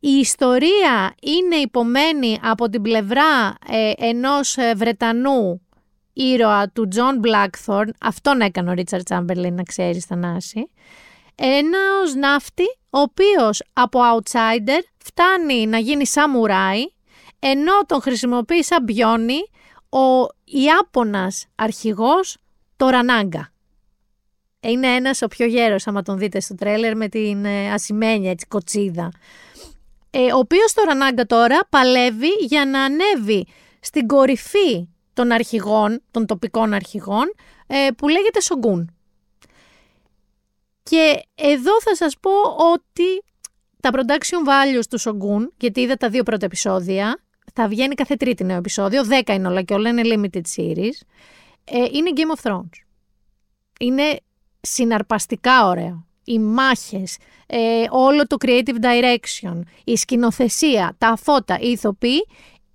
[0.00, 5.60] Η ιστορία είναι ειπωμένη από την πλευρά ε, ενός ε, Βρετανού
[6.12, 10.70] ήρωα του Τζον Blackthorne, αυτόν έκανε ο Ρίτσαρτ Τσάμπερλιν να ξέρεις Θανάση,
[11.34, 16.84] ένας ναύτης ο οποίος από outsider φτάνει να γίνει σαμουράι,
[17.38, 19.40] ενώ τον χρησιμοποιεί σαν πιόνι
[19.88, 22.36] ο Ιάπωνας αρχηγός
[22.76, 23.53] το Ρανάγκα.
[24.64, 28.46] Είναι ένας ο πιο γέρος, άμα τον δείτε στο τρέλερ, με την ε, ασημένια έτσι,
[28.46, 29.12] κοτσίδα.
[30.10, 33.46] Ε, ο οποίος το Ρανάγκα τώρα παλεύει για να ανέβει
[33.80, 37.34] στην κορυφή των αρχηγών, των τοπικών αρχηγών,
[37.66, 38.94] ε, που λέγεται Σογκούν.
[40.82, 42.30] Και εδώ θα σας πω
[42.72, 43.24] ότι
[43.80, 47.22] τα production values του Shogun, γιατί είδα τα δύο πρώτα επεισόδια,
[47.52, 51.00] θα βγαίνει κάθε τρίτη νέο επεισόδιο, 10 είναι όλα και όλα, είναι limited series,
[51.64, 52.84] ε, είναι Game of Thrones.
[53.80, 54.20] Είναι
[54.64, 56.06] συναρπαστικά ωραίο.
[56.24, 57.16] Οι μάχες,
[57.46, 62.26] ε, όλο το creative direction, η σκηνοθεσία, τα φώτα, οι ηθοποιοί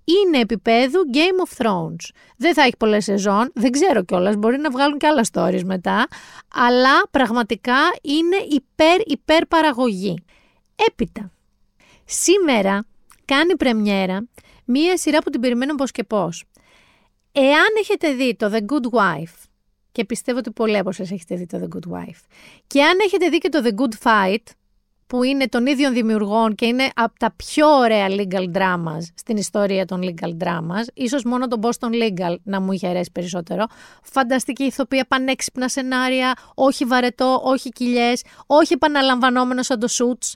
[0.04, 2.08] είναι επίπεδου Game of Thrones.
[2.36, 6.08] Δεν θα έχει πολλές σεζόν, δεν ξέρω κιόλας, μπορεί να βγάλουν και άλλα stories μετά,
[6.54, 10.24] αλλά πραγματικά είναι υπέρ υπέρ παραγωγή.
[10.88, 11.32] Έπειτα,
[12.04, 12.86] σήμερα
[13.24, 14.28] κάνει πρεμιέρα
[14.64, 16.44] μία σειρά που την περιμένω πώς και πώς.
[17.32, 19.49] Εάν έχετε δει το The Good Wife,
[19.92, 22.20] και πιστεύω ότι πολλοί από εσάς έχετε δει το The Good Wife,
[22.66, 24.44] και αν έχετε δει και το The Good Fight,
[25.06, 29.84] που είναι των ίδιων δημιουργών και είναι από τα πιο ωραία legal dramas στην ιστορία
[29.84, 30.84] των legal dramas.
[30.94, 33.66] Ίσως μόνο το Boston Legal να μου είχε αρέσει περισσότερο.
[34.02, 40.32] Φανταστική ηθοποιία, πανέξυπνα σενάρια, όχι βαρετό, όχι κοιλιές, όχι επαναλαμβανόμενος σαν το Suits.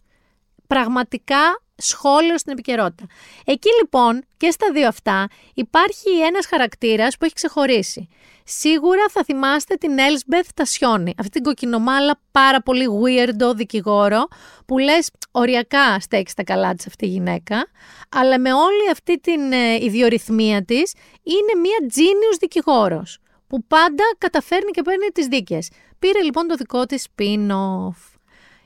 [0.66, 3.06] Πραγματικά σχόλιο στην επικαιρότητα.
[3.44, 8.08] Εκεί λοιπόν και στα δύο αυτά υπάρχει ένας χαρακτήρας που έχει ξεχωρίσει.
[8.46, 14.28] Σίγουρα θα θυμάστε την Elsbeth Τασιόνι, αυτή την κοκκινομάλα πάρα πολύ weirdo δικηγόρο
[14.66, 17.66] που λες οριακά στέκεις στα καλά της αυτή η γυναίκα,
[18.08, 24.70] αλλά με όλη αυτή την ε, ιδιορυθμία της είναι μια genius δικηγόρος που πάντα καταφέρνει
[24.70, 25.70] και παίρνει τις δίκες.
[25.98, 28.18] Πήρε λοιπόν το δικό της spin-off.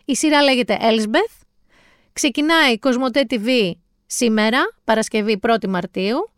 [0.05, 1.43] Η σειρά λέγεται Elsbeth,
[2.13, 3.73] ξεκινάει Κοσμοτέ TV
[4.07, 6.31] σήμερα, Παρασκευή 1η Μαρτίου,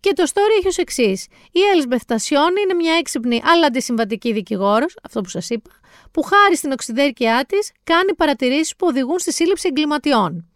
[0.00, 1.26] και το story έχει ως εξής.
[1.52, 5.70] Η Έλσμπεθ Τασιόνι είναι μια έξυπνη αλλά αντισυμβατική δικηγόρος, αυτό που σας είπα,
[6.10, 10.50] που χάρη στην οξυδέρκειά της κάνει παρατηρήσεις που οδηγούν στη σύλληψη εγκληματιών.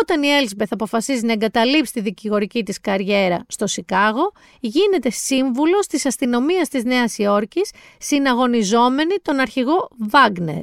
[0.00, 6.06] Όταν η Έλσμπεθ αποφασίζει να εγκαταλείψει τη δικηγορική της καριέρα στο Σικάγο, γίνεται σύμβουλος της
[6.06, 10.62] αστυνομίας της Νέας Υόρκης, συναγωνιζόμενη τον αρχηγό Βάγνερ.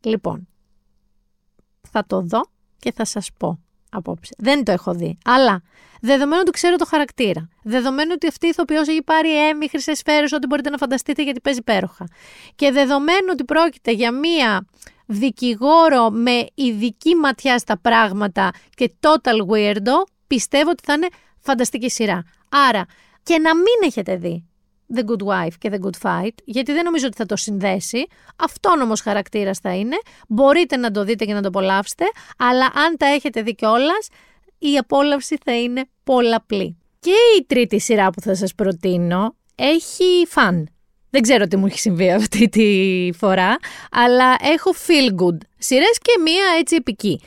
[0.00, 0.48] Λοιπόν,
[1.90, 2.40] θα το δω
[2.78, 3.58] και θα σας πω
[3.90, 4.34] απόψε.
[4.38, 5.18] Δεν το έχω δει.
[5.24, 5.62] Αλλά
[6.00, 10.32] δεδομένου ότι ξέρω το χαρακτήρα, δεδομένου ότι αυτή η ηθοποιός έχει πάρει έμι χρυσέ σφαίρες,
[10.32, 12.08] ό,τι μπορείτε να φανταστείτε γιατί παίζει υπέροχα.
[12.54, 14.66] Και δεδομένου ότι πρόκειται για μία
[15.06, 21.08] δικηγόρο με ειδική ματιά στα πράγματα και total weirdo, πιστεύω ότι θα είναι
[21.38, 22.24] φανταστική σειρά.
[22.68, 22.86] Άρα,
[23.22, 24.47] και να μην έχετε δει
[24.94, 28.06] The Good Wife και The Good Fight, γιατί δεν νομίζω ότι θα το συνδέσει.
[28.36, 29.96] Αυτόν όμω χαρακτήρας θα είναι.
[30.28, 32.04] Μπορείτε να το δείτε και να το απολαύσετε,
[32.38, 34.08] αλλά αν τα έχετε δει κιόλας,
[34.58, 36.78] η απόλαυση θα είναι πολλαπλή.
[37.00, 40.68] Και η τρίτη σειρά που θα σας προτείνω έχει φαν.
[41.10, 43.56] Δεν ξέρω τι μου έχει συμβεί αυτή τη φορά,
[43.90, 45.36] αλλά έχω feel good.
[45.58, 47.20] Σειρές και μία έτσι επική.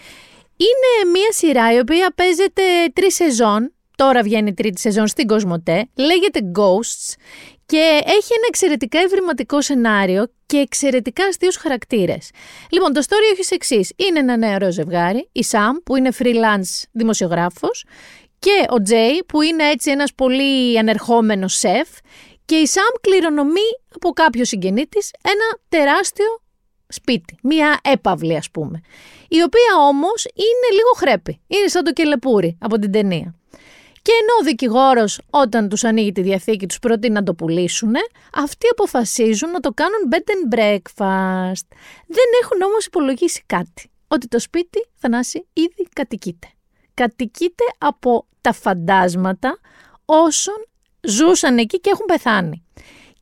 [0.58, 2.62] Είναι μία σειρά η οποία παίζεται
[2.94, 7.14] τρεις σεζόν, τώρα βγαίνει η τρίτη σεζόν στην Κοσμοτέ, λέγεται Ghosts
[7.66, 12.30] και έχει ένα εξαιρετικά ευρηματικό σενάριο και εξαιρετικά αστείους χαρακτήρες.
[12.70, 13.92] Λοιπόν, το story έχει εξής.
[13.96, 17.86] Είναι ένα νεαρό ζευγάρι, η Σαμ που είναι freelance δημοσιογράφος
[18.40, 21.90] και ο Τζέι που είναι έτσι ένας πολύ ανερχόμενος σεφ
[22.46, 26.42] και η Σαμ κληρονομεί από κάποιο συγγενή της ένα τεράστιο
[26.88, 28.82] σπίτι, μία έπαυλη ας πούμε,
[29.28, 33.36] η οποία όμως είναι λίγο χρέπη, είναι σαν το κελεπούρι από την ταινία.
[34.02, 37.94] Και ενώ ο δικηγόρος, όταν τους ανοίγει τη διαθήκη, τους προτείνει να το πουλήσουν,
[38.34, 41.68] αυτοί αποφασίζουν να το κάνουν bed and breakfast.
[42.08, 43.92] Δεν έχουν όμως υπολογίσει κάτι.
[44.08, 46.48] Ότι το σπίτι, Θανάση, ήδη κατοικείται.
[46.94, 49.60] Κατοικείται από τα φαντάσματα
[50.06, 50.66] όσων
[51.02, 52.66] ζούσαν εκεί και έχουν πεθάνει.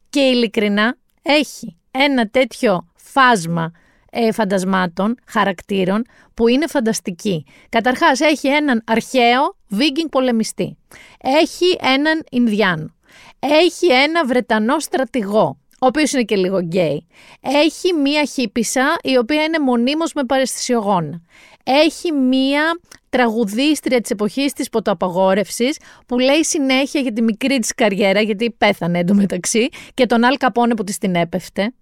[0.10, 3.72] Και ειλικρινά έχει ένα τέτοιο φάσμα
[4.12, 7.46] ε, φαντασμάτων, χαρακτήρων που είναι φανταστική.
[7.70, 10.78] Καταρχάς έχει έναν αρχαίο Βίγκινγκ πολεμιστή.
[11.22, 12.94] Έχει έναν Ινδιάνο.
[13.40, 17.08] Έχει ένα Βρετανό στρατηγό, ο οποίος είναι και λίγο γκέι.
[17.42, 21.22] Έχει μία χύπησα η οποία είναι μονίμως με παρεστησιογόνα.
[21.64, 22.80] Έχει μία
[23.10, 29.00] τραγουδίστρια της εποχής της ποτοαπαγόρευσης που λέει συνέχεια για τη μικρή της καριέρα γιατί πέθανε
[29.00, 31.74] εντωμεταξύ και τον Αλ Καπόνε που της την έπεφτε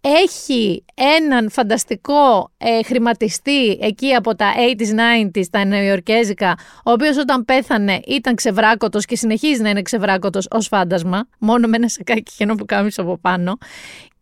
[0.00, 7.44] έχει έναν φανταστικό ε, χρηματιστή εκεί από τα 80s, 90s, τα νεοϊορκέζικα, ο οποίος όταν
[7.44, 12.54] πέθανε ήταν ξεβράκωτος και συνεχίζει να είναι ξεβράκωτος ως φάντασμα, μόνο με ένα σακάκι χένο
[12.54, 13.58] που κάμισε από πάνω.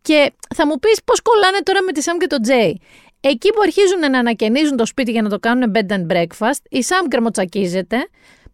[0.01, 2.81] Και θα μου πεις πώς κολλάνε τώρα με τη Σαμ και τον Τζέι.
[3.19, 6.83] Εκεί που αρχίζουν να ανακαινίζουν το σπίτι για να το κάνουν bed and breakfast, η
[6.83, 7.97] Σαμ κρεμοτσακίζεται,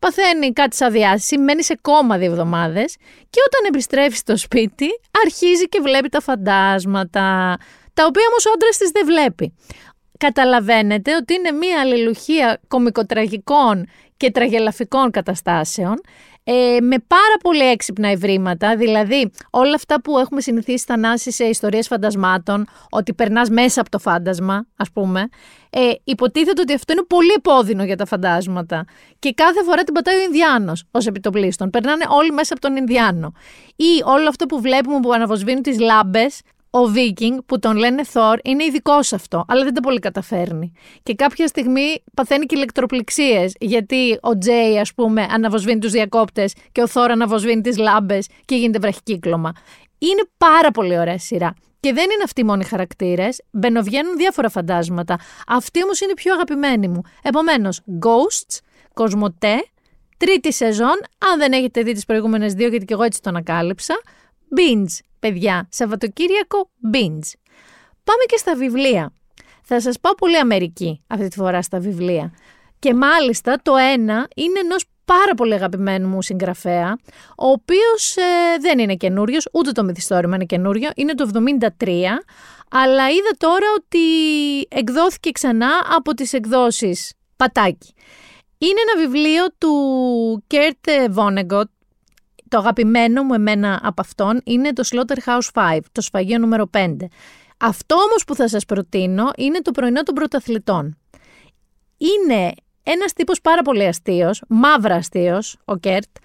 [0.04, 2.96] παθαίνει κάτι σαν διάσηση, μένει σε κόμμα δύο εβδομάδες
[3.30, 4.88] και όταν επιστρέφει στο σπίτι
[5.26, 7.58] αρχίζει και βλέπει τα φαντάσματα,
[7.94, 9.54] τα οποία όμως ο άντρας της δεν βλέπει.
[10.18, 16.02] Καταλαβαίνετε ότι είναι μία αλληλουχία κομικοτραγικών και τραγελαφικών καταστάσεων
[16.44, 21.88] ε, με πάρα πολύ έξυπνα ευρήματα, δηλαδή όλα αυτά που έχουμε συνηθίσει θανάσει σε ιστορίες
[21.88, 25.30] φαντασμάτων, ότι περνάς μέσα από το φάντασμα, ας πούμε,
[25.70, 28.86] ε, υποτίθεται ότι αυτό είναι πολύ επώδυνο για τα φαντάσματα
[29.20, 31.70] και κάθε φορά την πατάει ο Ινδιάνος ως επιτοπλίστων.
[31.70, 33.34] Περνάνε όλοι μέσα από τον Ινδιάνο.
[33.76, 36.42] Ή όλο αυτό που βλέπουμε που αναβοσβήνουν τις λάμπες
[36.76, 40.72] ο Βίκινγκ που τον λένε Θόρ είναι ειδικό σε αυτό, αλλά δεν τα πολύ καταφέρνει.
[41.04, 46.82] Και κάποια στιγμή παθαίνει και ηλεκτροπληξίες, γιατί ο Τζέι, ας πούμε, αναβοσβήνει τους διακόπτες και
[46.82, 49.52] ο Θόρ αναβοσβήνει τις λάμπες και γίνεται βραχικύκλωμα.
[49.98, 51.54] Είναι πάρα πολύ ωραία σειρά.
[51.80, 53.42] Και δεν είναι αυτοί οι μόνοι χαρακτήρες.
[53.52, 55.20] Μπαινοβγαίνουν διάφορα φαντάσματα.
[55.48, 57.02] Αυτή όμως είναι η πιο αγαπημένη μου.
[57.24, 58.58] Επομένως, Ghosts,
[58.94, 59.66] Κοσμοτέ,
[60.18, 60.98] τρίτη σεζόν.
[61.32, 63.94] Αν δεν έχετε δει τις προηγούμενες δύο, γιατί και εγώ έτσι το ανακάλυψα.
[64.58, 67.32] Binge παιδιά, Σαββατοκύριακο binge.
[68.04, 69.14] Πάμε και στα βιβλία.
[69.64, 72.34] Θα σας πάω πολύ Αμερική αυτή τη φορά στα βιβλία.
[72.80, 76.98] Και μάλιστα το ένα είναι ενός πάρα πολύ αγαπημένου μου συγγραφέα,
[77.38, 78.22] ο οποίος ε,
[78.60, 81.88] δεν είναι καινούριος, ούτε το μυθιστόρημα είναι καινούριο, είναι το 73,
[82.70, 84.00] αλλά είδα τώρα ότι
[84.70, 87.94] εκδόθηκε ξανά από τις εκδόσεις Πατάκι.
[88.58, 89.74] Είναι ένα βιβλίο του
[90.48, 91.70] Κέρτ Βόνεγκοτ,
[92.54, 96.96] το αγαπημένο μου εμένα από αυτόν είναι το Slaughterhouse 5, το σφαγείο νούμερο 5.
[97.58, 100.98] Αυτό όμως που θα σας προτείνω είναι το πρωινό των πρωταθλητών.
[101.98, 102.54] Είναι
[102.84, 106.16] ένας τύπος πάρα πολύ αστείος, μαύρα αστείος, ο Κέρτ,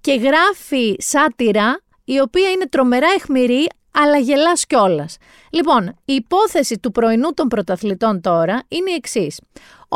[0.00, 5.16] και γράφει σάτιρα η οποία είναι τρομερά αιχμηρή αλλά γελάς κιόλας.
[5.50, 9.40] Λοιπόν, η υπόθεση του πρωινού των πρωταθλητών τώρα είναι η εξής.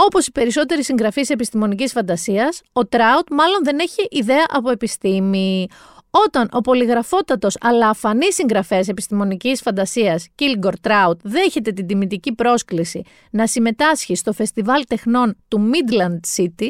[0.01, 5.67] Όπως οι περισσότεροι συγγραφείς επιστημονικής φαντασίας, ο Τράουτ μάλλον δεν έχει ιδέα από επιστήμη.
[6.11, 13.47] Όταν ο πολυγραφότατος αλλά αφανής συγγραφέας επιστημονικής φαντασίας Κίλγκορ Τράουτ δέχεται την τιμητική πρόσκληση να
[13.47, 16.69] συμμετάσχει στο φεστιβάλ τεχνών του Midland City,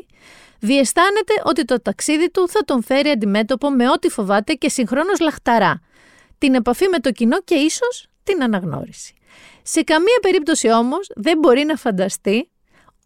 [0.59, 5.81] διαισθάνεται ότι το ταξίδι του θα τον φέρει αντιμέτωπο με ό,τι φοβάται και συγχρόνως λαχταρά,
[6.39, 9.15] την επαφή με το κοινό και ίσως την αναγνώριση.
[9.63, 12.49] Σε καμία περίπτωση όμως δεν μπορεί να φανταστεί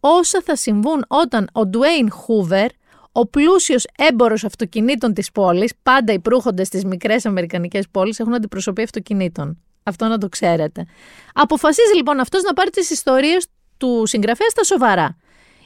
[0.05, 2.69] όσα θα συμβούν όταν ο Ντουέιν Χούβερ,
[3.11, 8.81] ο πλούσιος έμπορος αυτοκινήτων της πόλης, πάντα οι προύχοντε στις μικρές Αμερικανικές πόλεις έχουν αντιπροσωπή
[8.81, 9.61] αυτοκινήτων.
[9.83, 10.85] Αυτό να το ξέρετε.
[11.33, 13.47] Αποφασίζει λοιπόν αυτός να πάρει τις ιστορίες
[13.77, 15.17] του συγγραφέα στα σοβαρά.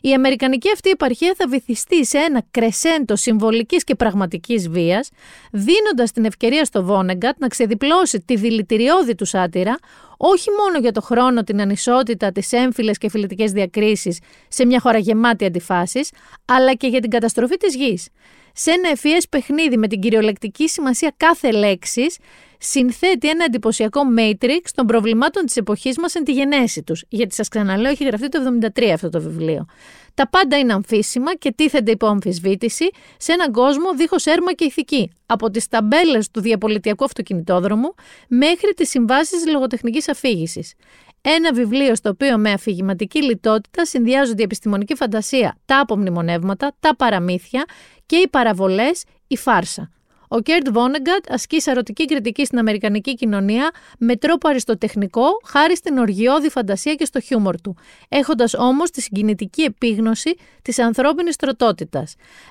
[0.02, 5.10] Η Αμερικανική αυτή επαρχία θα βυθιστεί σε ένα κρεσέντο συμβολικής και πραγματικής βίας,
[5.52, 9.78] δίνοντας την ευκαιρία στο Βόνεγκατ να ξεδιπλώσει τη δηλητηριώδη του σάτυρα,
[10.18, 14.98] όχι μόνο για το χρόνο, την ανισότητα, τις έμφυλες και φιλετικές διακρίσεις σε μια χώρα
[14.98, 16.12] γεμάτη αντιφάσεις,
[16.46, 18.08] αλλά και για την καταστροφή της γης.
[18.54, 22.18] Σε ένα ευφυές παιχνίδι με την κυριολεκτική σημασία κάθε λέξης,
[22.60, 27.04] συνθέτει ένα εντυπωσιακό matrix των προβλημάτων της εποχής μας εν τη γενέση τους.
[27.10, 28.40] Γιατί σας ξαναλέω, έχει γραφτεί το
[28.76, 29.66] 73 αυτό το βιβλίο.
[30.14, 35.12] Τα πάντα είναι αμφίσιμα και τίθενται υπό αμφισβήτηση σε έναν κόσμο δίχως έρμα και ηθική.
[35.26, 37.94] Από τις ταμπέλες του διαπολιτιακού αυτοκινητόδρομου
[38.28, 40.74] μέχρι τις συμβάσεις λογοτεχνικής αφήγησης.
[41.22, 47.66] Ένα βιβλίο στο οποίο με αφηγηματική λιτότητα συνδυάζονται η επιστημονική φαντασία, τα απομνημονεύματα, τα παραμύθια
[48.06, 49.92] και οι παραβολές, η φάρσα.
[50.28, 56.50] Ο Κέρτ Βόνεγκατ ασκεί σαρωτική κριτική στην Αμερικανική κοινωνία με τρόπο αριστοτεχνικό, χάρη στην οργιώδη
[56.50, 57.78] φαντασία και στο χιούμορ του,
[58.10, 62.04] έχοντας όμως τη συγκινητική επίγνωση της ανθρώπινης τρωτότητας.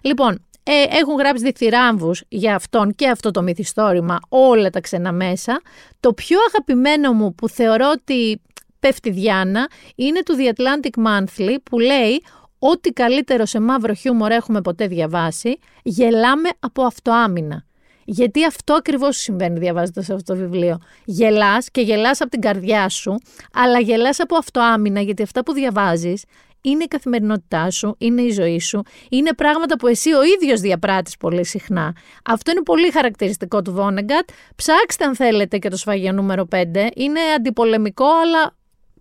[0.03, 5.61] Λοιπόν, ε, έχουν γράψει διθυράμβους για αυτόν και αυτό το μυθιστόρημα, όλα τα ξένα μέσα.
[6.01, 8.41] Το πιο αγαπημένο μου που θεωρώ ότι
[8.81, 12.23] πέφτει Διάνα είναι του The Atlantic Monthly που λέει
[12.59, 17.65] Ό,τι καλύτερο σε μαύρο χιούμορ έχουμε ποτέ διαβάσει, γελάμε από αυτοάμυνα.
[18.05, 20.79] Γιατί αυτό ακριβώς συμβαίνει διαβάζοντας αυτό το βιβλίο.
[21.05, 23.19] Γελάς και γελάς από την καρδιά σου,
[23.53, 26.25] αλλά γελάς από αυτοάμυνα, γιατί αυτά που διαβάζεις
[26.61, 31.17] είναι η καθημερινότητά σου, είναι η ζωή σου, είναι πράγματα που εσύ ο ίδιος διαπράττεις
[31.17, 31.97] πολύ συχνά.
[32.25, 34.29] Αυτό είναι πολύ χαρακτηριστικό του Βόνεγκατ.
[34.57, 36.65] Ψάξτε αν θέλετε και το σφαγείο νούμερο 5.
[36.95, 38.57] Είναι αντιπολεμικό αλλά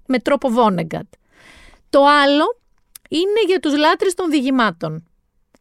[0.06, 1.06] με τρόπο Βόνεγκατ.
[1.90, 2.60] Το άλλο
[3.10, 5.04] είναι για τους λάτρεις των διηγημάτων.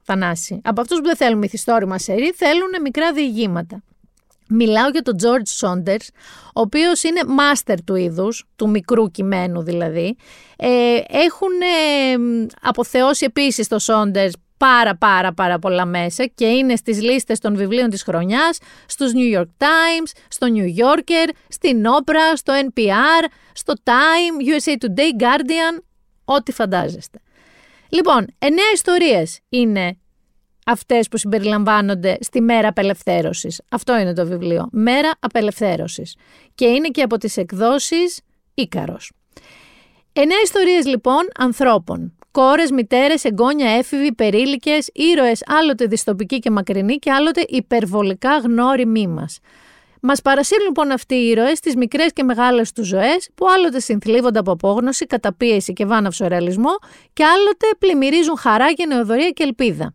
[0.03, 0.61] Θανάση.
[0.65, 3.83] Από αυτούς που δεν θέλουν μυθιστόρημα σερή, θέλουν μικρά διηγήματα.
[4.49, 6.09] Μιλάω για τον George Saunders,
[6.55, 10.17] ο οποίος είναι μάστερ του είδους, του μικρού κειμένου δηλαδή.
[10.57, 17.03] Ε, έχουν ε, αποθεώσει επίσης το Saunders πάρα πάρα πάρα πολλά μέσα και είναι στις
[17.03, 22.53] λίστες των βιβλίων της χρονιάς, στους New York Times, στο New Yorker, στην Oprah, στο
[22.67, 25.83] NPR, στο Time, USA Today, Guardian,
[26.25, 27.19] ό,τι φαντάζεστε.
[27.95, 29.99] Λοιπόν, εννέα ιστορίες είναι
[30.67, 33.61] αυτές που συμπεριλαμβάνονται στη Μέρα Απελευθέρωσης.
[33.71, 34.69] Αυτό είναι το βιβλίο.
[34.73, 36.17] Μέρα Απελευθέρωσης.
[36.55, 38.21] Και είναι και από τις εκδόσεις
[38.55, 39.13] Ίκαρος.
[40.13, 42.17] Εννέα ιστορίες λοιπόν ανθρώπων.
[42.31, 49.39] Κόρες, μητέρες, εγγόνια, έφηβοι, περίλικες, ήρωες άλλοτε διστοπικοί και μακρινοί και άλλοτε υπερβολικά γνώριμοί μας.
[50.07, 54.39] Μας παρασύρουν λοιπόν αυτοί οι ήρωες στις μικρές και μεγάλες τους ζωές που άλλοτε συνθλίβονται
[54.39, 56.71] από απόγνωση, καταπίεση και βάναυσο ρεαλισμό
[57.13, 59.95] και άλλοτε πλημμυρίζουν χαρά, γενεοδορία και ελπίδα.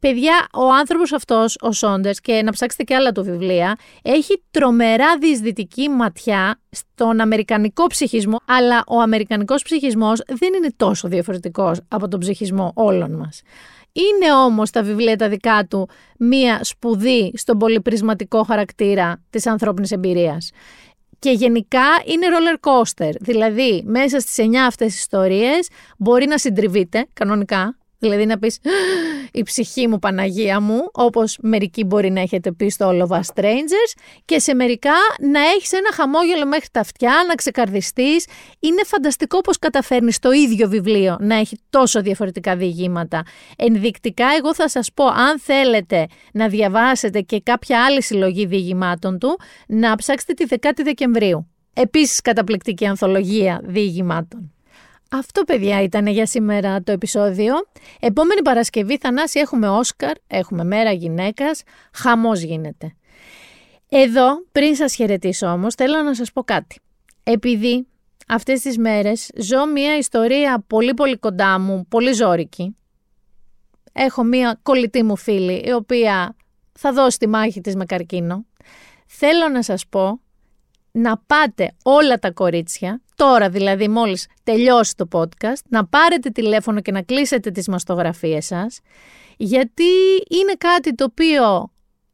[0.00, 5.18] Παιδιά, ο άνθρωπος αυτός, ο Σόντερς, και να ψάξετε και άλλα του βιβλία, έχει τρομερά
[5.18, 12.20] διεισδυτική ματιά στον αμερικανικό ψυχισμό, αλλά ο αμερικανικός ψυχισμός δεν είναι τόσο διαφορετικός από τον
[12.20, 13.42] ψυχισμό όλων μας.
[13.96, 20.50] Είναι όμως τα βιβλία τα δικά του μία σπουδή στον πολυπρισματικό χαρακτήρα της ανθρώπινης εμπειρίας.
[21.18, 25.68] Και γενικά είναι roller coaster, δηλαδή μέσα στις 9 αυτές ιστορίες
[25.98, 27.76] μπορεί να συντριβείτε κανονικά,
[28.08, 28.58] Δηλαδή να πεις
[29.32, 33.20] η ψυχή μου Παναγία μου, όπως μερικοί μπορεί να έχετε πει στο All of Us
[33.34, 38.26] Strangers και σε μερικά να έχεις ένα χαμόγελο μέχρι τα αυτιά, να ξεκαρδιστείς.
[38.60, 43.22] Είναι φανταστικό πως καταφέρνεις το ίδιο βιβλίο να έχει τόσο διαφορετικά διηγήματα.
[43.56, 49.38] Ενδεικτικά εγώ θα σας πω αν θέλετε να διαβάσετε και κάποια άλλη συλλογή διηγημάτων του,
[49.66, 51.50] να ψάξετε τη 10η Δεκεμβρίου.
[51.74, 54.55] Επίσης καταπληκτική ανθολογία διηγημάτων.
[55.10, 57.54] Αυτό, παιδιά, ήταν για σήμερα το επεισόδιο.
[58.00, 61.62] Επόμενη Παρασκευή, Θανάση, έχουμε Όσκαρ, έχουμε Μέρα Γυναίκας,
[61.92, 62.94] χαμός γίνεται.
[63.88, 66.80] Εδώ, πριν σας χαιρετήσω όμως, θέλω να σας πω κάτι.
[67.22, 67.86] Επειδή
[68.28, 72.76] αυτές τις μέρες ζω μια ιστορία πολύ πολύ κοντά μου, πολύ ζώρικη.
[73.92, 76.36] Έχω μια κολλητή μου φίλη, η οποία
[76.72, 78.46] θα δώσει τη μάχη της με καρκίνο.
[79.06, 80.20] Θέλω να σας πω
[80.92, 86.92] να πάτε όλα τα κορίτσια, τώρα δηλαδή μόλις τελειώσει το podcast, να πάρετε τηλέφωνο και
[86.92, 88.80] να κλείσετε τις μαστογραφίες σας,
[89.36, 89.84] γιατί
[90.28, 91.70] είναι κάτι το οποίο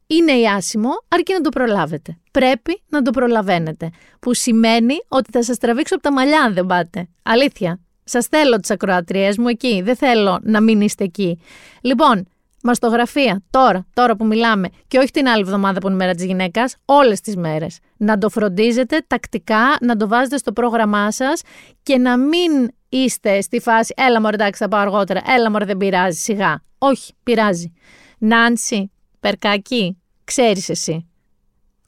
[0.07, 2.17] είναι ιάσιμο, αρκεί να το προλάβετε.
[2.31, 3.89] Πρέπει να το προλαβαίνετε.
[4.19, 7.07] Που σημαίνει ότι θα σας τραβήξω από τα μαλλιά αν δεν πάτε.
[7.23, 7.79] Αλήθεια.
[8.03, 9.81] Σας θέλω τις ακροατριές μου εκεί.
[9.81, 11.39] Δεν θέλω να μην είστε εκεί.
[11.81, 12.27] Λοιπόν,
[12.65, 16.25] Μαστογραφία, τώρα, τώρα που μιλάμε, και όχι την άλλη εβδομάδα που είναι η μέρα της
[16.25, 17.79] γυναίκας, όλες τις μέρες.
[17.97, 21.41] Να το φροντίζετε τακτικά, να το βάζετε στο πρόγραμμά σας
[21.83, 25.77] και να μην είστε στη φάση, έλα μωρέ εντάξει θα πάω αργότερα, έλα μωρέ δεν
[25.77, 26.61] πειράζει, σιγά.
[26.77, 27.73] Όχι, πειράζει.
[28.17, 31.07] Νάντσι, περκάκι, ξέρεις εσύ.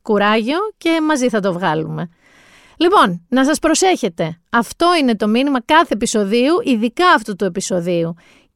[0.02, 2.10] Κουράγιο και μαζί θα το βγάλουμε.
[2.78, 4.40] Λοιπόν, να σας προσέχετε.
[4.50, 8.16] Αυτό είναι το μήνυμα κάθε επεισοδίου, ειδικά αυτού του επεισοδίου.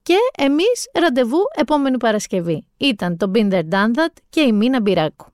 [0.10, 2.66] Και εμείς ραντεβού επόμενη Παρασκευή.
[2.78, 5.26] Ήταν το Binder Done και η Μίνα Μπυράκου.